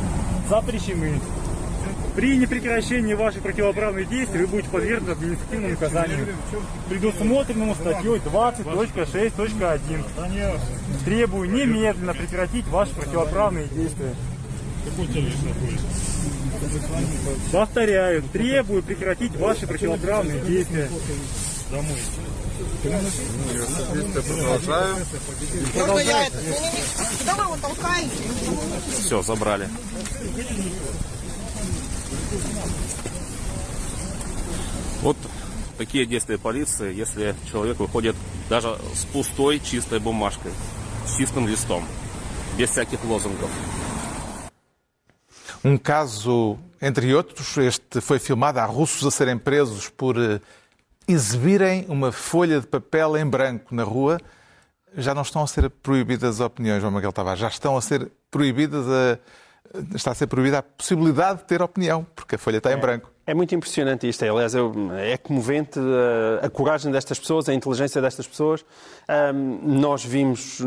запрещены. 0.50 1.22
При 2.16 2.38
непрекращении 2.38 3.14
ваших 3.14 3.42
противоправных 3.42 4.10
действий 4.10 4.42
вы 4.42 4.48
будете 4.48 4.70
подвергнуты 4.70 5.14
административному 5.14 5.70
наказанию, 5.70 6.28
предусмотренному 6.90 7.76
статьей 7.76 8.18
20.6.1. 8.18 10.60
Требую 11.06 11.50
немедленно 11.50 12.14
прекратить 12.14 12.68
ваши 12.68 12.94
противоправные 12.94 13.68
действия. 13.68 14.14
Повторяю, 17.52 18.24
требую 18.24 18.84
прекратить 18.84 19.36
ваши 19.36 19.68
противоправные 19.68 20.42
действия. 20.42 20.90
Куда 27.22 27.36
вы 27.36 27.44
его 27.44 27.58
толкаете? 27.62 28.12
Все, 29.00 29.22
забрали. 29.22 29.70
Вот 35.02 35.18
такие 35.78 36.06
действия 36.06 36.38
полиции, 36.38 36.94
если 36.94 37.36
человек 37.52 37.80
выходит 37.80 38.16
даже 38.50 38.78
с 38.94 39.06
пустой 39.06 39.60
чистой 39.60 40.00
бумажкой, 40.00 40.52
с 41.08 41.18
чистым 41.18 41.48
листом, 41.48 41.84
без 42.58 42.70
всяких 42.70 43.04
лозунгов. 43.06 43.50
Um 45.64 45.78
caso, 45.78 46.58
entre 46.82 47.14
outros, 47.14 47.56
este 47.58 48.02
foi 48.02 48.18
filmado. 48.18 48.60
Há 48.60 48.66
russos 48.66 49.06
a 49.06 49.12
serem 49.12 49.38
presos 49.38 49.90
por 49.90 50.18
eh, 50.18 50.42
exibirem 51.08 51.86
uma 51.88 52.12
folha 52.12 52.60
de 52.60 52.66
papel 52.66 53.16
em 53.18 53.26
branco 53.26 53.74
na 53.76 53.84
rua. 53.84 54.20
Já 54.98 55.14
não 55.14 55.22
estão 55.22 55.44
a 55.44 55.48
ser 55.48 55.70
proibidas 55.70 56.40
opiniões, 56.40 56.82
João 56.82 56.92
Miguel 56.92 57.14
Tavares. 57.14 57.40
Já 57.40 57.48
estão 57.48 57.78
a 57.78 57.82
ser 57.82 58.12
proibidas 58.30 58.86
a. 58.88 59.20
Está 59.96 60.12
a 60.12 60.16
ser 60.16 60.28
proibida 60.28 60.58
a 60.58 60.64
possibilidade 60.64 61.40
de 61.40 61.46
ter 61.46 61.62
opinião, 61.62 62.06
porque 62.14 62.36
a 62.36 62.38
folha 62.38 62.58
está 62.58 62.74
em 62.74 62.78
branco. 62.78 63.10
É 63.32 63.34
muito 63.34 63.56
impressionante 63.56 64.10
isto. 64.10 64.26
Aliás, 64.26 64.54
é 64.54 65.16
comovente 65.16 65.80
a, 65.80 66.48
a 66.48 66.50
coragem 66.50 66.92
destas 66.92 67.18
pessoas, 67.18 67.48
a 67.48 67.54
inteligência 67.54 68.02
destas 68.02 68.28
pessoas. 68.28 68.66
Nós 69.64 70.04
vimos 70.04 70.58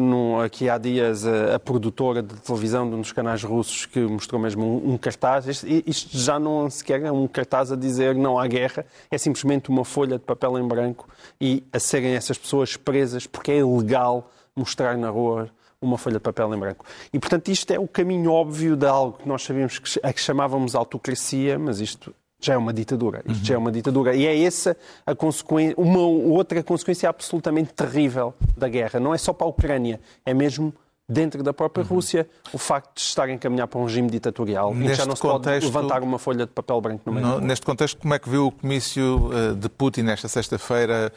aqui 0.42 0.70
há 0.70 0.78
dias 0.78 1.26
a, 1.26 1.58
produtora 1.58 2.22
de 2.22 2.34
televisão 2.36 2.88
de 2.88 2.94
um 2.94 3.02
dos 3.02 3.12
canais 3.12 3.44
russos 3.44 3.84
que 3.84 4.00
mostrou 4.00 4.40
mesmo 4.40 4.80
um, 4.82 4.96
cartaz. 4.96 5.62
Isto, 5.62 6.16
já 6.16 6.38
não 6.38 6.70
sequer 6.70 7.02
é 7.02 7.12
um 7.12 7.28
cartaz 7.28 7.70
a 7.70 7.76
dizer 7.76 8.14
não 8.14 8.38
há 8.38 8.46
guerra, 8.46 8.86
é 9.10 9.18
simplesmente 9.18 9.68
uma 9.68 9.84
folha 9.84 10.18
de 10.18 10.24
papel 10.24 10.58
em 10.58 10.66
branco 10.66 11.06
e 11.38 11.62
a 11.70 11.78
serem 11.78 12.14
essas 12.14 12.38
pessoas 12.38 12.78
presas 12.78 13.26
porque 13.26 13.52
é 13.52 13.58
ilegal 13.58 14.30
mostrar 14.56 14.96
na 14.96 15.10
rua 15.10 15.50
uma 15.82 15.98
folha 15.98 16.16
de 16.16 16.22
papel 16.22 16.54
em 16.54 16.58
branco. 16.58 16.86
E, 17.12 17.18
portanto, 17.18 17.48
isto 17.48 17.70
é 17.74 17.78
o 17.78 17.86
caminho 17.86 18.32
óbvio 18.32 18.74
de 18.74 18.86
algo 18.86 19.18
que 19.18 19.28
nós 19.28 19.42
sabíamos 19.42 19.78
que, 19.78 20.00
a 20.02 20.10
que 20.14 20.20
chamávamos 20.22 20.74
autocracia, 20.74 21.58
mas 21.58 21.78
isto 21.78 22.14
já 22.40 22.54
é 22.54 22.56
uma 22.56 22.72
ditadura. 22.72 23.22
Isto 23.26 23.44
já 23.46 23.54
é 23.54 23.58
uma 23.58 23.72
ditadura. 23.72 24.14
E 24.14 24.26
é 24.26 24.42
essa 24.42 24.76
a 25.06 25.14
consequência, 25.14 25.74
uma 25.78 25.98
outra 26.00 26.62
consequência 26.62 27.08
absolutamente 27.08 27.72
terrível 27.72 28.34
da 28.56 28.68
guerra. 28.68 29.00
Não 29.00 29.14
é 29.14 29.18
só 29.18 29.32
para 29.32 29.46
a 29.46 29.50
Ucrânia, 29.50 29.98
é 30.26 30.34
mesmo 30.34 30.74
dentro 31.08 31.42
da 31.42 31.52
própria 31.52 31.84
Rússia 31.84 32.26
o 32.52 32.56
facto 32.58 32.94
de 32.96 33.00
estar 33.02 33.24
a 33.24 33.30
encaminhar 33.32 33.66
para 33.68 33.78
um 33.78 33.84
regime 33.84 34.08
ditatorial 34.10 34.72
em 34.72 34.76
que 34.78 34.82
já 34.84 34.88
Neste 34.88 35.08
não 35.08 35.16
se 35.16 35.22
contexto- 35.22 35.70
pode 35.70 35.76
levantar 35.84 36.02
uma 36.02 36.18
folha 36.18 36.46
de 36.46 36.52
papel 36.52 36.80
branco 36.80 37.02
no 37.06 37.12
meio. 37.12 37.26
No- 37.26 37.40
neste 37.40 37.64
contexto, 37.66 37.98
como 37.98 38.14
é 38.14 38.18
que 38.18 38.28
viu 38.28 38.46
o 38.46 38.50
comício 38.52 39.30
eh, 39.32 39.54
de 39.54 39.68
Putin 39.68 40.02
nesta 40.02 40.28
sexta-feira 40.28 41.12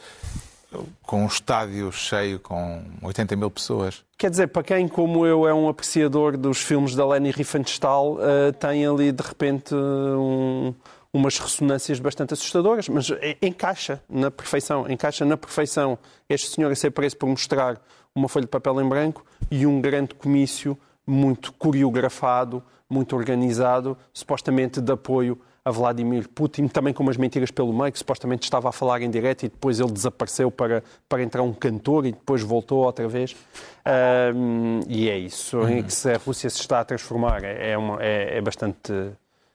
com 1.02 1.22
um 1.22 1.26
estádio 1.26 1.90
cheio 1.90 2.38
com 2.38 2.82
80 3.02 3.34
mil 3.36 3.50
pessoas? 3.50 4.04
Quer 4.18 4.28
dizer, 4.30 4.48
para 4.48 4.62
quem, 4.62 4.86
como 4.86 5.24
eu, 5.24 5.48
é 5.48 5.54
um 5.54 5.68
apreciador 5.68 6.36
dos 6.36 6.58
filmes 6.58 6.94
da 6.94 7.06
Leni 7.06 7.30
Riefenstahl, 7.30 8.18
eh, 8.20 8.52
tem 8.52 8.86
ali, 8.86 9.10
de 9.10 9.22
repente, 9.22 9.74
um- 9.74 10.74
umas 11.12 11.38
ressonâncias 11.38 11.98
bastante 12.00 12.34
assustadoras, 12.34 12.88
mas 12.88 13.10
eh, 13.10 13.36
encaixa 13.40 14.02
na 14.08 14.30
perfeição, 14.30 14.88
encaixa 14.90 15.24
na 15.24 15.36
perfeição 15.36 15.98
este 16.28 16.48
senhor 16.50 16.70
a 16.70 16.74
ser 16.74 16.90
preso 16.90 17.16
por 17.16 17.28
mostrar 17.28 17.80
uma 18.14 18.28
folha 18.28 18.44
de 18.44 18.50
papel 18.50 18.80
em 18.80 18.88
branco 18.88 19.24
e 19.50 19.66
um 19.66 19.80
grande 19.80 20.14
comício 20.14 20.76
muito 21.06 21.52
coreografado, 21.54 22.62
muito 22.90 23.16
organizado, 23.16 23.96
supostamente 24.12 24.80
de 24.80 24.92
apoio 24.92 25.40
a 25.64 25.70
Vladimir 25.70 26.28
Putin, 26.30 26.66
também 26.66 26.94
com 26.94 27.02
umas 27.02 27.16
mentiras 27.18 27.50
pelo 27.50 27.72
meio, 27.74 27.92
que 27.92 27.98
supostamente 27.98 28.44
estava 28.44 28.70
a 28.70 28.72
falar 28.72 29.02
em 29.02 29.10
direto 29.10 29.42
e 29.44 29.48
depois 29.48 29.78
ele 29.80 29.92
desapareceu 29.92 30.50
para, 30.50 30.82
para 31.08 31.22
entrar 31.22 31.42
um 31.42 31.52
cantor 31.52 32.06
e 32.06 32.12
depois 32.12 32.42
voltou 32.42 32.84
outra 32.84 33.06
vez. 33.06 33.36
Ahm, 33.84 34.80
e 34.88 35.08
é 35.10 35.18
isso 35.18 35.60
em 35.68 35.82
que 35.82 36.08
a 36.08 36.16
Rússia 36.18 36.48
se 36.50 36.60
está 36.60 36.80
a 36.80 36.84
transformar. 36.84 37.44
É, 37.44 37.76
uma- 37.76 38.02
é- 38.02 38.38
é 38.38 38.40
bastante 38.40 38.92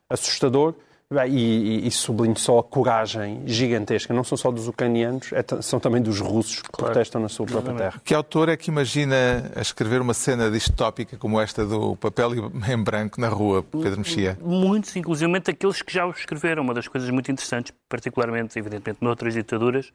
assustador, 0.09 0.73
E, 1.27 1.29
e, 1.29 1.87
e 1.87 1.91
sublinho 1.91 2.37
só 2.37 2.59
a 2.59 2.63
coragem 2.63 3.41
gigantesca, 3.45 4.13
não 4.13 4.23
são 4.23 4.37
só 4.37 4.51
dos 4.51 4.67
ucranianos, 4.67 5.31
é 5.33 5.43
são 5.61 5.79
também 5.79 6.01
dos 6.01 6.19
russos 6.19 6.61
que 6.61 6.71
protestam 6.71 7.21
na 7.21 7.29
sua 7.29 7.45
própria 7.45 7.75
terra. 7.75 8.01
Que 8.03 8.13
autor 8.13 8.49
é 8.49 8.57
que 8.57 8.69
imagina 8.69 9.51
a 9.55 9.61
escrever 9.61 10.01
uma 10.01 10.13
cena 10.13 10.49
distópica 10.49 11.17
como 11.17 11.39
esta 11.39 11.65
do 11.65 11.95
papel 11.95 12.31
em 12.67 12.83
branco 12.83 13.19
na 13.19 13.27
rua, 13.27 13.63
Pedro 13.63 13.99
Mexia? 13.99 14.37
Muitos, 14.41 14.95
inclusive 14.95 15.31
aqueles 15.49 15.81
que 15.81 15.93
já 15.93 16.05
o 16.05 16.11
escreveram. 16.11 16.63
Uma 16.63 16.73
das 16.73 16.87
coisas 16.87 17.09
muito 17.09 17.31
interessantes, 17.31 17.73
particularmente, 17.89 18.57
evidentemente, 18.57 18.99
noutras 19.01 19.33
ditaduras, 19.33 19.91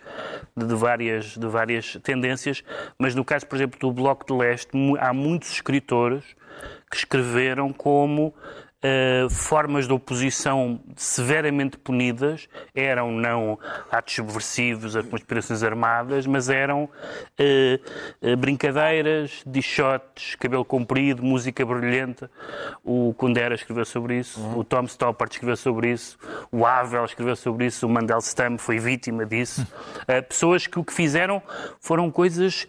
de, 0.56 0.66
de 0.66 0.74
várias, 0.74 1.36
de 1.36 1.46
várias 1.46 1.98
tendências, 2.02 2.62
mas 2.98 3.14
no 3.14 3.24
caso, 3.24 3.46
por 3.46 3.56
exemplo, 3.56 3.78
do 3.78 3.92
Bloco 3.92 4.26
de 4.26 4.32
Leste, 4.32 4.70
há 4.98 5.12
muitos 5.12 5.52
escritores 5.52 6.24
que 6.90 6.96
escreveram 6.96 7.72
como 7.72 8.34
eh, 8.82 9.26
formas 9.30 9.86
de 9.86 9.92
oposição 9.92 10.80
severamente 10.96 11.76
punidas 11.76 12.48
eram 12.74 13.10
não 13.10 13.58
atos 13.90 14.14
subversivos, 14.14 14.94
a 14.94 15.02
conspirações 15.02 15.62
armadas, 15.62 16.26
mas 16.26 16.48
eram 16.48 16.88
eh, 17.38 17.80
brincadeiras, 18.38 19.42
dichotes, 19.44 20.36
cabelo 20.36 20.64
comprido, 20.64 21.22
música 21.22 21.64
brilhante. 21.66 22.28
O 22.84 23.12
Kundera 23.14 23.54
escreveu 23.54 23.84
sobre 23.84 24.18
isso, 24.18 24.40
o 24.56 24.62
Tom 24.62 24.84
Stoppard 24.84 25.32
escreveu 25.32 25.56
sobre 25.56 25.92
isso, 25.92 26.16
o 26.52 26.64
Havel 26.64 27.04
escreveu 27.04 27.34
sobre 27.36 27.66
isso, 27.66 27.86
o 27.86 27.90
Mandelstam 27.90 28.58
foi 28.58 28.78
vítima 28.78 29.26
disso. 29.26 29.66
Eh, 30.06 30.22
pessoas 30.22 30.66
que 30.66 30.78
o 30.78 30.84
que 30.84 30.92
fizeram 30.92 31.42
foram 31.80 32.10
coisas 32.10 32.66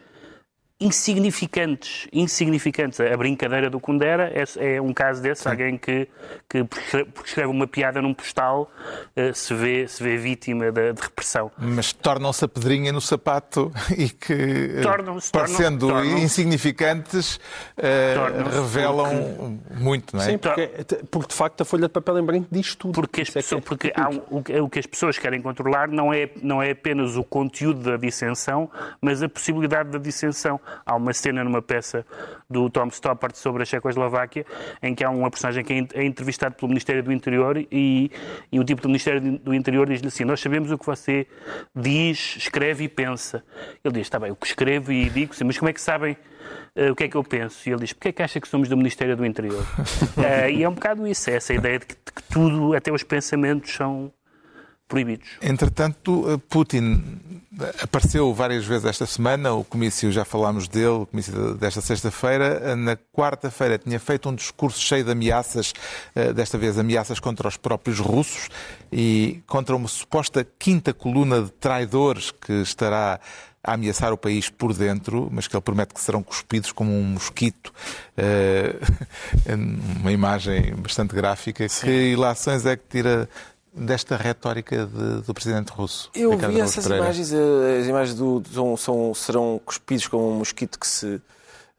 insignificantes, 0.80 2.08
insignificantes. 2.14 3.00
A 3.00 3.16
brincadeira 3.18 3.70
do 3.70 3.80
Kundera 3.80 4.32
é, 4.34 4.76
é 4.76 4.82
um 4.82 4.94
caso 4.94 5.22
desse, 5.22 5.48
alguém 5.48 5.78
que, 5.78 6.08
que 6.50 6.64
porque 6.64 7.08
escreve 7.26 7.50
uma 7.50 7.68
piada 7.68 8.02
num 8.02 8.14
postal 8.14 8.72
eh, 9.16 9.34
se, 9.34 9.54
vê, 9.54 9.88
se 9.88 10.02
vê 10.02 10.18
vítima 10.18 10.72
da- 10.72 10.92
de, 10.92 11.02
repressão. 11.02 11.52
Mas 11.58 11.92
tornam-se 11.92 12.46
a 12.46 12.48
pedrinha 12.48 12.92
no 12.94 13.02
sapato 13.02 13.72
e 13.98 14.10
que, 14.10 14.34
eh, 14.78 14.82
Tornam-se, 14.82 15.32
parecendo 15.32 15.88
tornam- 15.90 16.18
insignificantes, 16.18 17.40
eh, 17.78 18.16
revelam 18.54 19.60
muito, 19.76 20.16
não 20.16 20.24
é? 20.24 20.26
Sim, 20.26 20.38
porque, 20.38 20.70
porque 21.12 21.28
de 21.30 21.36
facto 21.36 21.62
a 21.62 21.66
folha 21.66 21.84
de 21.88 21.94
papel 21.94 22.20
em 22.20 22.24
branco 22.24 22.48
diz 22.52 22.76
tudo. 22.76 22.94
Porque, 22.94 23.22
as 23.22 23.30
é 23.30 23.32
que 23.34 23.40
é 23.40 23.42
pessoas, 23.42 23.64
porque 23.66 23.92
há 23.96 24.10
um- 24.10 24.22
o, 24.30 24.44
que- 24.44 24.60
o 24.60 24.70
que 24.70 24.80
as 24.80 24.86
pessoas 24.86 25.18
querem 25.18 25.42
controlar 25.42 25.88
não 25.90 26.14
é, 26.14 26.30
não 26.42 26.62
é 26.62 26.72
apenas 26.72 27.16
o 27.18 27.24
conteúdo 27.24 27.82
da 27.82 27.98
dissensão, 27.98 28.70
mas 29.02 29.22
a 29.22 29.28
possibilidade 29.30 29.90
da 29.90 30.00
dissensão. 30.00 30.60
Há 30.86 30.96
uma 30.96 31.14
cena 31.14 31.44
numa 31.44 31.62
peça 31.62 32.06
do 32.50 32.70
Tom 32.70 32.88
Stoppard 32.88 33.38
sobre 33.38 33.64
a 33.64 33.66
Checoslováquia 33.66 34.46
em 34.82 34.96
que 34.96 35.04
há 35.04 35.10
uma 35.10 35.30
personagem 35.30 35.64
que 35.64 35.74
é 35.74 35.80
é 35.94 36.04
entrevistado 36.04 36.56
pelo 36.56 36.70
Ministério 36.70 37.04
do 37.04 37.12
Interior 37.12 37.58
e, 37.72 38.12
e 38.52 38.60
o 38.60 38.64
tipo 38.64 38.82
do 38.82 38.90
Ministério 38.90 39.38
do 39.40 39.54
Interior 39.54 39.88
diz-lhe 39.88 40.08
assim: 40.08 40.24
Nós 40.24 40.40
sabemos 40.40 40.72
o 40.72 40.78
que 40.78 40.86
você 40.86 41.28
diz, 41.76 42.36
escreve 42.38 42.86
e 42.86 42.90
pensa. 42.90 43.44
Ele 43.84 43.94
diz: 43.96 44.04
Está 44.04 44.20
bem, 44.20 44.32
o 44.32 44.36
que 44.36 44.48
escrevo 44.48 44.92
e 44.92 45.10
digo, 45.10 45.34
sim, 45.36 45.44
mas 45.44 45.58
como 45.58 45.70
é 45.70 45.74
que 45.74 45.82
sabem 45.82 46.18
eh, 46.76 46.92
o 46.92 46.96
que 46.96 47.04
é 47.04 47.08
que 47.08 47.16
eu 47.16 47.24
penso? 47.24 47.68
E 47.68 47.72
ele 47.72 47.82
diz, 47.82 47.94
porque 47.94 48.10
é 48.10 48.12
que 48.12 48.24
acha 48.24 48.40
que 48.40 48.48
somos 48.48 48.68
do 48.68 48.78
Ministério 48.78 49.16
do 49.16 49.26
Interior? 49.26 49.66
Eh, 50.18 50.52
e 50.52 50.64
é 50.64 50.70
um 50.70 50.74
bocado 50.74 51.08
isso, 51.08 51.30
é 51.30 51.36
essa 51.36 51.54
ideia 51.54 51.80
de 51.80 51.86
que, 51.86 51.94
de 51.94 52.12
que 52.12 52.24
tudo, 52.24 52.74
até 52.76 52.92
os 52.92 53.04
pensamentos, 53.04 53.74
são 53.74 54.12
proibidos. 54.90 55.30
Entretanto, 55.42 56.26
eh, 56.30 56.38
Putin 56.50 57.02
apareceu 57.82 58.34
várias 58.34 58.66
vezes 58.66 58.86
esta 58.86 59.06
semana, 59.06 59.54
o 59.54 59.64
comício, 59.64 60.12
já 60.12 60.26
falámos 60.26 60.68
dele, 60.68 60.88
o 60.88 61.06
comício 61.06 61.54
desta 61.56 61.80
sexta-feira. 61.80 62.76
Na 62.76 62.98
quarta-feira 63.14 63.78
tinha 63.78 64.00
feito 64.00 64.30
um 64.30 64.36
discurso 64.36 64.80
cheio 64.82 65.04
de 65.04 65.12
ameaças, 65.12 65.74
eh, 66.16 66.34
desta 66.34 66.58
vez 66.58 66.78
ameaças 66.78 67.20
contra 67.20 67.48
os 67.48 67.56
próprios 67.56 68.00
russos 68.00 68.50
e 68.92 69.42
contra 69.46 69.76
uma 69.76 69.88
suposta 69.88 70.46
quinta 70.58 70.94
coluna 70.94 71.44
de 71.44 71.52
traidores 71.52 72.32
que 72.32 72.54
estará 72.54 73.20
a 73.62 73.74
ameaçar 73.74 74.14
o 74.14 74.18
país 74.18 74.50
por 74.50 74.74
dentro, 74.74 75.30
mas 75.32 75.48
que 75.48 75.56
ele 75.56 75.62
promete 75.62 75.94
que 75.94 76.00
serão 76.00 76.24
cuspidos 76.24 76.72
como 76.72 76.92
um 76.92 77.04
mosquito. 77.04 77.74
Eh, 78.18 78.76
uma 80.00 80.12
imagem 80.12 80.74
bastante 80.76 81.14
gráfica. 81.14 81.68
Que 81.68 82.14
ilações 82.14 82.66
é 82.66 82.76
que 82.76 82.84
tira 82.90 83.30
desta 83.74 84.16
retórica 84.18 84.86
de- 84.86 85.22
do 85.22 85.34
presidente 85.34 85.70
russo? 85.72 86.10
Eu 86.16 86.32
Ricardo 86.32 86.54
vi 86.54 86.62
essas 86.62 86.84
Pereira? 86.84 87.06
imagens, 87.06 87.34
eh, 87.34 87.80
as 87.82 87.88
imagens 87.88 88.16
do, 88.18 88.44
são, 88.52 88.78
são- 88.78 89.14
serão 89.14 89.62
cuspidos 89.66 90.08
como 90.08 90.30
um 90.32 90.36
mosquito 90.36 90.80
que 90.80 90.88
se 90.88 91.22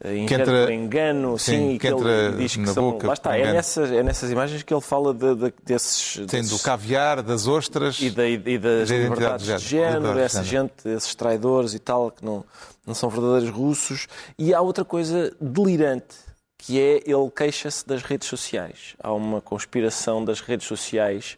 eh, 0.02 0.16
ingere 0.16 0.42
entra- 0.42 0.64
por 0.64 0.72
engano, 0.72 1.38
sim, 1.38 1.72
sim, 1.72 1.78
que 1.78 1.86
ele 1.86 1.96
entra 1.96 2.32
diz 2.38 2.52
que 2.54 2.60
na 2.60 2.72
são... 2.72 2.90
boca 2.92 3.06
Lá 3.06 3.12
está, 3.12 3.36
é 3.36 3.52
nessas, 3.52 3.90
é 3.90 4.02
nessas 4.02 4.30
imagens 4.30 4.62
que 4.62 4.72
ele 4.72 4.80
fala 4.80 5.12
de, 5.12 5.34
de- 5.34 5.54
desses... 5.64 6.12
Sim, 6.14 6.22
do 6.24 6.26
desses- 6.26 6.62
caviar, 6.62 7.22
das 7.22 7.46
ostras. 7.46 8.00
e, 8.00 8.08
da, 8.08 8.26
e 8.26 8.38
das 8.58 8.88
da 8.88 8.96
liberdades 8.96 9.46
de 9.46 9.58
género, 9.68 9.92
género, 10.04 10.18
essa 10.18 10.42
género. 10.42 10.72
gente, 10.84 10.96
esses 10.96 11.14
traidores 11.14 11.74
e 11.74 11.78
tal, 11.78 12.10
que 12.10 12.24
não, 12.24 12.44
não 12.86 12.94
são 12.94 13.10
verdadeiros 13.10 13.50
russos. 13.50 14.06
E 14.38 14.54
há 14.54 14.60
outra 14.62 14.84
coisa 14.86 15.34
delirante, 15.38 16.16
que 16.56 16.78
é 16.80 17.02
ele 17.06 17.30
queixa-se 17.34 17.86
das 17.86 18.02
redes 18.02 18.26
sociais. 18.28 18.94
Há 19.02 19.12
uma 19.12 19.40
conspiração 19.40 20.24
das 20.24 20.40
redes 20.40 20.66
sociais 20.66 21.36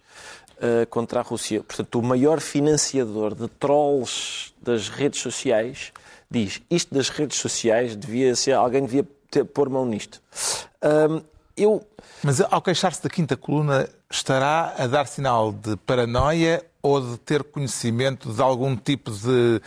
eh, 0.64 0.86
contra 0.86 1.18
a 1.18 1.22
Rússia. 1.24 1.60
Portanto, 1.60 1.98
o 1.98 2.02
maior 2.02 2.40
financiador 2.40 3.34
de 3.34 3.48
trolls 3.48 4.54
das 4.62 4.88
redes 4.88 5.20
sociais 5.20 5.92
diz 6.30 6.62
isto 6.70 6.94
das 6.94 7.08
redes 7.08 7.36
sociais 7.38 7.96
devia 7.96 8.36
ser, 8.36 8.52
alguém 8.52 8.82
devia 8.82 9.04
ter, 9.28 9.44
pôr 9.44 9.68
mão 9.68 9.84
nisto. 9.84 10.22
Ahm, 10.80 11.20
eu 11.56 11.84
Mas 12.22 12.40
ao 12.40 12.62
queixar-se 12.62 13.02
da 13.02 13.10
quinta 13.10 13.36
coluna, 13.36 13.88
estará 14.08 14.72
a 14.78 14.86
dar 14.86 15.08
sinal 15.08 15.52
de 15.52 15.76
paranoia 15.78 16.64
ou 16.80 17.00
de 17.00 17.18
ter 17.18 17.42
conhecimento 17.42 18.32
de 18.32 18.40
algum 18.40 18.76
tipo 18.76 19.10
de, 19.10 19.60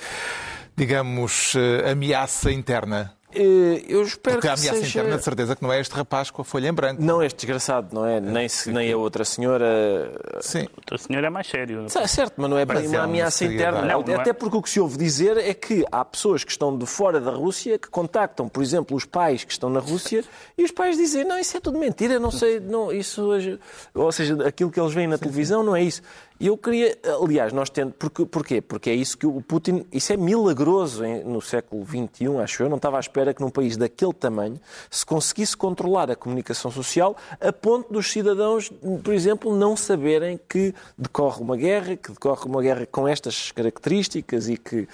digamos, 0.77 1.53
eh, 1.55 1.91
ameaça 1.91 2.53
interna? 2.53 3.13
Eh, 3.35 3.83
eu 3.87 4.01
espero 4.03 4.37
Porque 4.37 4.47
a 4.47 4.55
que 4.55 4.59
ameaça 4.61 4.79
seja... 4.79 4.99
interna, 4.99 5.17
de 5.17 5.23
certeza, 5.23 5.55
que 5.55 5.63
não 5.63 5.71
é 5.73 5.79
este 5.79 5.93
rapaz 5.93 6.31
com 6.31 6.41
a 6.41 6.45
folha 6.45 6.67
em 6.69 6.73
branco. 6.73 7.01
Não 7.01 7.21
este 7.21 7.37
desgraçado, 7.37 7.89
não 7.93 8.05
é? 8.05 8.19
Nem, 8.19 8.47
se- 8.49 8.71
nem 8.71 8.91
a 8.91 8.97
outra 8.97 9.23
senhora. 9.25 10.11
Sim. 10.41 10.67
O 10.91 10.97
senhor 10.97 11.23
é 11.23 11.29
mais 11.29 11.47
sério. 11.47 11.85
É 11.93 12.07
certo, 12.07 12.33
mas 12.37 12.49
não 12.49 12.57
é 12.57 12.65
bem 12.65 12.87
uma 12.87 12.95
uma 12.97 13.03
ameaça 13.03 13.45
interna. 13.45 13.81
Não, 13.81 14.01
não 14.01 14.13
é. 14.13 14.15
Até 14.17 14.33
porque 14.33 14.57
o 14.57 14.61
que 14.61 14.69
se 14.69 14.79
ouve 14.79 14.97
dizer 14.97 15.37
é 15.37 15.53
que 15.53 15.85
há 15.91 16.03
pessoas 16.05 16.43
que 16.43 16.51
estão 16.51 16.77
de 16.77 16.85
fora 16.85 17.19
da 17.19 17.31
Rússia 17.31 17.77
que 17.77 17.89
contactam, 17.89 18.47
por 18.47 18.63
exemplo, 18.63 18.95
os 18.95 19.05
pais 19.05 19.43
que 19.43 19.51
estão 19.51 19.69
na 19.69 19.79
Rússia 19.79 20.23
e 20.57 20.63
os 20.63 20.71
pais 20.71 20.97
dizem: 20.97 21.23
Não, 21.23 21.37
isso 21.37 21.55
é 21.57 21.59
tudo 21.59 21.77
mentira, 21.77 22.19
não 22.19 22.31
sei, 22.31 22.59
não, 22.59 22.91
isso 22.91 23.21
hoje. 23.23 23.59
Ou 23.93 24.11
seja, 24.11 24.47
aquilo 24.47 24.71
que 24.71 24.79
eles 24.79 24.93
veem 24.93 25.07
na 25.07 25.17
televisão 25.17 25.63
não 25.63 25.75
é 25.75 25.83
isso. 25.83 26.01
E 26.37 26.47
eu 26.47 26.57
queria, 26.57 26.97
aliás, 27.21 27.53
nós 27.53 27.69
tendo. 27.69 27.93
Porque, 27.93 28.25
porquê? 28.25 28.61
Porque 28.61 28.89
é 28.89 28.93
isso 28.93 29.17
que 29.17 29.25
o 29.25 29.41
Putin. 29.41 29.85
Isso 29.91 30.11
é 30.11 30.17
milagroso 30.17 31.01
no 31.25 31.41
século 31.41 31.85
XXI, 31.85 32.27
acho 32.43 32.63
eu. 32.63 32.69
Não 32.69 32.75
estava 32.75 32.97
à 32.97 32.99
espera 32.99 33.33
que 33.33 33.41
num 33.41 33.49
país 33.49 33.77
daquele 33.77 34.11
tamanho 34.13 34.59
se 34.91 35.05
conseguisse 35.05 35.55
controlar 35.55 36.11
a 36.11 36.15
comunicação 36.15 36.69
social 36.69 37.15
a 37.39 37.53
ponto 37.53 37.91
dos 37.93 38.11
cidadãos, 38.11 38.69
por 39.01 39.13
exemplo, 39.13 39.55
não 39.55 39.77
saberem 39.77 40.37
que 40.49 40.73
decorre 40.97 41.41
uma 41.41 41.55
guerra, 41.55 41.95
que 41.95 42.11
decorre 42.11 42.45
uma 42.49 42.61
guerra 42.61 42.85
com 42.85 43.07
estas 43.07 43.51
características 43.53 44.49
e 44.49 44.57
que. 44.57 44.87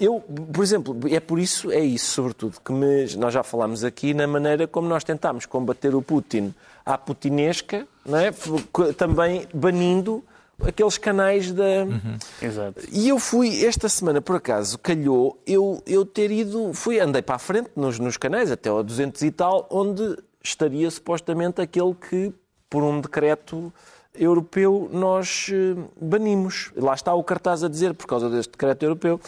Eu, 0.00 0.20
por 0.20 0.62
exemplo, 0.62 0.96
é 1.10 1.18
por 1.20 1.38
isso, 1.40 1.72
é 1.72 1.80
isso, 1.80 2.12
sobretudo, 2.12 2.60
que 2.64 2.72
me- 2.72 3.14
nós 3.16 3.34
já 3.34 3.42
falámos 3.42 3.82
aqui 3.82 4.14
na 4.14 4.28
maneira 4.28 4.66
como 4.68 4.88
nós 4.88 5.02
tentámos 5.02 5.44
combater 5.44 5.92
o 5.94 6.00
Putin 6.00 6.54
à 6.86 6.96
putinesca, 6.96 7.86
não 8.06 8.16
é? 8.16 8.30
também 8.96 9.46
banindo 9.52 10.22
aqueles 10.66 10.98
canais 10.98 11.52
da. 11.52 11.86
Exato. 12.42 12.80
E 12.92 13.08
eu 13.08 13.18
fui, 13.18 13.64
esta 13.64 13.88
semana, 13.88 14.20
por 14.20 14.36
acaso, 14.36 14.78
calhou 14.78 15.40
eu, 15.46 15.82
eu 15.86 16.04
ter 16.04 16.30
ido, 16.30 16.72
fui, 16.74 17.00
andei 17.00 17.22
para 17.22 17.36
a 17.36 17.38
frente 17.38 17.70
nos, 17.76 17.98
nos 17.98 18.16
canais, 18.16 18.50
até 18.50 18.68
ao 18.68 18.82
200 18.82 19.22
e 19.22 19.30
tal, 19.30 19.66
onde 19.70 20.16
estaria 20.42 20.90
supostamente 20.90 21.60
aquele 21.60 21.94
que, 21.94 22.32
por 22.68 22.82
um 22.82 23.00
decreto 23.00 23.72
europeu, 24.14 24.88
nós 24.92 25.48
eh, 25.52 25.76
banimos. 26.00 26.72
Lá 26.76 26.94
está 26.94 27.14
o 27.14 27.22
cartaz 27.22 27.62
a 27.62 27.68
dizer, 27.68 27.94
por 27.94 28.06
causa 28.06 28.28
deste 28.28 28.50
decreto 28.52 28.82
europeu. 28.82 29.20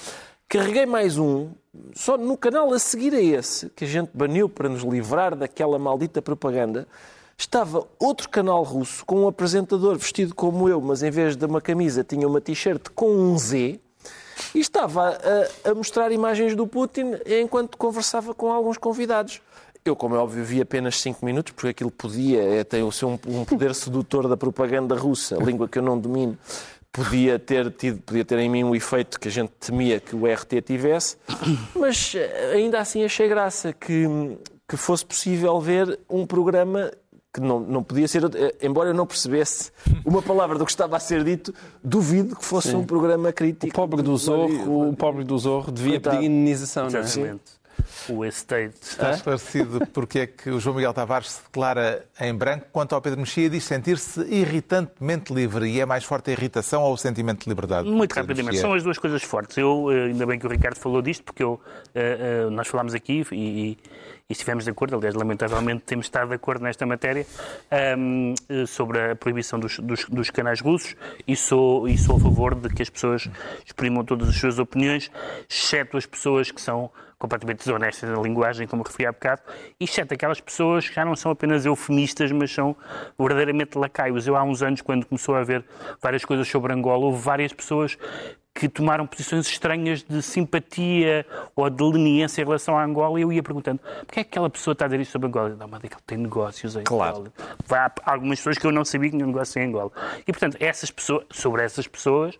Carreguei 0.48 0.84
mais 0.84 1.16
um, 1.16 1.50
só 1.94 2.18
no 2.18 2.36
canal 2.36 2.72
a 2.72 2.78
seguir 2.78 3.14
a 3.14 3.20
esse, 3.20 3.70
que 3.70 3.84
a 3.84 3.86
gente 3.86 4.10
baniu 4.12 4.48
para 4.48 4.68
nos 4.68 4.82
livrar 4.82 5.36
daquela 5.36 5.78
maldita 5.78 6.20
propaganda. 6.20 6.88
Estava 7.40 7.86
outro 7.98 8.28
canal 8.28 8.62
russo 8.62 9.02
com 9.06 9.24
um 9.24 9.26
apresentador 9.26 9.96
vestido 9.96 10.34
como 10.34 10.68
eu, 10.68 10.78
mas 10.78 11.02
em 11.02 11.10
vez 11.10 11.34
de 11.36 11.46
uma 11.46 11.58
camisa 11.58 12.04
tinha 12.04 12.28
uma 12.28 12.38
t-shirt 12.38 12.90
com 12.94 13.10
um 13.10 13.38
Z 13.38 13.80
e 14.54 14.58
estava 14.58 15.18
a, 15.64 15.70
a 15.70 15.74
mostrar 15.74 16.12
imagens 16.12 16.54
do 16.54 16.66
Putin 16.66 17.12
enquanto 17.24 17.78
conversava 17.78 18.34
com 18.34 18.52
alguns 18.52 18.76
convidados. 18.76 19.40
Eu, 19.82 19.96
como 19.96 20.16
é 20.16 20.18
óbvio, 20.18 20.44
vi 20.44 20.60
apenas 20.60 21.00
5 21.00 21.24
minutos, 21.24 21.54
porque 21.54 21.68
aquilo 21.68 21.90
podia, 21.90 22.42
é, 22.42 22.62
tem 22.62 22.82
o 22.82 22.92
seu 22.92 23.08
um, 23.08 23.18
um 23.26 23.44
poder 23.46 23.74
sedutor 23.74 24.28
da 24.28 24.36
propaganda 24.36 24.94
russa, 24.94 25.36
língua 25.36 25.66
que 25.66 25.78
eu 25.78 25.82
não 25.82 25.98
domino, 25.98 26.36
podia 26.92 27.38
ter 27.38 27.70
tido, 27.70 28.02
podia 28.02 28.24
ter 28.24 28.38
em 28.38 28.50
mim 28.50 28.64
um 28.64 28.74
efeito 28.74 29.18
que 29.18 29.28
a 29.28 29.30
gente 29.30 29.52
temia 29.58 29.98
que 29.98 30.14
o 30.14 30.30
RT 30.30 30.60
tivesse, 30.60 31.16
mas 31.74 32.14
eh, 32.14 32.52
ainda 32.52 32.80
assim 32.80 33.02
achei 33.02 33.26
graça 33.28 33.72
que, 33.72 34.06
que 34.68 34.76
fosse 34.76 35.06
possível 35.06 35.58
ver 35.58 35.98
um 36.06 36.26
programa 36.26 36.92
que 37.32 37.40
não, 37.40 37.60
não 37.60 37.82
podia 37.82 38.08
ser. 38.08 38.24
outra- 38.24 38.40
eh, 38.40 38.54
Embora 38.62 38.90
eu 38.90 38.94
não 38.94 39.06
percebesse 39.06 39.70
uma 40.04 40.20
palavra 40.20 40.58
do 40.58 40.64
que 40.64 40.70
estava 40.70 40.96
a 40.96 41.00
ser 41.00 41.22
dito, 41.24 41.54
duvido 41.82 42.34
que 42.36 42.44
fosse 42.44 42.74
um 42.74 42.84
programa 42.84 43.32
crítico. 43.32 43.68
O 43.68 43.74
pobre 43.74 44.02
do 44.02 44.16
Zorro, 44.16 44.88
o 44.90 44.96
pobre 44.96 45.24
do 45.24 45.38
Zorro 45.38 45.70
devia 45.70 45.92
Coitado. 45.92 46.16
pedir 46.16 46.26
indenização, 46.30 46.88
não 46.90 46.98
é? 46.98 47.36
O 48.08 48.24
estate. 48.24 48.74
Está 48.82 49.10
esclarecido 49.12 49.86
porque 49.88 50.20
é 50.20 50.26
que 50.26 50.50
o 50.50 50.60
João 50.60 50.76
Miguel 50.76 50.92
Tavares 50.92 51.30
se 51.32 51.42
declara 51.44 52.04
em 52.20 52.34
branco 52.34 52.66
quanto 52.72 52.94
ao 52.94 53.00
Pedro 53.00 53.20
Mexia 53.20 53.48
diz 53.50 53.64
sentir-se 53.64 54.20
irritantemente 54.22 55.32
livre 55.32 55.66
e 55.68 55.80
é 55.80 55.86
mais 55.86 56.04
forte 56.04 56.30
a 56.30 56.32
irritação 56.32 56.82
ou 56.82 56.92
o 56.94 56.96
sentimento 56.96 57.44
de 57.44 57.48
liberdade? 57.48 57.88
Muito 57.88 58.10
Pedro 58.14 58.22
rapidamente, 58.22 58.46
Mexia? 58.46 58.60
são 58.62 58.74
as 58.74 58.82
duas 58.82 58.98
coisas 58.98 59.22
fortes. 59.22 59.56
Eu, 59.56 59.90
eh, 59.90 60.06
ainda 60.06 60.26
bem 60.26 60.38
que 60.38 60.46
o 60.46 60.50
Ricardo 60.50 60.76
falou 60.78 61.00
disto, 61.02 61.24
porque 61.24 61.42
eu, 61.42 61.60
eh, 61.94 62.46
eh, 62.46 62.50
nós 62.50 62.68
falámos 62.68 62.94
aqui 62.94 63.24
e, 63.32 63.36
e- 63.36 63.78
e 64.28 64.32
estivemos 64.32 64.62
de 64.64 64.70
acordo, 64.70 64.94
aliás, 64.96 65.14
lamentavelmente 65.16 65.82
temos 65.84 66.06
estado 66.06 66.28
de 66.28 66.34
acordo 66.36 66.62
nesta 66.62 66.86
matéria, 66.86 67.26
ahm, 67.70 68.34
eh, 68.48 68.66
sobre 68.66 69.10
a 69.10 69.16
proibição 69.16 69.58
dos, 69.58 69.78
dos- 69.80 70.04
dos 70.08 70.30
canais 70.30 70.60
russos 70.60 70.94
e 71.26 71.34
sou, 71.34 71.88
e 71.88 71.98
sou 71.98 72.16
a 72.16 72.20
favor 72.20 72.54
de 72.54 72.68
que 72.68 72.82
as 72.82 72.88
pessoas 72.90 73.28
exprimam 73.66 74.04
todas 74.04 74.28
as 74.28 74.36
suas 74.36 74.58
opiniões, 74.58 75.10
exceto 75.48 75.96
as 75.96 76.06
pessoas 76.06 76.50
que 76.50 76.60
são 76.60 76.90
completamente 77.20 77.58
desonestas 77.58 78.08
na 78.08 78.20
linguagem, 78.20 78.66
como 78.66 78.82
referi 78.82 79.06
há 79.06 79.12
bocado, 79.12 79.42
exceto 79.78 80.14
aquelas 80.14 80.40
pessoas 80.40 80.88
que 80.88 80.94
já 80.94 81.04
não 81.04 81.14
são 81.14 81.30
apenas 81.30 81.66
eufemistas, 81.66 82.32
mas 82.32 82.50
são 82.50 82.74
verdadeiramente 83.18 83.76
lacaios. 83.76 84.26
Eu, 84.26 84.36
há 84.36 84.42
uns 84.42 84.62
anos, 84.62 84.80
quando 84.80 85.04
começou 85.04 85.36
a 85.36 85.40
haver 85.40 85.62
várias 86.00 86.24
coisas 86.24 86.48
sobre 86.48 86.72
Angola, 86.72 87.04
houve 87.04 87.22
várias 87.22 87.52
pessoas 87.52 87.98
que 88.60 88.68
tomaram 88.68 89.06
posições 89.06 89.48
estranhas 89.48 90.02
de 90.02 90.20
simpatia 90.20 91.24
ou 91.56 91.70
de 91.70 91.82
leniência 91.82 92.42
em 92.42 92.44
relação 92.44 92.76
à 92.76 92.84
Angola 92.84 93.18
e 93.18 93.22
eu 93.22 93.32
ia 93.32 93.42
perguntando 93.42 93.80
porquê 94.06 94.20
é 94.20 94.24
que 94.24 94.28
aquela 94.28 94.50
pessoa 94.50 94.72
está 94.72 94.84
a 94.84 94.88
dizer 94.88 95.00
isso 95.00 95.12
sobre 95.12 95.28
Angola? 95.28 95.56
Não, 95.58 95.66
mas 95.66 95.82
é 95.82 95.88
que 95.88 95.94
ele 95.94 96.02
tem 96.06 96.18
negócios 96.18 96.76
em 96.76 96.82
Claro. 96.82 97.16
Angola. 97.16 97.32
Há 97.70 98.12
algumas 98.12 98.38
pessoas 98.38 98.58
que 98.58 98.66
eu 98.66 98.70
não 98.70 98.84
sabia 98.84 99.08
que 99.08 99.16
tinham 99.16 99.28
negócio 99.28 99.62
em 99.62 99.68
Angola. 99.68 99.90
E, 100.20 100.30
portanto, 100.30 100.58
essas 100.60 100.90
pessoas, 100.90 101.24
sobre 101.30 101.62
essas 101.62 101.86
pessoas, 101.86 102.38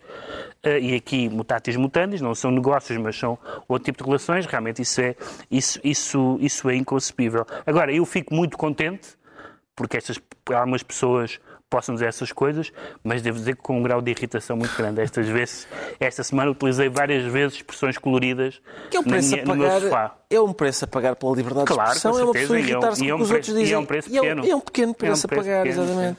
eh, 0.62 0.78
e 0.78 0.94
aqui 0.94 1.30
mutatis 1.30 1.74
mutandis, 1.76 2.20
não 2.20 2.34
são 2.34 2.50
negócios, 2.50 2.98
mas 2.98 3.16
são 3.16 3.38
outro 3.66 3.86
tipo 3.86 4.04
de 4.04 4.04
relações, 4.04 4.44
realmente 4.44 4.82
isso 4.82 5.00
é, 5.00 5.16
isso, 5.50 5.80
isso, 5.82 6.36
isso 6.38 6.68
é 6.68 6.76
inconcebível. 6.76 7.46
Agora, 7.64 7.90
eu 7.94 8.04
fico 8.04 8.34
muito 8.34 8.58
contente 8.58 9.18
porque 9.74 9.96
estas, 9.96 10.20
algumas 10.52 10.82
pessoas 10.82 11.40
possam 11.70 11.94
dizer 11.94 12.06
essas 12.08 12.32
coisas, 12.32 12.72
mas 13.02 13.22
devo 13.22 13.38
dizer 13.38 13.54
que 13.56 13.62
com 13.62 13.78
um 13.78 13.82
grau 13.82 14.02
de 14.02 14.10
irritação 14.10 14.56
muito 14.56 14.76
grande. 14.76 15.00
Estas 15.00 15.26
vezes, 15.30 15.66
esta 15.98 16.22
semana 16.24 16.50
utilizei 16.50 16.88
várias 16.88 17.24
vezes 17.32 17.56
expressões 17.58 17.96
coloridas 17.96 18.60
Que 18.90 18.96
é 18.96 19.00
um 19.00 19.04
preço 19.04 19.30
minha- 19.30 19.42
a 19.42 19.46
no 19.46 19.54
meu 19.54 19.68
pagar. 19.68 19.80
sofá. 19.80 20.16
É 20.28 20.40
um 20.40 20.52
preço 20.52 20.84
a 20.84 20.88
pagar 20.88 21.16
pela 21.16 21.34
liberdade 21.36 21.66
Claro, 21.66 21.90
de 21.90 21.96
expressão. 21.96 22.20
É 22.20 22.24
uma 22.24 22.32
pessoa 22.32 22.58
e 22.58 22.62
é 22.62 22.64
um- 22.64 22.68
irritar-se 22.68 23.04
e 23.04 23.08
é 23.08 23.10
com 23.10 23.12
o 23.12 23.14
um 23.14 23.18
que 23.18 23.22
os 23.22 23.28
preço- 23.30 23.50
outros 23.50 23.54
dizem. 23.56 23.70
e 23.70 23.74
é 23.74 23.78
um 23.78 23.86
preço 23.86 24.10
E 24.10 24.16
é 24.16 24.20
um- 24.20 24.22
pequeno. 24.24 24.46
é 24.50 24.56
um 24.56 24.60
pequeno 24.60 24.88
É 24.88 24.90
um 24.90 24.94
preço 24.94 25.26
a 25.26 25.28
preço 25.28 25.44
pagar, 25.44 25.62
pequeno, 25.62 25.82
exatamente. 25.84 26.18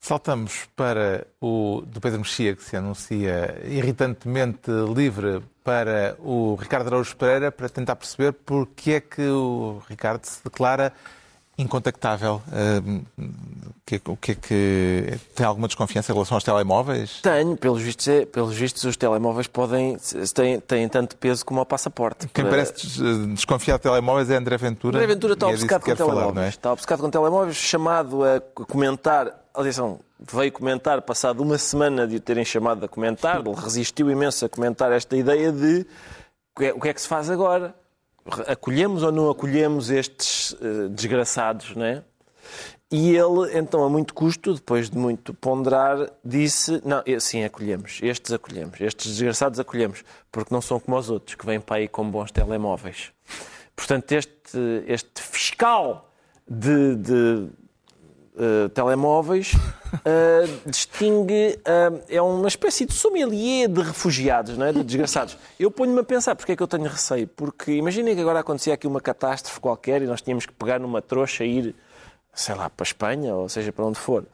Saltamos 0.00 0.68
para 0.74 1.26
o 1.40 1.82
do 1.86 2.00
Pedro 2.00 2.18
Mexia, 2.18 2.56
que 2.56 2.64
se 2.64 2.76
anuncia 2.76 3.56
irritantemente 3.64 4.68
livre, 4.92 5.40
para 5.62 6.16
o 6.18 6.56
Ricardo 6.56 6.88
Araújo 6.88 7.16
Pereira, 7.16 7.52
para 7.52 7.68
tentar 7.68 7.94
perceber 7.94 8.32
porque 8.32 8.92
é 8.94 9.00
que 9.00 9.22
o 9.28 9.80
Ricardo 9.88 10.24
se 10.24 10.42
declara 10.42 10.92
incontactável. 11.58 12.40
O 13.18 13.72
que, 13.86 13.96
é 13.96 13.98
que- 13.98 14.10
o 14.10 14.16
que 14.16 14.32
é 14.32 14.34
que. 14.34 15.18
Tem 15.34 15.44
alguma 15.44 15.66
desconfiança 15.68 16.10
em 16.12 16.14
relação 16.14 16.36
aos 16.36 16.44
telemóveis? 16.44 17.20
Tenho, 17.22 17.56
pelos 17.56 17.82
vistos, 17.82 18.08
é- 18.08 18.24
pelos 18.24 18.54
vistos 18.54 18.84
os 18.84 18.96
telemóveis 18.96 19.46
podem, 19.46 19.96
têm, 20.34 20.60
têm 20.60 20.88
tanto 20.88 21.16
peso 21.16 21.44
como 21.44 21.60
o 21.60 21.66
passaporte. 21.66 22.28
Quem 22.28 22.44
Para- 22.44 22.50
parece 22.52 22.72
des- 22.86 23.26
desconfiar 23.34 23.76
de 23.76 23.82
telemóveis 23.82 24.30
é 24.30 24.36
André 24.36 24.56
Ventura. 24.56 24.96
André 24.96 25.06
Ventura 25.14 25.34
está 25.34 25.46
é 25.46 25.50
obcecado 25.50 25.82
que 25.84 25.90
com 25.90 25.96
falar, 25.96 26.10
telemóveis. 26.12 26.34
não 26.36 26.42
é? 26.44 26.48
Está 26.48 26.72
obcecado 26.72 27.00
com 27.00 27.10
telemóveis, 27.10 27.56
chamado 27.56 28.24
a 28.24 28.40
comentar. 28.66 29.40
Atenção, 29.54 29.98
veio 30.32 30.50
comentar, 30.50 31.02
passado 31.02 31.42
uma 31.42 31.58
semana 31.58 32.06
de 32.06 32.16
o 32.16 32.20
terem 32.20 32.44
chamado 32.44 32.84
a 32.86 32.88
comentar, 32.88 33.40
ele 33.44 33.54
resistiu 33.54 34.10
imenso 34.10 34.46
a 34.46 34.48
comentar 34.48 34.90
esta 34.90 35.14
ideia 35.14 35.52
de 35.52 35.86
o 36.56 36.58
que 36.60 36.64
é- 36.66 36.72
o 36.72 36.80
que 36.80 36.88
é 36.88 36.94
que 36.94 37.00
se 37.02 37.08
faz 37.08 37.28
agora? 37.28 37.74
Acolhemos 38.46 39.02
ou 39.02 39.10
não 39.10 39.30
acolhemos 39.30 39.90
estes 39.90 40.56
eh, 40.60 40.88
desgraçados, 40.88 41.74
não 41.74 41.84
é? 41.84 42.02
E 42.90 43.16
ele, 43.16 43.58
então, 43.58 43.82
a 43.82 43.88
muito 43.88 44.12
custo, 44.12 44.52
depois 44.52 44.90
de 44.90 44.98
muito 44.98 45.32
ponderar, 45.32 46.10
disse: 46.22 46.82
Não, 46.84 47.02
sim, 47.18 47.42
acolhemos, 47.42 47.98
estes 48.02 48.32
acolhemos, 48.32 48.80
estes 48.80 49.12
desgraçados 49.12 49.58
acolhemos, 49.58 50.04
porque 50.30 50.52
não 50.52 50.60
são 50.60 50.78
como 50.78 50.98
os 50.98 51.08
outros, 51.08 51.34
que 51.34 51.46
vêm 51.46 51.58
para 51.58 51.76
aí 51.76 51.88
com 51.88 52.08
bons 52.10 52.30
telemóveis. 52.30 53.10
Portanto, 53.74 54.12
este, 54.12 54.58
este 54.86 55.22
fiscal 55.22 56.12
de, 56.46 56.96
de, 56.96 57.48
eh, 58.34 58.70
telemóveis 58.70 59.52
eh, 60.06 60.48
distingue, 60.64 61.60
eh, 61.62 61.92
é 62.08 62.22
uma 62.22 62.48
espécie 62.48 62.86
de 62.86 62.94
sommelier 62.94 63.68
de 63.68 63.82
refugiados, 63.82 64.56
não 64.56 64.64
é? 64.64 64.72
de 64.72 64.82
desgraçados. 64.82 65.36
Eu 65.60 65.70
ponho-me 65.70 66.00
a 66.00 66.02
pensar, 66.02 66.34
porque 66.34 66.52
é 66.52 66.56
que 66.56 66.62
eu 66.62 66.66
tenho 66.66 66.84
receio? 66.84 67.28
Porque 67.28 67.72
imaginem 67.72 68.14
que 68.14 68.22
agora 68.22 68.40
acontecia 68.40 68.72
aqui 68.72 68.86
uma 68.86 69.02
catástrofe 69.02 69.60
qualquer 69.60 70.00
e 70.00 70.06
nós 70.06 70.22
tínhamos 70.22 70.46
que 70.46 70.52
pegar 70.54 70.80
numa 70.80 71.02
trouxa 71.02 71.44
e 71.44 71.58
ir, 71.58 71.74
sei 72.32 72.54
lá, 72.54 72.70
para 72.70 72.84
a 72.84 72.88
Espanha, 72.88 73.34
ou 73.34 73.50
seja, 73.50 73.70
para 73.70 73.84
onde 73.84 73.98
for. 73.98 74.24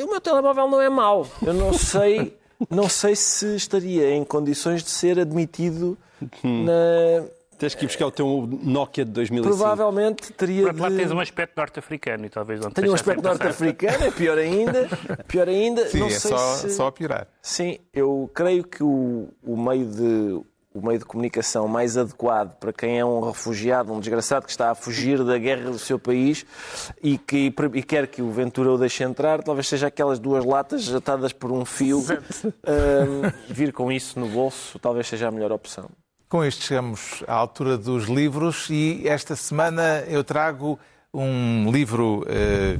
O 0.00 0.06
meu 0.06 0.20
telemóvel 0.20 0.68
não 0.68 0.80
é 0.80 0.88
mau. 0.88 1.26
Eu 1.44 1.54
não 1.54 1.72
sei, 1.72 2.36
não 2.70 2.88
sei 2.88 3.16
se 3.16 3.56
estaria 3.56 4.14
em 4.14 4.24
condições 4.24 4.82
de 4.84 4.90
ser 4.90 5.18
admitido 5.18 5.98
na... 6.42 7.26
Tens 7.62 7.76
que 7.76 7.84
ir 7.84 7.86
buscar 7.86 8.06
o 8.06 8.10
teu 8.10 8.48
Nokia 8.60 9.04
de 9.04 9.12
2005. 9.12 9.56
Provavelmente 9.56 10.32
teria 10.32 10.62
Por 10.62 10.66
outro 10.70 10.82
lado, 10.82 10.92
de... 10.96 10.98
tens 10.98 11.12
um 11.12 11.20
aspecto 11.20 11.56
norte-africano 11.56 12.26
e 12.26 12.28
talvez 12.28 12.58
não 12.58 12.70
te 12.70 12.74
Tenho 12.74 12.90
um 12.90 12.94
aspecto 12.94 13.22
norte-africano, 13.22 14.04
é 14.04 14.10
pior 14.10 14.36
ainda. 14.36 14.88
Pior 15.28 15.48
ainda, 15.48 15.86
Sim, 15.86 16.00
não 16.00 16.06
é 16.08 16.10
sei 16.10 16.30
só, 16.32 16.54
se... 16.56 16.70
só 16.70 16.86
a 16.88 16.92
piorar. 16.92 17.28
Sim, 17.40 17.78
eu 17.94 18.28
creio 18.34 18.64
que 18.64 18.82
o, 18.82 19.28
o 19.44 19.56
meio 19.56 19.86
de 19.86 20.42
o 20.74 20.84
meio 20.84 20.98
de 20.98 21.04
comunicação 21.04 21.68
mais 21.68 21.96
adequado 21.96 22.56
para 22.56 22.72
quem 22.72 22.98
é 22.98 23.04
um 23.04 23.20
refugiado, 23.20 23.92
um 23.92 24.00
desgraçado 24.00 24.44
que 24.44 24.50
está 24.50 24.72
a 24.72 24.74
fugir 24.74 25.22
da 25.22 25.38
guerra 25.38 25.70
do 25.70 25.78
seu 25.78 26.00
país 26.00 26.44
e 27.00 27.16
que 27.16 27.54
e 27.74 27.82
quer 27.84 28.08
que 28.08 28.22
o 28.22 28.30
Ventura 28.32 28.72
o 28.72 28.78
deixe 28.78 29.04
entrar, 29.04 29.40
talvez 29.40 29.68
seja 29.68 29.86
aquelas 29.86 30.18
duas 30.18 30.44
latas 30.44 30.92
atadas 30.92 31.32
por 31.32 31.52
um 31.52 31.64
fio. 31.64 32.02
Ahm, 32.66 33.30
vir 33.48 33.72
com 33.72 33.92
isso 33.92 34.18
no 34.18 34.26
bolso 34.26 34.80
talvez 34.80 35.06
seja 35.06 35.28
a 35.28 35.30
melhor 35.30 35.52
opção. 35.52 35.88
Com 36.32 36.42
isto 36.42 36.64
chegamos 36.64 37.22
à 37.28 37.34
altura 37.34 37.76
dos 37.76 38.06
livros 38.06 38.70
e 38.70 39.06
esta 39.06 39.36
semana 39.36 40.02
eu 40.08 40.24
trago 40.24 40.80
um 41.12 41.70
livro 41.70 42.24
eh, 42.26 42.78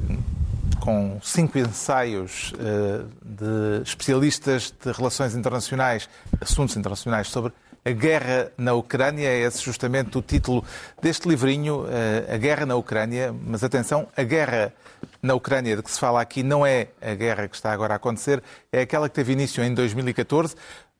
com 0.79 1.19
cinco 1.21 1.59
ensaios 1.59 2.51
eh, 2.57 3.05
de 3.23 3.83
especialistas 3.83 4.73
de 4.83 4.91
relações 4.91 5.35
internacionais, 5.35 6.09
assuntos 6.41 6.75
internacionais 6.75 7.27
sobre 7.27 7.53
a 7.85 7.91
guerra 7.91 8.51
na 8.57 8.73
Ucrânia. 8.73 9.27
É 9.27 9.41
esse 9.41 9.61
justamente 9.61 10.17
o 10.17 10.23
título 10.23 10.65
deste 10.99 11.29
livrinho, 11.29 11.85
eh, 11.87 12.33
A 12.33 12.37
Guerra 12.37 12.65
na 12.65 12.75
Ucrânia. 12.75 13.31
Mas 13.39 13.63
atenção, 13.63 14.07
a 14.17 14.23
guerra 14.23 14.73
na 15.21 15.35
Ucrânia 15.35 15.75
de 15.75 15.83
que 15.83 15.91
se 15.91 15.99
fala 15.99 16.19
aqui 16.19 16.41
não 16.41 16.65
é 16.65 16.87
a 16.99 17.13
guerra 17.13 17.47
que 17.47 17.55
está 17.55 17.71
agora 17.71 17.93
a 17.93 17.97
acontecer, 17.97 18.41
é 18.71 18.81
aquela 18.81 19.07
que 19.07 19.13
teve 19.13 19.31
início 19.33 19.63
em 19.63 19.75
2014. 19.75 20.55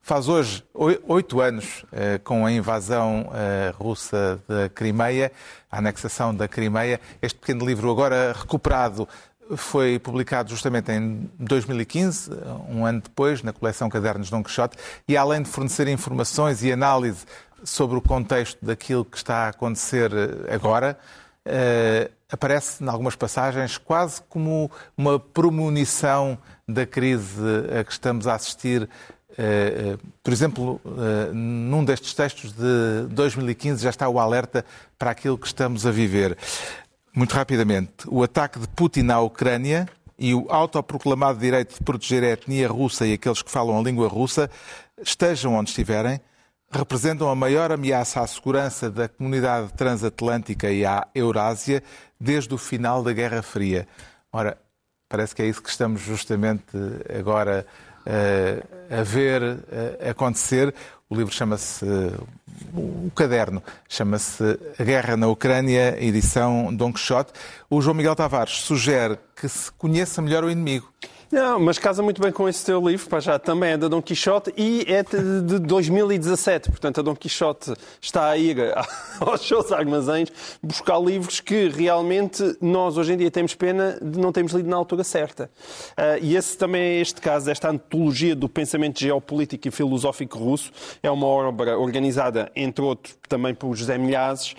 Faz 0.06 0.28
hoje 0.28 0.62
oi- 0.74 1.00
oito 1.08 1.40
anos 1.40 1.86
eh, 1.90 2.18
com 2.18 2.46
a 2.46 2.52
invasão 2.52 3.32
eh, 3.34 3.74
russa 3.78 4.38
da 4.46 4.68
Crimeia, 4.68 5.32
a 5.72 5.78
anexação 5.78 6.36
da 6.36 6.46
Crimeia. 6.46 7.00
Este 7.22 7.40
pequeno 7.40 7.66
livro, 7.66 7.90
agora 7.90 8.34
recuperado, 8.38 9.08
foi 9.56 9.98
publicado 10.00 10.50
justamente 10.50 10.92
em 10.92 11.30
2015, 11.40 12.32
um 12.70 12.86
ano 12.86 13.00
depois, 13.00 13.42
na 13.44 13.54
coleção 13.54 13.88
Cadernos 13.90 14.30
Dom 14.30 14.44
Quixote, 14.44 14.76
e 15.08 15.16
além 15.16 15.42
de 15.42 15.50
fornecer 15.50 15.88
informações 15.88 16.62
e 16.64 16.72
análise 16.74 17.26
sobre 17.64 17.98
o 17.98 18.02
contexto 18.02 18.58
daquilo 18.62 19.06
que 19.06 19.16
está 19.16 19.46
a 19.46 19.50
acontecer 19.50 20.12
eh, 20.14 20.54
agora, 20.54 21.00
eh, 21.46 22.12
aparece 22.30 22.84
em 22.84 22.90
algumas 22.90 23.16
passagens 23.16 23.78
quase 23.78 24.22
como 24.28 24.70
uma 24.98 25.18
premonição 25.18 26.38
da 26.68 26.86
crise 26.86 27.40
a 27.80 27.84
que 27.86 27.92
estamos 27.92 28.28
a 28.28 28.34
assistir. 28.34 28.90
Eh, 29.38 29.96
eh, 29.96 29.98
Por 30.22 30.32
exemplo, 30.32 30.82
eh, 30.86 31.32
num 31.34 31.84
destes 31.84 32.14
textos 32.14 32.54
de 32.54 33.08
2015 33.10 33.84
já 33.84 33.90
está 33.90 34.08
o 34.08 34.20
alerta 34.20 34.66
para 34.98 35.12
aquilo 35.12 35.38
que 35.38 35.48
estamos 35.48 35.86
a 35.86 35.92
viver. 35.92 36.38
Muito 37.16 37.34
rapidamente, 37.34 37.92
o 38.08 38.24
ataque 38.24 38.60
de 38.60 38.68
Putin 38.68 39.10
à 39.10 39.20
Ucrânia 39.20 39.88
e 40.18 40.34
o 40.34 40.48
autoproclamado 40.50 41.40
direito 41.40 41.76
de 41.76 41.84
proteger 41.84 42.24
a 42.24 42.28
etnia 42.28 42.68
russa 42.68 43.06
e 43.06 43.14
aqueles 43.14 43.42
que 43.42 43.52
falam 43.52 43.78
a 43.78 43.82
língua 43.82 44.08
russa, 44.08 44.50
estejam 45.02 45.54
onde 45.54 45.70
estiverem, 45.70 46.20
representam 46.72 47.30
a 47.30 47.36
maior 47.36 47.72
ameaça 47.72 48.22
à 48.22 48.28
segurança 48.28 48.90
da 48.90 49.08
comunidade 49.08 49.72
transatlântica 49.74 50.72
e 50.72 50.86
à 50.86 51.08
Eurásia 51.14 51.84
desde 52.20 52.54
o 52.54 52.58
final 52.58 53.04
da 53.04 53.14
Guerra 53.14 53.44
Fria. 53.44 53.88
Ora, 54.32 54.58
parece 55.08 55.36
que 55.36 55.42
é 55.44 55.46
isso 55.46 55.62
que 55.62 55.70
estamos 55.70 56.02
justamente 56.02 56.76
agora 57.20 57.66
a 58.06 59.04
ver 59.04 59.60
eh, 59.72 60.10
acontecer. 60.10 60.74
O 61.10 61.16
livro 61.16 61.34
chama-se, 61.34 61.86
o 62.74 63.12
caderno, 63.16 63.62
chama-se 63.88 64.44
A 64.80 64.84
Guerra 64.84 65.16
na 65.16 65.28
Ucrânia, 65.28 65.96
edição 66.04 66.74
Dom 66.74 66.92
Quixote. 66.92 67.32
O 67.70 67.82
João 67.82 67.94
Miguel 67.94 68.16
Tavares 68.16 68.62
sugere 68.62 69.20
que 69.36 69.48
se 69.48 69.72
conheça 69.74 70.22
melhor 70.22 70.44
o 70.44 70.50
inimigo. 70.50 70.92
Não, 71.34 71.60
mas 71.60 71.80
casa 71.80 72.04
muito 72.04 72.22
bem 72.22 72.32
com 72.32 72.48
esse 72.48 72.64
teu 72.64 72.80
livro, 72.80 73.10
para 73.10 73.20
já 73.20 73.40
também 73.40 73.72
é 73.72 73.78
da 73.78 73.88
Dom 73.88 74.04
Quixote 74.04 74.54
e 74.56 74.86
é 74.88 75.02
de 75.02 75.42
de 75.42 75.58
2017. 75.58 76.70
Portanto, 76.70 77.00
a 77.00 77.02
Dom 77.02 77.16
Quixote 77.16 77.74
está 78.00 78.30
a 78.30 78.38
ir 78.38 78.58
aos 79.20 79.42
seus 79.42 79.72
armazéns 79.72 80.32
buscar 80.62 81.00
livros 81.00 81.40
que 81.40 81.70
realmente 81.70 82.56
nós 82.62 83.00
hoje 83.00 83.14
em 83.14 83.18
dia 83.18 83.32
temos 83.32 83.56
pena 83.56 83.98
de 84.00 84.20
não 84.20 84.32
termos 84.32 84.54
lido 84.54 84.70
na 84.70 84.76
altura 84.76 85.04
certa. 85.04 85.50
Ah, 85.98 86.20
e 86.22 86.36
esse 86.36 86.56
também 86.56 86.84
é 86.84 87.02
este 87.02 87.20
caso, 87.20 87.50
esta 87.50 87.68
antologia 87.68 88.36
do 88.36 88.48
pensamento 88.48 89.00
geopolítico 89.00 89.68
e 89.68 89.72
filosófico 89.72 90.38
russo. 90.38 90.72
É 91.02 91.10
uma 91.10 91.26
obra 91.26 91.80
organizada, 91.80 92.52
entre 92.56 92.86
outros, 92.86 93.18
também 93.28 93.56
por 93.56 93.76
José 93.76 93.98
Milhazes. 93.98 94.56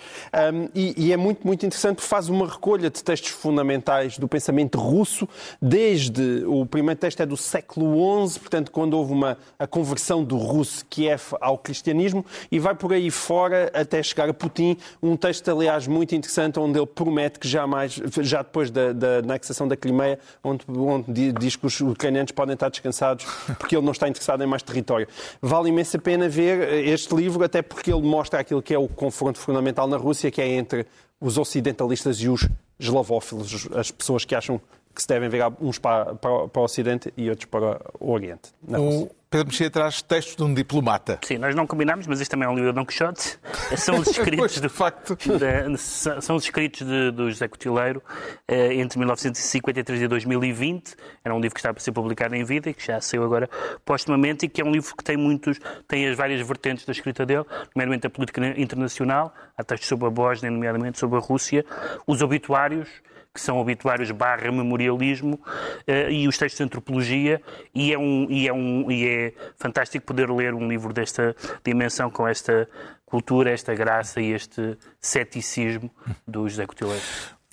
E 0.75 1.13
é 1.13 1.15
muito, 1.15 1.47
muito 1.47 1.65
interessante 1.65 1.95
porque 1.95 2.09
faz 2.09 2.27
uma 2.27 2.45
recolha 2.45 2.89
de 2.89 3.01
textos 3.01 3.31
fundamentais 3.31 4.17
do 4.17 4.27
pensamento 4.27 4.77
russo, 4.77 5.25
desde 5.61 6.43
o 6.45 6.64
primeiro 6.65 6.99
texto 6.99 7.21
é 7.21 7.25
do 7.25 7.37
século 7.37 8.27
XI, 8.27 8.39
portanto, 8.39 8.71
quando 8.71 8.95
houve 8.95 9.13
uma, 9.13 9.37
a 9.57 9.67
conversão 9.67 10.23
do 10.23 10.37
russo 10.37 10.85
Kiev 10.89 11.33
ao 11.39 11.57
cristianismo, 11.57 12.25
e 12.51 12.59
vai 12.59 12.75
por 12.75 12.93
aí 12.93 13.09
fora 13.11 13.71
até 13.73 14.01
chegar 14.01 14.29
a 14.29 14.33
Putin. 14.33 14.77
Um 15.01 15.15
texto, 15.15 15.49
aliás, 15.49 15.87
muito 15.87 16.15
interessante, 16.15 16.59
onde 16.59 16.79
ele 16.79 16.85
promete 16.85 17.39
que 17.39 17.47
jamais, 17.47 18.01
já 18.21 18.41
depois 18.41 18.69
da, 18.71 18.93
da 18.93 19.17
anexação 19.17 19.67
da 19.67 19.75
Crimeia, 19.75 20.19
onde, 20.43 20.65
onde 20.69 21.31
diz 21.33 21.55
que 21.55 21.65
os 21.65 21.79
ucranianos 21.81 22.31
podem 22.31 22.53
estar 22.53 22.69
descansados 22.69 23.25
porque 23.57 23.75
ele 23.75 23.85
não 23.85 23.91
está 23.91 24.07
interessado 24.07 24.43
em 24.43 24.47
mais 24.47 24.63
território. 24.63 25.07
Vale 25.41 25.69
imensa 25.69 25.97
pena 25.99 26.27
ver 26.27 26.85
este 26.85 27.13
livro, 27.15 27.43
até 27.43 27.61
porque 27.61 27.91
ele 27.91 28.01
mostra 28.01 28.39
aquilo 28.39 28.61
que 28.61 28.73
é 28.73 28.77
o 28.77 28.87
confronto 28.87 29.39
fundamental 29.39 29.87
na 29.87 29.97
Rússia, 29.97 30.31
que 30.31 30.41
é 30.41 30.47
entre 30.47 30.85
os 31.19 31.37
ocidentalistas 31.37 32.17
e 32.17 32.29
os 32.29 32.47
eslavófilos, 32.79 33.67
as 33.73 33.89
pessoas 33.89 34.25
que 34.25 34.35
acham 34.35 34.59
que 34.95 35.01
se 35.01 35.07
devem 35.07 35.27
virar 35.29 35.51
uns 35.59 35.77
para, 35.77 36.15
para, 36.15 36.47
para 36.47 36.61
o 36.61 36.63
Ocidente 36.63 37.13
e 37.17 37.29
outros 37.29 37.45
para 37.49 37.81
o 37.99 38.11
Oriente. 38.11 38.53
O 38.67 39.09
Pedro 39.29 39.47
Mexia 39.47 39.69
traz 39.69 40.01
textos 40.01 40.37
de 40.37 40.43
um 40.43 40.53
diplomata. 40.53 41.19
Sim, 41.25 41.37
nós 41.39 41.53
não 41.53 41.67
combinámos, 41.67 42.07
mas 42.07 42.21
este 42.21 42.31
também 42.31 42.47
é 42.47 42.49
um 42.49 42.55
livro 42.55 42.69
de 42.71 42.75
Don 42.75 42.85
Quixote. 42.85 43.37
São 43.75 43.99
os 43.99 44.07
escritos, 44.07 44.37
Pois, 44.39 44.53
de, 44.53 44.61
de 44.61 44.69
facto. 44.69 45.17
da- 45.37 46.21
são 46.21 46.37
os 46.37 46.43
escritos 46.45 46.87
de- 46.87 47.11
do 47.11 47.29
José 47.29 47.45
Cotileiro 47.49 48.01
eh, 48.47 48.75
entre 48.75 48.97
1953 48.97 50.03
e 50.03 50.07
2020. 50.07 50.95
Era 51.23 51.35
um 51.35 51.39
livro 51.41 51.53
que 51.53 51.59
estava 51.59 51.73
para 51.73 51.83
ser 51.83 51.91
publicado 51.91 52.33
em 52.33 52.45
vida 52.45 52.69
e 52.69 52.73
que 52.73 52.85
já 52.85 53.01
saiu 53.01 53.25
agora 53.25 53.49
postumamente 53.83 54.45
e 54.45 54.49
que 54.49 54.61
é 54.61 54.63
um 54.65 54.71
livro 54.71 54.95
que 54.95 55.03
tem 55.03 55.17
muitos, 55.17 55.59
tem 55.85 56.07
as 56.07 56.15
várias 56.15 56.39
vertentes 56.47 56.85
da 56.85 56.93
escrita 56.93 57.25
dele, 57.25 57.43
nomeadamente 57.75 58.07
a 58.07 58.09
política 58.09 58.41
internacional, 58.57 59.33
há 59.57 59.63
textos 59.65 59.89
sobre 59.89 60.07
a 60.07 60.09
Bósnia, 60.11 60.49
nomeadamente 60.49 60.97
sobre 60.97 61.17
a 61.17 61.21
Rússia, 61.21 61.65
os 62.07 62.21
obituários, 62.21 62.87
que 63.35 63.41
são 63.41 63.57
obituários 63.57 64.09
barra 64.11 64.49
memorialismo 64.49 65.37
eh, 65.85 66.09
e 66.09 66.27
os 66.27 66.37
textos 66.37 66.57
de 66.57 66.63
antropologia 66.63 67.41
e 67.73 67.91
é, 67.93 67.97
um, 67.97 68.27
e, 68.29 68.47
é 68.47 68.53
um, 68.53 68.89
e 68.89 69.05
é 69.05 69.33
fantástico 69.57 70.05
poder 70.05 70.31
ler 70.31 70.53
um 70.53 70.69
livro 70.69 70.93
desta 70.93 71.35
dimensão 71.63 72.09
com 72.09 72.25
esta 72.25 72.67
cultura, 73.05 73.51
esta 73.51 73.75
graça 73.75 74.21
e 74.21 74.31
este 74.31 74.77
ceticismo 75.01 75.91
do 76.25 76.47
José 76.47 76.65
Cotileiro. 76.65 77.03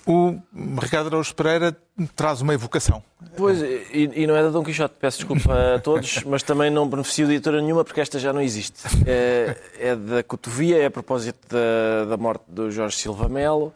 O 0.05 0.37
Ricardo 0.81 1.07
Araújo 1.07 1.33
Pereira 1.33 1.75
traz 2.15 2.41
uma 2.41 2.53
evocação. 2.53 3.01
Pois, 3.37 3.61
e, 3.61 4.09
e 4.13 4.27
não 4.27 4.35
é 4.35 4.43
da 4.43 4.49
Dom 4.49 4.63
Quixote, 4.63 4.95
peço 4.99 5.19
desculpa 5.19 5.75
a 5.75 5.79
todos, 5.79 6.23
mas 6.27 6.43
também 6.43 6.69
não 6.69 6.87
beneficio 6.87 7.25
de 7.25 7.33
editora 7.33 7.61
nenhuma 7.61 7.85
porque 7.85 8.01
esta 8.01 8.19
já 8.19 8.33
não 8.33 8.41
existe. 8.41 8.83
É, 9.05 9.55
é 9.79 9.95
da 9.95 10.23
Cotovia, 10.23 10.77
é 10.77 10.85
a 10.85 10.91
propósito 10.91 11.39
da, 11.49 12.05
da 12.05 12.17
morte 12.17 12.43
do 12.47 12.69
Jorge 12.69 12.97
Silva 12.97 13.29
Melo. 13.29 13.73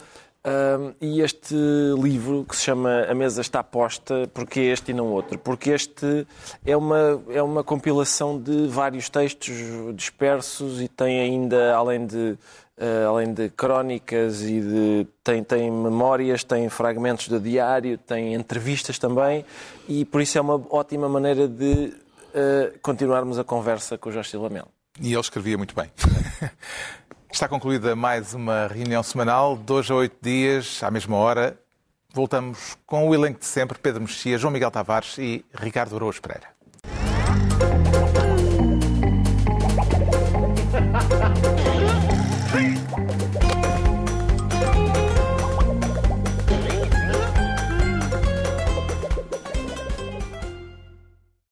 E 1.02 1.22
este 1.22 1.56
livro 2.02 2.45
que 2.48 2.56
se 2.56 2.64
chama 2.64 3.06
A 3.10 3.14
Mesa 3.14 3.41
Está 3.41 3.64
Posta, 3.64 4.30
porque 4.34 4.60
este 4.60 4.91
e 4.91 4.93
não 4.93 5.08
outro? 5.08 5.38
Porque 5.38 5.72
este 5.72 6.26
é 6.66 6.76
uma, 6.76 7.22
é 7.30 7.41
uma 7.41 7.64
compilação 7.64 8.39
de 8.39 8.68
vários 8.68 9.10
textos 9.10 9.56
dispersos 9.95 10.82
e 10.82 10.88
tem 10.88 11.20
ainda, 11.20 11.76
além 11.76 12.06
de, 12.06 12.38
eh, 12.78 13.06
além 13.06 13.34
de 13.34 13.50
crónicas 13.50 14.41
e 14.43 14.62
de. 14.62 15.08
Tem, 15.24 15.43
tem 15.43 15.70
memórias, 15.70 16.43
tem 16.43 16.70
fragmentos 16.70 17.28
de 17.28 17.39
diário, 17.39 17.98
tem 17.98 18.34
entrevistas 18.34 18.98
também, 18.98 19.43
e 19.89 20.06
por 20.06 20.22
isso 20.22 20.38
é 20.38 20.41
uma 20.41 20.56
ótima 20.70 21.10
maneira 21.10 21.48
de 21.48 21.93
eh, 22.34 22.74
continuarmos 22.82 23.39
a 23.39 23.43
conversa 23.43 23.98
com 23.98 24.10
o 24.10 24.12
Jorge 24.12 24.30
Silva 24.30 24.50
Melo. 24.50 24.70
E 25.02 25.12
ele 25.12 25.20
escrevia 25.20 25.58
muito 25.58 25.76
bem. 25.76 25.91
Está 27.32 27.47
concluída 27.47 27.95
mais 27.95 28.34
uma 28.34 28.67
reunião 28.67 29.03
semanal, 29.03 29.59
hoje 29.69 29.91
a 29.91 29.95
oito 29.95 30.15
dias, 30.21 30.82
à 30.82 30.89
mesma 30.89 31.17
hora. 31.17 31.59
Voltamos 32.13 32.78
com 32.86 33.07
o 33.07 33.13
elenco 33.13 33.39
de 33.39 33.45
sempre, 33.45 33.78
Pedro 33.78 34.01
Mexia, 34.01 34.38
João 34.38 34.51
Miguel 34.51 34.71
Tavares 34.71 35.17
e 35.17 35.45
Ricardo 35.53 35.95
Araújo 35.95 36.21
Pereira. 36.21 36.57